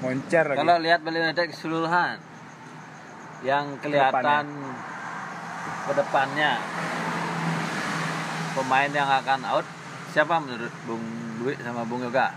Moncer 0.00 0.44
lagi. 0.48 0.58
Kalau 0.64 0.76
lihat 0.80 1.00
Bali 1.04 1.18
United 1.20 1.46
keseluruhan 1.52 2.16
yang 3.44 3.76
kelihatan 3.84 4.44
ke 5.88 5.92
depannya 5.92 6.52
pemain 8.56 8.90
yang 8.90 9.06
akan 9.06 9.40
out 9.46 9.66
siapa 10.10 10.40
menurut 10.40 10.72
Bung 10.88 11.04
Dwi 11.44 11.52
sama 11.60 11.84
Bung 11.84 12.00
Yoga? 12.00 12.32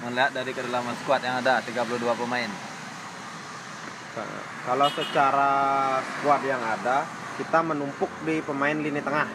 Melihat 0.00 0.32
dari 0.32 0.56
kedalaman 0.56 0.96
skuad 1.04 1.20
yang 1.20 1.44
ada 1.44 1.60
32 1.60 2.00
pemain. 2.16 2.69
Kalau 4.66 4.88
secara 4.90 5.52
squad 6.02 6.42
yang 6.42 6.58
ada, 6.58 7.06
kita 7.38 7.62
menumpuk 7.62 8.10
di 8.26 8.42
pemain 8.42 8.74
lini 8.74 8.98
tengah. 8.98 9.28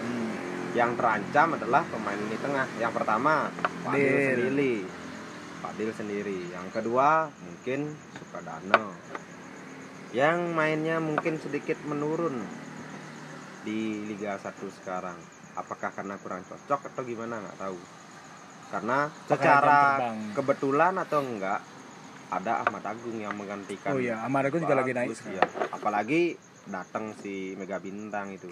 Hmm. 0.00 0.32
Yang 0.72 0.90
terancam 0.96 1.48
adalah 1.60 1.82
pemain 1.84 2.16
lini 2.16 2.38
tengah. 2.40 2.66
Yang 2.80 2.92
pertama, 2.96 3.52
Fadil 3.84 4.16
sendiri. 4.32 4.74
Fadil 5.60 5.90
sendiri. 5.92 6.38
Yang 6.48 6.66
kedua, 6.72 7.28
mungkin 7.44 7.92
Sukadana. 8.16 8.96
Yang 10.16 10.38
mainnya 10.56 10.96
mungkin 11.02 11.36
sedikit 11.42 11.76
menurun 11.84 12.40
di 13.66 14.08
Liga 14.08 14.40
1 14.40 14.56
sekarang. 14.80 15.18
Apakah 15.54 15.92
karena 15.92 16.16
kurang 16.18 16.42
cocok 16.48 16.90
atau 16.90 17.02
gimana 17.04 17.44
nggak 17.44 17.58
tahu. 17.60 17.78
Karena 18.72 19.06
secara 19.28 19.80
kebetulan 20.34 20.98
atau 20.98 21.22
enggak 21.22 21.73
ada 22.30 22.64
Ahmad 22.64 22.84
Agung 22.84 23.16
yang 23.20 23.34
menggantikan 23.36 23.92
Oh 23.92 24.00
iya, 24.00 24.20
Amar 24.24 24.48
aku 24.48 24.60
juga 24.60 24.74
lagi 24.76 24.92
naik 24.96 25.12
iya. 25.28 25.44
Apalagi 25.70 26.34
datang 26.64 27.12
si 27.20 27.52
Mega 27.54 27.76
Bintang 27.76 28.32
itu. 28.32 28.48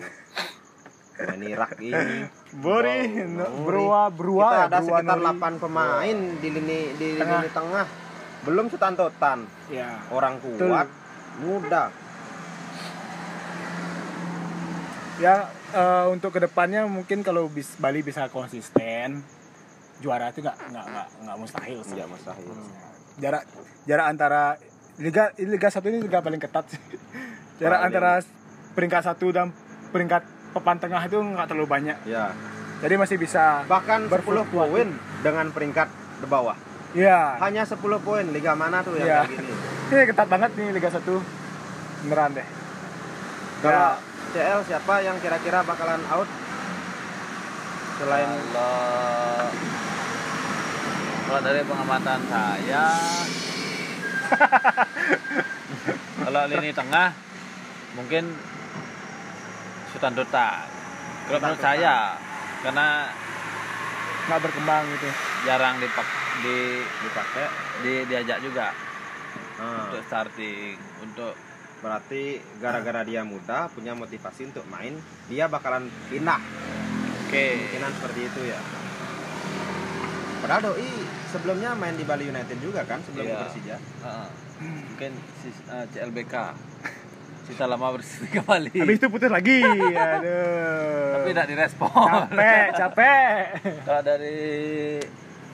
Main 1.12 1.42
Irak 1.44 1.76
ini. 1.78 2.24
Bori, 2.56 3.00
Wow, 3.36 3.64
berua, 3.68 4.00
berua, 4.08 4.48
Kita 4.48 4.64
ada 4.68 4.78
berua 4.80 4.98
sekitar 5.00 5.18
Nori. 5.20 5.38
8 5.38 5.62
pemain 5.62 6.18
di 6.40 6.48
lini 6.48 6.80
di 6.96 7.08
Tengah. 7.20 7.40
lini 7.40 7.50
tengah. 7.52 7.86
Belum 8.42 8.66
setantotan. 8.66 9.38
Ya. 9.68 10.02
Orang 10.08 10.40
Betul. 10.40 10.72
kuat, 10.72 10.88
muda. 11.38 11.84
Ya 15.20 15.46
eh, 15.70 16.06
untuk 16.10 16.34
ke 16.34 16.40
depannya 16.42 16.88
mungkin 16.88 17.22
kalau 17.22 17.46
bis, 17.46 17.76
Bali 17.78 18.02
bisa 18.02 18.26
konsisten 18.32 19.22
juara 20.02 20.34
itu 20.34 20.42
nggak 20.42 20.58
nggak 20.58 20.86
nggak 20.90 21.08
nggak 21.22 21.36
mustahil 21.38 21.78
sih. 21.86 21.94
Enggak 21.94 22.08
mustahil. 22.10 22.50
Jarak 23.22 23.46
jarak 23.86 24.06
antara 24.10 24.58
liga 24.98 25.30
liga 25.38 25.68
satu 25.70 25.86
ini 25.86 26.02
liga 26.02 26.18
paling 26.18 26.42
ketat 26.42 26.66
sih. 26.68 26.80
Jarak 27.62 27.78
Paling. 27.78 27.94
antara 27.94 28.12
peringkat 28.74 29.02
satu 29.06 29.30
dan 29.30 29.54
peringkat 29.94 30.26
papan 30.50 30.76
tengah 30.76 30.98
itu 31.06 31.14
nggak 31.16 31.46
terlalu 31.46 31.68
banyak. 31.70 31.94
Ya. 32.02 32.34
Jadi 32.82 32.94
masih 32.98 33.14
bisa. 33.14 33.62
Bahkan 33.70 34.10
10 34.10 34.12
Berfluktuatif. 34.12 34.50
poin 34.50 34.88
dengan 35.22 35.46
peringkat 35.54 35.86
di 36.18 36.26
bawah. 36.26 36.58
Ya. 36.92 37.38
Hanya 37.38 37.62
10 37.62 37.78
poin. 38.02 38.26
Liga 38.26 38.58
mana 38.58 38.82
tuh 38.82 38.98
yang 38.98 39.06
Iya. 39.06 39.18
kayak 39.22 39.38
gini? 39.38 39.52
Ini 39.94 40.02
ketat 40.10 40.26
banget 40.26 40.50
nih 40.58 40.68
liga 40.74 40.90
satu. 40.90 41.22
Beneran 42.02 42.34
deh. 42.34 42.46
Kalau 43.62 43.94
CL 44.34 44.60
siapa 44.66 44.94
yang 45.00 45.16
kira-kira 45.22 45.62
bakalan 45.62 46.02
out? 46.10 46.26
Selain 47.96 48.30
kalau 51.32 51.48
dari 51.48 51.64
pengamatan 51.64 52.20
saya 52.28 52.84
kalau 56.28 56.42
lini 56.44 56.76
tengah 56.76 57.08
mungkin 57.96 58.36
Sultan 59.88 60.12
Dota. 60.12 60.68
Kalau 61.24 61.40
menurut 61.40 61.56
Dota. 61.56 61.68
saya 61.72 62.20
karena 62.60 63.08
nggak 64.28 64.40
berkembang 64.44 64.84
gitu. 64.92 65.08
jarang 65.48 65.80
dipak 65.80 66.04
di 66.44 66.84
dipakai 66.84 67.46
di 67.80 67.92
diajak 68.12 68.38
juga 68.44 68.68
Ah, 69.56 69.88
untuk 69.88 70.04
starting 70.04 70.76
untuk 71.00 71.32
berarti 71.80 72.44
gara-gara 72.60 73.08
dia 73.08 73.24
muda 73.24 73.72
punya 73.72 73.96
motivasi 73.96 74.52
untuk 74.52 74.68
main 74.68 75.00
dia 75.32 75.48
bakalan 75.48 75.88
pindah 76.12 76.40
oke 77.24 77.30
kemungkinan 77.30 77.92
seperti 77.96 78.20
itu 78.26 78.40
ya 78.52 78.60
padahal 80.42 80.72
doi 80.72 81.21
sebelumnya 81.32 81.72
main 81.72 81.94
di 81.94 82.04
Bali 82.04 82.24
United 82.24 82.58
juga 82.58 82.84
kan 82.84 83.00
sebelum 83.00 83.24
Iya. 83.24 83.32
ke 83.32 83.42
Persija 83.42 83.76
Heeh. 83.78 84.28
mungkin 84.62 85.12
si 85.38 85.48
eh, 85.48 85.84
CLBK 85.88 86.34
sisa 87.42 87.64
lama 87.64 87.90
bersih 87.90 88.28
kembali 88.30 88.76
Habis 88.78 88.96
itu 88.96 89.08
putus 89.08 89.26
lagi. 89.28 89.58
Aduh. 89.64 91.10
tapi 91.14 91.28
tidak 91.32 91.46
direspon 91.48 91.90
capek, 91.90 92.66
capek. 92.72 93.36
kalau 93.82 94.02
dari 94.02 94.38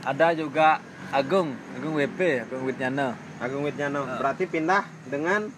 ada 0.00 0.26
juga 0.32 0.68
Agung 1.08 1.56
Agung 1.72 1.94
WP 1.94 2.44
Agung 2.44 2.64
Witnyana 2.64 3.16
Agung 3.38 3.64
Ah. 3.64 4.18
berarti 4.18 4.44
pindah 4.44 4.82
dengan 5.06 5.48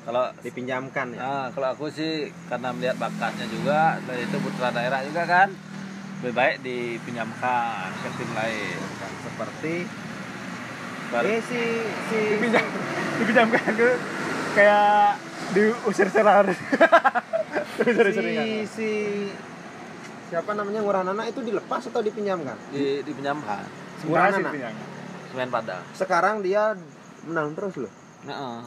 kalau 0.00 0.32
dipinjamkan 0.40 1.12
ya 1.12 1.20
ah, 1.20 1.46
kalau 1.52 1.70
aku 1.70 1.86
sih 1.86 2.12
karena 2.48 2.72
melihat 2.72 2.96
bakatnya 2.96 3.44
juga 3.46 4.00
dari 4.02 4.24
itu 4.24 4.36
putra 4.40 4.72
daerah 4.72 5.04
juga 5.04 5.22
kan 5.22 5.48
lebih 6.20 6.34
baik 6.34 6.56
dipinjamkan 6.60 7.88
ke 7.96 8.08
tim 8.14 8.30
lain 8.30 8.78
Kan, 8.96 9.12
seperti 9.22 9.74
Baru- 11.10 11.26
eh 11.26 11.40
si 11.42 11.60
si 12.06 12.18
Dipinjam, 12.36 12.62
dipinjamkan 13.18 13.72
ke 13.74 13.88
kayak 14.52 15.18
diusir 15.50 16.06
sorry, 16.14 18.12
si, 18.12 18.30
si 18.68 18.88
siapa 20.30 20.54
namanya 20.54 20.78
ngurah 20.80 21.02
anak 21.02 21.34
itu 21.34 21.42
dilepas 21.42 21.90
atau 21.90 21.98
dipinjamkan? 21.98 22.54
Di 22.70 23.02
dipinjamkan. 23.02 23.66
Dipinjam. 23.98 24.74
Semen 25.30 25.50
Padang 25.50 25.82
sekarang 25.94 26.42
dia 26.42 26.78
menang 27.26 27.58
terus 27.58 27.74
loh. 27.76 27.92
Heeh. 28.26 28.58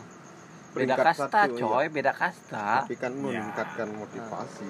beda 0.74 0.96
Peringkat 0.98 1.06
kasta 1.06 1.28
satu, 1.46 1.54
coy 1.56 1.86
beda 1.88 2.12
kasta. 2.12 2.84
Tapi 2.84 2.96
kan 2.98 3.14
Ya. 3.14 3.20
meningkatkan 3.22 3.88
motivasi. 3.94 4.68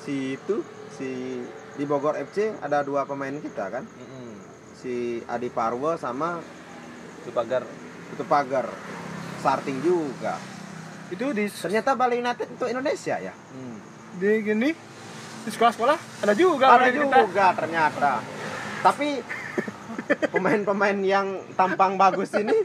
Si 0.00 0.34
itu 0.34 0.64
si 0.90 1.42
di 1.76 1.84
Bogor 1.84 2.16
FC 2.16 2.56
ada 2.64 2.80
dua 2.80 3.04
pemain 3.04 3.32
kita 3.36 3.68
kan 3.68 3.84
Mm-mm. 3.84 4.32
si 4.80 5.20
Adi 5.28 5.52
Parwo 5.52 5.94
sama 6.00 6.40
di 7.22 7.30
pagar 7.30 7.62
itu 8.12 8.24
pagar 8.24 8.66
starting 9.40 9.78
juga 9.84 10.36
Itu 11.06 11.30
di 11.30 11.46
ternyata 11.46 11.94
Bali 11.94 12.18
United 12.18 12.58
untuk 12.58 12.66
Indonesia 12.66 13.14
ya 13.20 13.30
hmm. 13.30 13.76
di 14.18 14.30
gini 14.42 14.70
di 15.46 15.50
sekolah-sekolah 15.54 16.26
ada 16.26 16.34
juga 16.34 16.66
ada 16.66 16.74
orang 16.82 16.90
kita. 16.90 17.18
juga 17.22 17.46
ternyata 17.54 18.12
tapi 18.82 19.22
pemain-pemain 20.34 20.98
yang 21.02 21.26
tampang 21.54 21.94
bagus 21.94 22.30
ini 22.34 22.58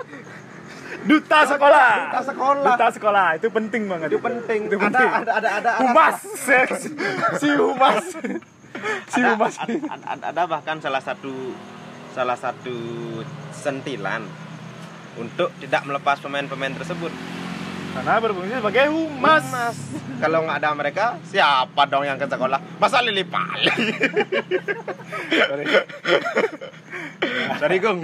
Duta 1.01 1.49
sekolah. 1.49 2.13
Duta 2.13 2.21
sekolah. 2.29 2.65
Duta 2.77 2.87
sekolah 2.93 3.27
itu 3.39 3.47
penting 3.49 3.89
banget. 3.89 4.07
itu 4.13 4.19
penting 4.21 4.59
Itu 4.69 4.77
ada 4.77 4.85
penting. 4.85 5.09
ada 5.09 5.31
ada 5.39 5.49
ada 5.57 5.71
Humas, 5.81 6.17
seks. 6.37 6.93
si 7.41 7.47
humas. 7.57 8.05
Si 9.07 9.19
ada, 9.19 9.35
humas. 9.35 9.55
ada, 9.57 9.75
ada- 10.07 10.27
ada 10.29 10.43
bahkan 10.45 10.77
salah 10.77 10.99
satu 10.99 11.53
salah 12.11 12.35
satu 12.35 12.75
sentilan 13.51 14.23
untuk 15.15 15.51
tidak 15.59 15.83
melepas 15.83 16.19
pemain-pemain 16.19 16.71
tersebut. 16.73 17.11
Karena 17.91 18.23
berfungsi 18.23 18.55
sebagai 18.55 18.87
humas. 18.87 19.43
Mas, 19.45 19.77
kalau 20.17 20.47
nggak 20.47 20.63
ada 20.63 20.71
mereka, 20.71 21.05
siapa 21.27 21.83
dong 21.85 22.07
yang 22.07 22.15
ke 22.15 22.23
sekolah? 22.23 22.55
Masa 22.79 23.03
lili 23.03 23.27
pali? 23.27 23.67
Sorry. 25.27 25.65
Sorry 27.59 27.77
Gung. 27.77 27.99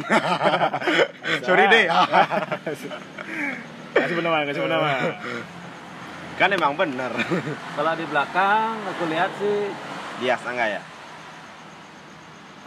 Sorry 1.42 1.66
deh. 1.68 1.86
Kasih 3.96 4.14
penama, 4.14 4.44
kasih 4.44 4.62
penama. 4.62 4.90
kan 6.38 6.54
emang 6.54 6.78
bener. 6.78 7.10
kalau 7.74 7.94
di 7.98 8.06
belakang 8.06 8.78
aku 8.86 9.10
lihat 9.10 9.32
sih 9.42 9.74
Dia 10.18 10.36
enggak 10.38 10.70
ya? 10.78 10.82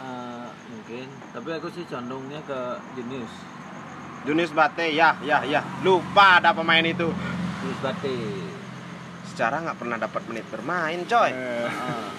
eh, 0.01 0.47
mungkin 0.71 1.07
tapi 1.35 1.49
aku 1.53 1.67
sih 1.69 1.83
condongnya 1.85 2.41
ke 2.47 2.59
Jenius 2.97 3.33
Junis 4.21 4.53
Bate, 4.53 4.93
ya, 4.93 5.17
ya, 5.25 5.41
ya. 5.41 5.65
Lupa 5.81 6.37
ada 6.37 6.53
pemain 6.53 6.85
itu. 6.85 7.09
Jenius 7.09 7.81
Bate 7.81 8.13
Secara 9.25 9.65
nggak 9.65 9.77
pernah 9.81 9.97
dapat 9.97 10.21
menit 10.29 10.45
bermain, 10.53 11.01
coy. 11.09 11.31
Heeh. 11.33 12.09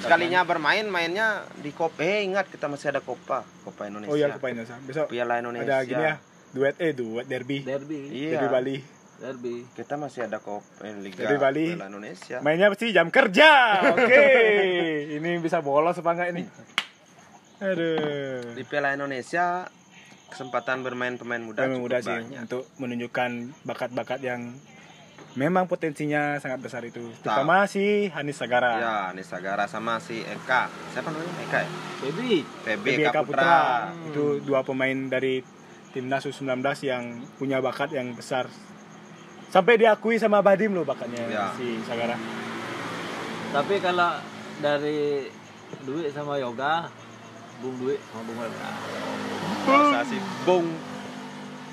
Sekalinya 0.00 0.40
bermain, 0.44 0.84
mainnya 0.88 1.44
di 1.60 1.72
Copa. 1.72 2.00
Eh, 2.00 2.24
ingat 2.24 2.48
kita 2.48 2.68
masih 2.68 2.92
ada 2.92 3.00
Copa, 3.04 3.44
Copa 3.64 3.88
Indonesia. 3.88 4.12
Oh 4.12 4.16
iya, 4.16 4.32
lupa 4.32 4.48
Indonesia. 4.52 4.76
Besok 4.84 5.12
Piala 5.12 5.40
Indonesia. 5.40 5.80
ada 5.80 5.88
gini 5.88 6.04
ya. 6.04 6.14
Duet 6.54 6.76
eh 6.78 6.92
duet 6.94 7.26
derby. 7.26 7.58
derby 7.66 8.00
Iya. 8.08 8.40
Derby 8.40 8.48
Bali. 8.48 8.76
Derby 9.20 9.66
Kita 9.74 9.94
masih 9.94 10.26
ada 10.26 10.38
Copa 10.42 10.84
eh, 10.86 10.94
Liga 10.98 11.26
Derby 11.26 11.38
Bali. 11.38 11.66
Piala 11.74 11.88
Indonesia. 11.90 12.36
Mainnya 12.42 12.68
pasti 12.72 12.86
jam 12.90 13.08
kerja. 13.08 13.50
Oke. 13.94 14.24
ini 15.16 15.30
bisa 15.38 15.62
bolos 15.62 15.98
apa 15.98 16.10
enggak 16.14 16.28
ini? 16.34 16.42
Aduh. 17.62 18.54
Di 18.54 18.62
Piala 18.66 18.94
Indonesia 18.94 19.66
kesempatan 20.34 20.82
bermain 20.82 21.14
pemain 21.14 21.38
muda 21.38 21.70
cukup 21.70 21.78
mudah 21.78 22.00
sih 22.02 22.10
banyak. 22.10 22.50
untuk 22.50 22.66
menunjukkan 22.82 23.30
bakat-bakat 23.62 24.18
yang 24.18 24.58
memang 25.34 25.66
potensinya 25.66 26.38
sangat 26.38 26.62
besar 26.62 26.82
itu. 26.86 27.02
Terutama 27.22 27.66
si 27.70 28.10
Hanis 28.10 28.38
Sagara. 28.38 28.72
Ya, 28.78 28.98
Nisagara 29.14 29.66
sama 29.66 29.98
si 29.98 30.22
Eka. 30.22 30.70
Siapa 30.94 31.10
namanya? 31.10 31.32
Eka 31.46 31.58
ya? 31.62 31.70
PB 32.02 32.18
PB 32.66 32.84
Eka 32.98 33.10
Eka 33.10 33.20
Putra. 33.22 33.42
Putra. 33.42 34.10
Itu 34.10 34.24
dua 34.42 34.62
pemain 34.62 34.98
dari 35.10 35.42
timnas 35.94 36.26
U19 36.26 36.58
yang 36.86 37.22
punya 37.38 37.62
bakat 37.62 37.94
yang 37.94 38.14
besar. 38.14 38.50
Sampai 39.54 39.78
diakui 39.78 40.18
sama 40.18 40.42
Badim 40.42 40.74
loh 40.74 40.82
bakatnya 40.82 41.30
Ya. 41.30 41.54
si 41.54 41.78
Sagara. 41.80 42.18
tapi 43.54 43.78
kalau 43.78 44.18
dari 44.58 45.30
Duit 45.80 46.10
sama 46.10 46.34
Yoga, 46.36 46.90
Bung 47.62 47.78
Duit 47.78 48.02
sama 48.04 48.22
Bung 48.24 48.38
Yoga. 48.40 48.70
Masa 49.64 50.00
sih 50.04 50.18
bung. 50.42 50.66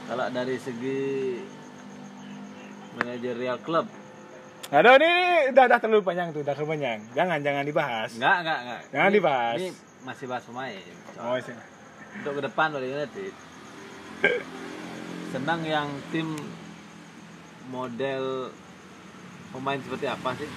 Kalau 0.06 0.30
dari 0.30 0.56
segi 0.56 1.02
manajerial 2.94 3.58
klub, 3.60 3.90
Aduh 4.70 4.96
ini, 4.96 5.04
ini 5.04 5.24
udah, 5.52 5.64
udah 5.68 5.80
terlalu 5.80 6.00
panjang 6.02 6.32
tuh, 6.32 6.46
udah 6.46 6.54
terlalu 6.54 6.70
panjang. 6.72 7.00
Jangan 7.12 7.38
jangan 7.42 7.64
dibahas. 7.66 8.10
enggak 8.14 8.36
enggak 8.40 8.60
enggak. 8.62 8.82
Jangan 8.88 9.10
Ini- 9.10 9.18
dibahas. 9.18 9.58
Ini 9.58 9.68
masih 10.02 10.26
bahas 10.30 10.44
pemain. 10.46 10.84
Oh, 11.20 11.36
sih. 11.36 11.56
Untuk 12.14 12.34
ke 12.38 12.42
depan 12.46 12.68
Bali 12.72 12.88
United. 12.88 13.34
Senang 15.34 15.62
yang 15.66 15.88
tim 16.08 16.28
model 17.72 18.52
pemain 19.56 19.80
seperti 19.80 20.06
apa 20.12 20.36
sih? 20.36 20.50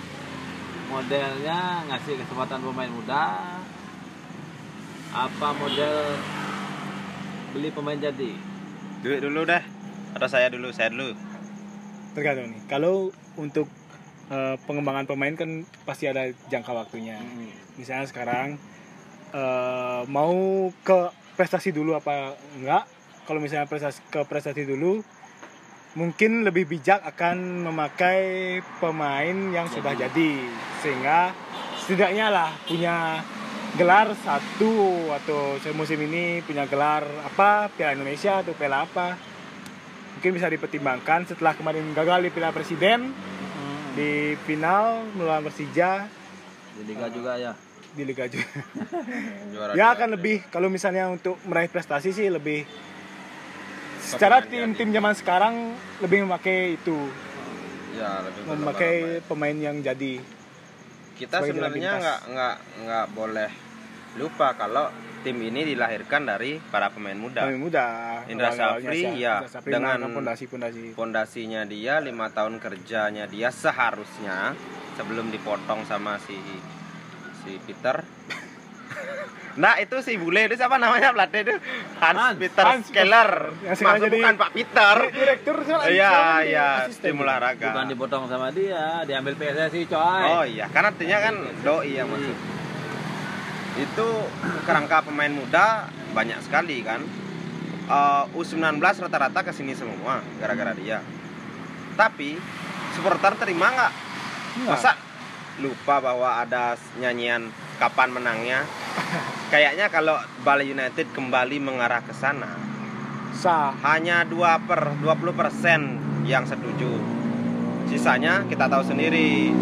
Modelnya 0.91 1.87
ngasih 1.89 2.19
kesempatan 2.21 2.61
pemain 2.61 2.91
muda. 2.91 3.25
Apa 5.15 5.55
model 5.55 6.19
beli 7.55 7.71
pemain 7.71 7.97
jadi? 7.97 8.35
Duit 9.01 9.23
dulu 9.23 9.47
dah. 9.47 9.63
Atau 10.19 10.27
saya 10.27 10.51
dulu, 10.51 10.75
saya 10.75 10.91
dulu. 10.91 11.15
tergantung 12.15 12.55
nih. 12.55 12.63
Kalau 12.71 13.11
untuk 13.35 13.67
eh, 14.31 14.55
pengembangan 14.71 15.03
pemain 15.11 15.35
kan 15.35 15.67
pasti 15.83 16.07
ada 16.07 16.31
jangka 16.47 16.71
waktunya. 16.71 17.19
Misalnya 17.75 18.07
sekarang 18.07 18.55
eh, 19.35 20.03
mau 20.07 20.71
ke 20.87 21.11
prestasi 21.35 21.75
dulu 21.75 21.99
apa 21.99 22.39
enggak? 22.55 22.87
Kalau 23.27 23.43
misalnya 23.43 23.67
prestasi 23.67 23.99
ke 24.13 24.21
prestasi 24.29 24.63
dulu, 24.63 25.03
mungkin 25.95 26.43
lebih 26.43 26.67
bijak 26.67 27.03
akan 27.07 27.67
memakai 27.71 28.59
pemain 28.83 29.37
yang 29.55 29.67
sudah 29.71 29.95
jadi. 29.95 30.33
sehingga 30.83 31.33
setidaknya 31.81 32.29
lah 32.29 32.51
punya 32.67 33.25
gelar 33.75 34.15
satu 34.15 35.09
atau 35.11 35.59
musim 35.75 35.99
ini 36.07 36.45
punya 36.47 36.69
gelar 36.71 37.03
apa 37.27 37.67
Piala 37.75 37.99
Indonesia 37.99 38.39
atau 38.39 38.55
Piala 38.55 38.87
apa 38.87 39.19
mungkin 40.15 40.31
bisa 40.41 40.47
dipertimbangkan 40.47 41.27
setelah 41.27 41.59
kemarin 41.59 41.83
gagal 41.91 42.23
di 42.23 42.31
Piala 42.31 42.55
Presiden 42.55 43.11
di 43.95 44.35
final 44.43 45.07
melawan 45.15 45.47
Persija. 45.47 46.07
Di 46.75 46.83
Liga 46.83 47.07
juga 47.11 47.39
ya. 47.39 47.53
di 47.95 48.03
Liga 48.03 48.27
juga. 48.27 48.51
Ya 49.79 49.95
akan 49.95 50.19
lebih 50.19 50.43
kalau 50.51 50.67
misalnya 50.67 51.07
untuk 51.07 51.39
meraih 51.47 51.71
prestasi 51.71 52.11
sih 52.11 52.27
lebih 52.27 52.67
secara 54.05 54.37
pemain 54.41 54.69
tim-tim 54.71 54.89
zaman 54.93 55.15
sekarang 55.17 55.55
lebih 55.99 56.29
memakai 56.29 56.77
itu. 56.77 56.99
Ya, 57.95 58.21
lebih 58.21 58.43
memakai 58.53 58.95
pemain 59.25 59.57
yang 59.57 59.81
jadi. 59.81 60.21
Kita 61.15 61.41
sebenarnya 61.41 61.91
nggak 61.97 62.21
nggak 62.29 62.55
nggak 62.85 63.07
boleh 63.15 63.51
lupa 64.15 64.55
kalau 64.55 64.91
tim 65.25 65.41
ini 65.41 65.65
dilahirkan 65.65 66.29
dari 66.29 66.61
para 66.61 66.93
pemain 66.93 67.17
muda. 67.17 67.49
pemain 67.49 67.59
muda. 67.59 67.87
Indra 68.29 68.51
Safri, 68.53 69.01
Indra 69.09 69.17
ya, 69.17 69.35
Safri 69.49 69.73
dengan- 69.73 69.97
melakukan 69.97 70.21
pondasi-pondasi 70.21 70.81
Pondasinya 70.93 71.63
dia 71.65 71.97
lima 71.99 72.29
tahun 72.29 72.61
kerjanya 72.61 73.25
dia 73.25 73.49
seharusnya 73.49 74.53
sebelum 74.95 75.33
dipotong 75.33 75.89
sama 75.89 76.21
si 76.21 76.37
si 77.41 77.57
Peter. 77.65 78.05
Nah 79.55 79.79
itu 79.79 79.95
si 80.03 80.19
bule 80.19 80.47
itu 80.47 80.59
siapa 80.59 80.77
namanya 80.77 81.15
pelatih 81.15 81.47
itu 81.47 81.55
Hans, 82.03 82.19
Hans, 82.19 82.37
Peter 82.37 82.65
Hans, 82.67 82.91
Skeller. 82.91 83.31
yang 83.63 83.79
Maksud 83.79 84.03
jadi- 84.03 84.19
bukan 84.19 84.35
Pak 84.35 84.51
Peter. 84.51 84.97
direktur 85.15 85.57
Iya 85.87 86.13
iya 86.43 86.69
tim 86.91 87.17
olahraga. 87.17 87.71
Bukan 87.71 87.87
dipotong 87.87 88.25
sama 88.27 88.51
dia, 88.51 89.07
diambil 89.07 89.39
PSSI 89.39 89.87
coy. 89.87 90.23
Oh 90.27 90.45
iya, 90.45 90.67
karena 90.69 90.91
artinya 90.91 91.19
kan 91.21 91.35
doi 91.63 91.95
yang 91.95 92.11
masuk. 92.11 92.35
Itu 93.75 94.09
kerangka 94.63 95.03
pemain 95.03 95.31
muda 95.31 95.87
banyak 96.11 96.39
sekali 96.43 96.83
kan. 96.83 97.03
Eh, 97.85 98.25
U19 98.33 98.81
rata-rata 98.81 99.45
ke 99.45 99.53
sini 99.53 99.75
semua 99.75 100.19
gara-gara 100.39 100.73
dia. 100.73 100.99
Tapi 101.95 102.39
supporter 102.93 103.35
terima 103.37 103.71
nggak? 103.71 103.93
Nggak. 104.57 104.73
Masa 104.73 104.93
lupa 105.59 106.03
bahwa 106.03 106.43
ada 106.43 106.75
nyanyian 106.99 107.47
kapan 107.77 108.11
menangnya? 108.15 108.65
Kayaknya 109.53 109.87
kalau 109.93 110.19
Bali 110.43 110.71
United 110.71 111.11
kembali 111.15 111.63
mengarah 111.63 112.03
ke 112.03 112.15
sana, 112.17 112.51
sah 113.35 113.75
hanya 113.87 114.27
2 114.27 114.67
per 114.67 114.99
20 114.99 115.35
persen 115.35 115.81
yang 116.27 116.49
setuju. 116.49 116.99
Sisanya 117.87 118.49
kita 118.49 118.67
tahu 118.67 118.83
sendiri 118.83 119.53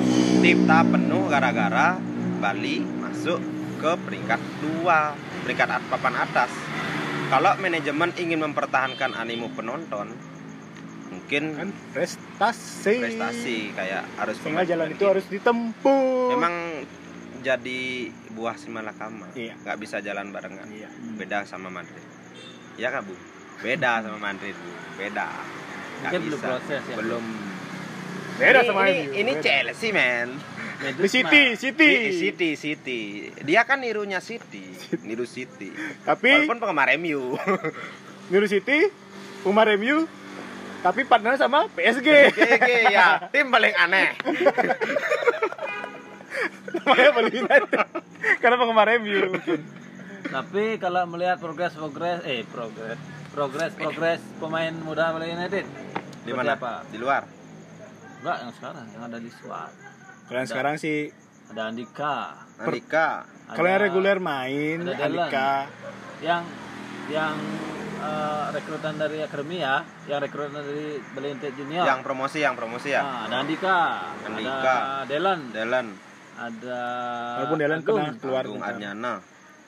Tipta 0.40 0.86
penuh 0.86 1.28
gara-gara 1.28 1.98
Bali 2.40 2.80
masuk 2.80 3.38
ke 3.82 3.92
peringkat 4.06 4.40
2 4.82 5.44
peringkat 5.44 5.68
at- 5.68 5.88
papan 5.90 6.14
atas. 6.16 6.50
Kalau 7.28 7.56
manajemen 7.58 8.12
ingin 8.16 8.44
mempertahankan 8.44 9.16
animo 9.16 9.48
penonton 9.52 10.12
mungkin 11.12 11.42
kan 11.56 11.68
prestasi. 11.92 12.96
Prestasi 13.04 13.56
kayak 13.76 14.08
harus 14.16 14.36
sehingga 14.40 14.64
jalan 14.64 14.88
itu 14.96 15.04
harus 15.04 15.26
ditempuh. 15.28 16.32
Memang 16.32 16.54
jadi 17.42 17.80
buah 18.30 18.54
si 18.54 18.68
malakama 18.68 19.26
Iya. 19.32 19.58
nggak 19.58 19.76
bisa 19.76 19.98
jalan 19.98 20.30
barengan. 20.30 20.64
Iya. 20.66 20.88
Beda 21.14 21.42
sama 21.42 21.68
Madrid. 21.68 22.02
Ya 22.74 22.88
kan 22.88 23.02
bu? 23.02 23.14
Beda 23.58 24.00
sama 24.00 24.18
Madrid 24.18 24.54
bu. 24.54 24.70
Beda. 24.96 25.28
Nggak 25.28 26.08
Mungkin 26.08 26.20
belum 26.24 26.38
bisa. 26.38 26.48
proses 26.48 26.82
ya. 26.82 26.96
belum. 26.96 27.24
Beda 28.32 28.58
ini, 28.58 28.66
sama 28.66 28.82
ini, 28.86 29.02
ini 29.12 29.32
Beda. 29.32 29.42
Chelsea 29.42 29.90
men. 29.90 30.28
Di 30.82 31.06
City 31.06 31.42
City. 31.54 31.86
Di- 31.86 32.14
City 32.16 32.48
City. 32.54 33.00
Dia 33.40 33.62
kan 33.62 33.78
nirunya 33.78 34.18
City. 34.18 34.66
Niru 35.02 35.22
City. 35.24 35.70
Tapi 36.02 36.26
walaupun 36.42 36.58
penggemar 36.58 36.90
MU 36.96 37.38
Niru 38.30 38.46
City 38.46 38.90
Umar 39.42 39.70
MU 39.72 40.06
tapi 40.80 41.02
partner 41.02 41.34
sama 41.36 41.70
PSG 41.70 42.08
GG 42.32 42.68
ya. 42.90 43.06
Tim 43.32 43.46
paling 43.48 43.70
aneh 43.72 44.18
namanya 46.72 47.10
Bali 47.14 47.32
United 47.32 47.70
karena 48.38 48.56
penggemar 48.58 48.88
MU 49.00 49.18
mungkin. 49.32 49.60
Tapi 50.22 50.64
kalau 50.78 51.02
melihat 51.10 51.36
progres 51.42 51.74
progres 51.74 52.20
eh 52.24 52.46
progres 52.46 52.98
progres 53.34 53.72
progres 53.74 54.20
pemain 54.38 54.72
muda 54.72 55.12
Bali 55.12 55.32
United 55.32 55.64
di 56.22 56.32
mana? 56.32 56.54
apa? 56.54 56.86
di 56.88 56.98
luar? 57.00 57.26
Enggak 58.22 58.36
yang 58.38 58.52
sekarang 58.54 58.86
yang 58.94 59.02
ada 59.10 59.18
di 59.18 59.30
squad. 59.32 59.72
kalau 60.30 60.38
yang 60.38 60.48
sekarang 60.48 60.74
sih 60.78 61.10
Ada 61.52 61.68
Andika, 61.68 62.48
Andika. 62.56 63.28
Kalau 63.52 63.68
yang 63.68 63.82
reguler 63.84 64.16
main 64.22 64.88
ada. 64.88 65.04
Andika. 65.04 65.52
Yang 66.24 66.42
yang 67.12 67.36
eh, 68.00 68.44
rekrutan 68.56 68.94
dari 68.96 69.20
akademi 69.20 69.60
ya, 69.60 69.84
yang 70.08 70.22
rekrutan 70.22 70.54
dari 70.54 70.96
Bali 71.12 71.28
United 71.34 71.52
Junior. 71.58 71.84
yang 71.84 72.00
promosi 72.00 72.40
yang 72.40 72.54
promosi 72.56 72.94
ya? 72.94 73.02
Nah, 73.04 73.20
ada 73.28 73.36
Andika, 73.44 73.78
Andika. 74.24 74.74
ada 75.02 75.04
Delan, 75.10 75.40
Delan 75.52 76.11
ada 76.34 76.80
walaupun 77.36 77.58
Dylan 77.58 77.78
Agung. 77.78 77.96
pernah 77.98 78.14
keluar 78.16 78.42
Agung 78.42 78.62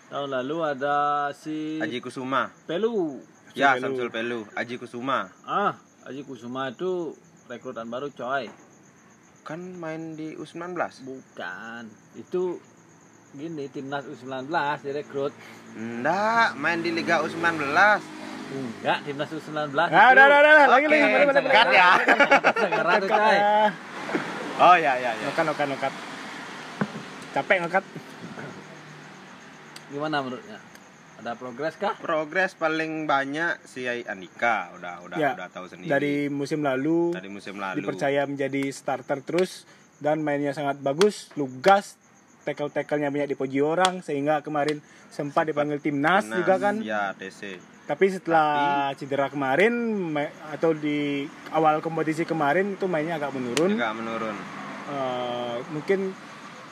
Tahun 0.04 0.28
lalu 0.30 0.56
ada 0.62 0.96
si 1.32 1.76
Aji 1.76 1.98
Kusuma 1.98 2.52
Pelu. 2.64 3.18
ya 3.52 3.74
Pelu. 3.74 3.82
Samsul 3.82 4.08
Pelu 4.08 4.40
Aji 4.52 4.74
Kusuma 4.76 5.32
Ah, 5.42 5.74
Aji 6.04 6.22
Kusuma 6.22 6.68
itu 6.68 7.16
rekrutan 7.44 7.86
baru 7.86 8.08
coy. 8.10 8.46
kan 9.42 9.60
main 9.76 10.12
di 10.12 10.32
U19 10.34 10.72
Bukan. 11.02 11.84
Itu 12.14 12.56
gini 13.32 13.68
timnas 13.68 14.06
U19 14.06 14.48
direkrut. 14.80 15.34
Enggak, 15.74 16.54
main 16.54 16.78
di 16.78 16.88
Liga 16.88 17.20
U19 17.20 17.60
Enggak, 18.46 18.98
timnas 19.02 19.28
U19. 19.28 19.72
ah 19.74 20.08
udah 20.10 20.24
udah 20.24 20.38
udah 20.38 20.54
lagi 20.68 20.86
lagi 20.86 21.04
cut 21.44 21.68
ya. 21.70 21.90
Sekarang 22.54 23.00
Cut, 23.00 23.10
coy. 23.10 23.36
Oh 24.54 24.76
ya 24.76 24.92
ya 24.94 25.10
ya 25.12 25.26
Nokat, 25.26 25.44
nokat, 25.44 25.66
nokat. 25.66 25.92
Capek 27.34 27.58
nokat. 27.58 27.82
Gimana 29.90 30.22
menurutnya? 30.22 30.58
Ada 31.18 31.34
progres 31.34 31.74
kah? 31.74 31.94
Progres 31.98 32.54
paling 32.54 33.06
banyak 33.06 33.58
si 33.64 33.86
Andika 33.86 34.70
udah 34.74 35.02
udah 35.02 35.16
Ya, 35.16 35.30
udah 35.32 35.50
tahu 35.50 35.66
sendiri 35.66 35.86
Dari 35.88 36.16
musim 36.26 36.62
lalu 36.62 37.10
dari 37.10 37.26
musim 37.26 37.58
lalu. 37.58 37.80
dipercaya 37.80 38.22
menjadi 38.22 38.70
starter 38.70 39.22
terus 39.22 39.66
dan 39.98 40.20
mainnya 40.20 40.50
sangat 40.50 40.78
bagus, 40.78 41.30
lugas, 41.34 41.94
tackle-tacklenya 42.42 43.08
banyak 43.08 43.30
dipuji 43.30 43.58
orang 43.58 44.02
sehingga 44.02 44.42
kemarin 44.42 44.82
sempat 45.08 45.46
dipanggil 45.46 45.78
timnas 45.78 46.26
juga 46.26 46.58
kan. 46.60 46.82
Ya, 46.82 47.14
TC. 47.14 47.58
Tapi 47.84 48.10
setelah 48.10 48.50
cedera 48.94 49.26
kemarin 49.26 49.70
ma- 50.10 50.34
atau 50.50 50.70
di 50.70 51.24
awal 51.50 51.78
kompetisi 51.78 52.22
kemarin 52.22 52.74
itu 52.74 52.86
mainnya 52.86 53.16
agak 53.16 53.30
menurun. 53.32 53.70
Juga 53.70 53.90
menurun. 53.90 54.36
Eh, 54.84 55.56
mungkin 55.70 56.10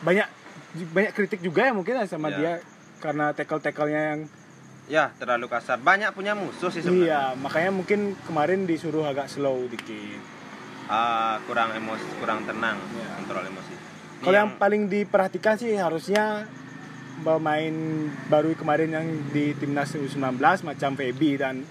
banyak 0.03 0.42
banyak 0.75 1.13
kritik 1.13 1.41
juga 1.41 1.69
ya 1.69 1.73
mungkin 1.73 1.95
ya 1.95 2.05
sama 2.07 2.29
Ya. 2.29 2.37
dia 2.37 2.53
karena 2.99 3.31
tackle-tacklenya 3.31 4.03
yang 4.11 4.21
Ya, 4.85 5.15
terlalu 5.15 5.47
kasar. 5.47 5.79
Banyak 5.79 6.11
punya 6.11 6.35
musuh 6.35 6.69
sih 6.69 6.83
iya 6.83 6.85
sebenarnya. 6.85 7.21
makanya 7.39 7.71
mungkin 7.71 8.01
kemarin 8.21 8.67
disuruh 8.67 9.07
agak 9.07 9.31
slow 9.31 9.65
dikit. 9.67 10.19
Ah, 10.85 11.39
kurang 11.45 11.71
emosi, 11.73 12.03
kurang 12.19 12.43
tenang 12.43 12.77
Ya. 12.93 13.07
kontrol 13.15 13.47
emosi. 13.47 13.75
Kalau 14.21 14.37
yang 14.37 14.51
paling 14.57 14.87
diperhatikan 14.87 15.55
sih 15.55 15.75
harusnya 15.75 16.51
pemain 17.21 17.75
baru 18.27 18.53
kemarin 18.55 18.91
yang 18.91 19.07
di 19.31 19.55
timnas 19.55 19.95
U19 19.95 20.37
macam 20.65 20.91
Feby 20.93 21.31
dan 21.37 21.63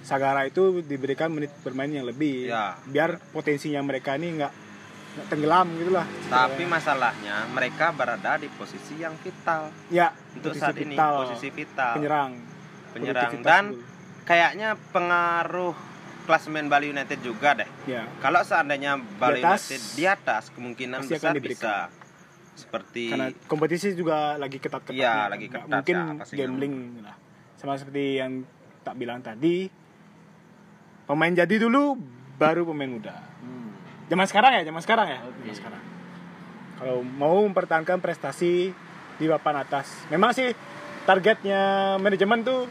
Sagara 0.00 0.46
itu 0.46 0.80
diberikan 0.80 1.28
menit 1.28 1.50
bermain 1.60 1.90
yang 1.90 2.04
lebih 2.04 2.48
Ya. 2.48 2.78
biar 2.86 3.18
potensinya 3.30 3.82
mereka 3.82 4.14
ini 4.14 4.38
nggak 4.38 4.52
tenggelam 5.26 5.66
gitulah. 5.78 6.06
Tapi 6.30 6.62
masalahnya 6.66 7.46
mereka 7.50 7.90
berada 7.90 8.38
di 8.38 8.48
posisi 8.54 8.98
yang 9.02 9.14
vital. 9.18 9.70
Ya 9.90 10.14
untuk 10.34 10.54
saat 10.54 10.76
ini, 10.78 10.94
vital, 10.94 11.12
posisi 11.26 11.48
vital, 11.50 11.94
penyerang. 11.98 12.32
Penyerang. 12.94 13.30
Dan 13.42 13.64
gol. 13.74 13.82
kayaknya 14.26 14.78
pengaruh 14.94 15.74
klasemen 16.24 16.70
Bali 16.70 16.94
United 16.94 17.18
juga 17.26 17.58
deh. 17.58 17.70
ya. 17.90 18.06
Kalau 18.22 18.46
seandainya 18.46 19.00
Bali 19.18 19.42
atas, 19.42 19.66
United 19.66 19.82
di 19.98 20.04
atas, 20.06 20.42
kemungkinan 20.54 21.02
besar 21.06 21.34
bisa. 21.42 21.90
Seperti 22.54 23.08
karena 23.08 23.32
kompetisi 23.48 23.96
juga 23.96 24.36
lagi 24.36 24.60
ketat-ketatnya. 24.60 25.00
Iya, 25.00 25.32
lagi 25.32 25.46
Nggak 25.48 25.64
ketat, 25.64 25.80
mungkin 25.80 25.96
ya, 25.96 26.36
gambling 26.44 26.74
lah 27.00 27.16
sama 27.60 27.76
seperti 27.76 28.16
yang 28.16 28.40
tak 28.80 28.96
bilang 28.96 29.20
tadi 29.20 29.68
pemain 31.04 31.28
jadi 31.28 31.60
dulu 31.60 32.00
baru 32.40 32.64
pemain 32.64 32.88
muda. 32.88 33.20
Hmm. 33.44 33.59
Zaman 34.10 34.26
sekarang 34.26 34.50
ya 34.58 34.62
zaman 34.66 34.82
sekarang 34.82 35.06
ya 35.08 35.18
Oke. 35.22 35.38
zaman 35.40 35.56
sekarang 35.56 35.82
kalau 36.76 36.98
mau 37.06 37.38
mempertahankan 37.46 38.02
prestasi 38.02 38.74
di 39.16 39.24
papan 39.28 39.62
atas 39.62 39.86
memang 40.10 40.34
sih 40.34 40.50
targetnya 41.06 41.94
manajemen 41.96 42.42
tuh 42.42 42.66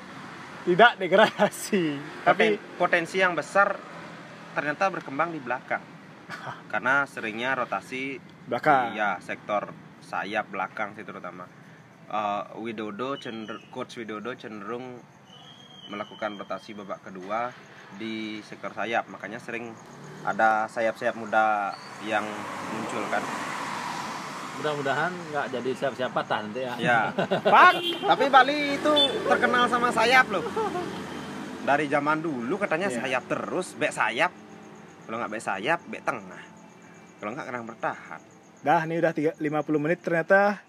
tidak 0.67 0.99
degradasi 0.99 1.95
tapi 2.27 2.59
Poten- 2.59 2.75
potensi 2.77 3.17
yang 3.17 3.33
besar 3.33 3.79
ternyata 4.49 4.89
berkembang 4.89 5.29
di 5.31 5.39
belakang. 5.39 5.81
Karena 6.73 7.05
seringnya 7.05 7.57
rotasi 7.57 8.17
belakang 8.49 8.97
Iya, 8.97 9.21
sektor 9.21 9.71
sayap 10.01 10.49
belakang 10.49 10.97
sih 10.97 11.05
terutama. 11.05 11.45
Eh, 12.09 12.43
Widodo 12.57 13.17
cenderung 13.21 13.61
coach 13.69 14.01
Widodo 14.01 14.33
cenderung 14.33 14.97
melakukan 15.89 16.37
rotasi 16.37 16.77
babak 16.77 17.01
kedua 17.05 17.49
di 17.95 18.15
sektor 18.41 18.69
sayap, 18.69 19.07
makanya 19.07 19.39
sering 19.39 19.71
ada 20.21 20.67
sayap-sayap 20.67 21.15
muda 21.15 21.73
yang 22.03 22.23
muncul 22.69 23.01
kan. 23.07 23.23
Mudah-mudahan 24.55 25.11
nggak 25.31 25.45
jadi 25.49 25.69
siapa-siapa 25.73 26.19
tah 26.21 26.43
nanti 26.43 26.61
ya. 26.61 26.73
Ya. 26.77 26.99
Pak 27.55 27.71
Tapi 28.05 28.25
Bali 28.27 28.75
itu 28.75 28.93
terkenal 29.23 29.65
sama 29.65 29.89
sayap 29.89 30.27
loh. 30.27 30.43
Dari 31.59 31.87
zaman 31.87 32.19
dulu 32.19 32.55
katanya 32.57 32.87
Iya. 32.87 32.99
sayap 32.99 33.23
terus, 33.25 33.73
bek 33.73 33.89
sayap. 33.89 34.31
Kalau 35.05 35.15
nggak 35.17 35.31
bek 35.31 35.41
sayap, 35.41 35.79
bek 35.85 36.03
tengah. 36.03 36.43
Kalau 37.17 37.31
nggak 37.31 37.45
kadang 37.45 37.65
bertahan. 37.65 38.21
dah 38.59 38.83
ini 38.83 38.99
udah 38.99 39.13
tiga- 39.13 39.39
50 39.39 39.79
menit 39.79 40.03
ternyata 40.03 40.59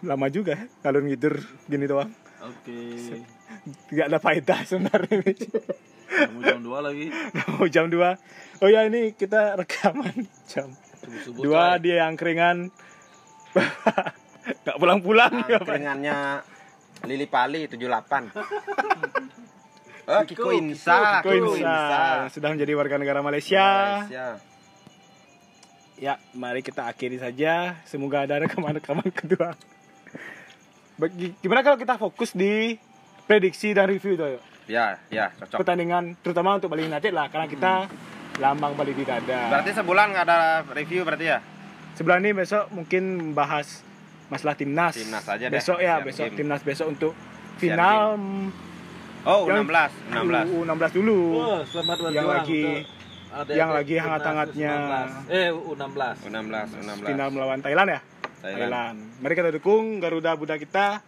lama 0.00 0.30
juga 0.30 0.54
ya 0.54 0.62
kalau 0.78 1.02
ngidur 1.02 1.34
gini 1.66 1.90
doang 1.90 2.06
Oke. 2.38 3.02
tidak 3.90 4.06
ada 4.06 4.18
faedah 4.22 4.62
sebenarnya 4.62 5.18
Kamu 6.08 6.40
jam 6.40 6.60
2 6.64 6.86
lagi. 6.88 7.06
mau 7.52 7.66
jam 7.68 7.86
2 7.86 8.00
oh 8.64 8.68
ya 8.68 8.80
ini 8.84 9.12
kita 9.12 9.54
rekaman 9.54 10.26
jam 10.50 10.72
dua 11.38 11.78
coy. 11.78 11.88
dia 11.88 12.02
yang 12.04 12.18
keringan 12.18 12.68
nggak 14.64 14.76
pulang-pulang 14.76 15.32
Nah, 15.32 15.46
ya, 15.46 15.58
Pak. 15.60 15.66
keringannya 15.68 16.18
Lili 17.06 17.26
Pali 17.30 17.70
78. 17.70 17.78
Oh, 20.08 20.24
Kiko 20.24 20.48
Kiko, 20.48 20.50
Insa, 20.50 21.20
Kiko 21.22 21.54
Insa 21.54 22.26
sudah 22.28 22.48
menjadi 22.50 22.72
warga 22.74 22.96
negara 22.96 23.20
Malaysia. 23.20 24.02
Malaysia. 24.02 24.26
Ya, 25.94 26.16
mari 26.32 26.64
kita 26.64 26.86
akhiri 26.86 27.18
saja. 27.18 27.78
Semoga 27.84 28.24
ada 28.24 28.40
rekaman-rekaman 28.40 29.10
kedua. 29.12 29.54
Bagi, 30.96 31.36
gimana 31.38 31.60
kalau 31.60 31.76
kita 31.76 31.94
fokus 31.94 32.34
di 32.34 32.74
prediksi 33.26 33.70
dan 33.70 33.86
review 33.86 34.16
tuh? 34.16 34.40
Ya, 34.68 35.00
ya, 35.08 35.32
cocok. 35.34 35.58
Pertandingan 35.58 36.14
terutama 36.20 36.54
untuk 36.54 36.68
Bali 36.68 36.84
United 36.84 37.10
lah 37.10 37.26
karena 37.26 37.48
kita 37.48 37.72
lambang 38.36 38.76
Bali 38.76 38.92
di 38.92 39.02
dada. 39.02 39.48
Berarti 39.48 39.70
sebulan 39.72 40.06
nggak 40.12 40.24
ada 40.24 40.38
review 40.70 41.02
berarti 41.02 41.24
ya? 41.26 41.38
Sebelah 41.96 42.20
ini 42.20 42.30
besok 42.30 42.68
mungkin 42.70 43.32
bahas 43.32 43.80
masalah 44.28 44.54
timnas. 44.54 44.94
Timnas 44.94 45.24
aja 45.24 45.48
deh, 45.48 45.56
Besok 45.56 45.80
ya, 45.80 45.96
siap 45.96 46.04
besok 46.04 46.26
game. 46.26 46.36
timnas 46.36 46.62
besok 46.62 46.86
untuk 46.88 47.12
final 47.56 48.14
Oh, 49.26 49.44
Yang- 49.44 49.66
16, 49.66 49.90
16. 50.14 50.46
U16 50.54 50.90
dulu. 50.94 51.18
Wah, 51.34 51.60
selamat 51.66 51.96
berjuang. 51.98 52.14
Yang 52.14 52.28
lagi- 52.30 52.68
adik-adik 53.28 53.56
yang 53.58 53.70
lagi 53.74 53.94
hangat-hangatnya. 53.98 54.72
U19. 54.72 54.94
Eh, 55.28 55.48
U16. 55.50 56.16
U16, 56.22 56.66
U16. 56.72 57.04
Final 57.04 57.28
melawan 57.28 57.58
Thailand 57.58 57.88
ya? 57.90 58.00
Thailand. 58.38 58.56
Thailand. 58.62 58.96
Mari 59.18 59.32
kita 59.34 59.50
dukung 59.50 59.98
Garuda 59.98 60.32
Buddha 60.32 60.54
kita 60.54 61.02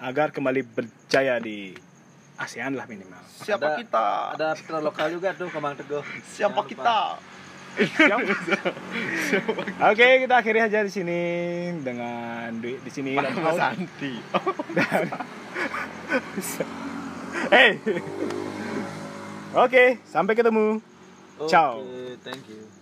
agar 0.00 0.32
kembali 0.32 0.64
berjaya 0.64 1.38
di 1.38 1.76
ASEAN 2.42 2.74
lah 2.74 2.86
minimal. 2.90 3.22
Siapa 3.42 3.66
Ada- 3.72 3.78
kita? 3.78 4.06
Ada 4.34 4.48
putra 4.58 4.78
lokal 4.82 5.06
juga 5.14 5.28
tuh 5.32 5.48
Kemang 5.48 5.74
Teguh. 5.78 6.02
Siapa 6.26 6.60
Jangan 6.62 6.70
kita? 6.70 6.96
Siap. 7.72 8.18
Oke, 9.88 10.06
kita 10.28 10.34
akhiri 10.36 10.60
aja 10.60 10.84
di 10.84 10.92
sini 10.92 11.20
dengan 11.80 12.52
di, 12.60 12.76
di 12.76 12.90
sini 12.92 13.16
dan 13.16 13.32
Mas. 13.40 13.56
Santi. 13.56 14.12
Hey. 17.48 17.80
Oke, 19.56 19.98
sampai 20.04 20.36
ketemu. 20.36 20.78
Ciao. 21.48 21.80
Oke, 21.80 22.20
thank 22.22 22.44
you. 22.48 22.81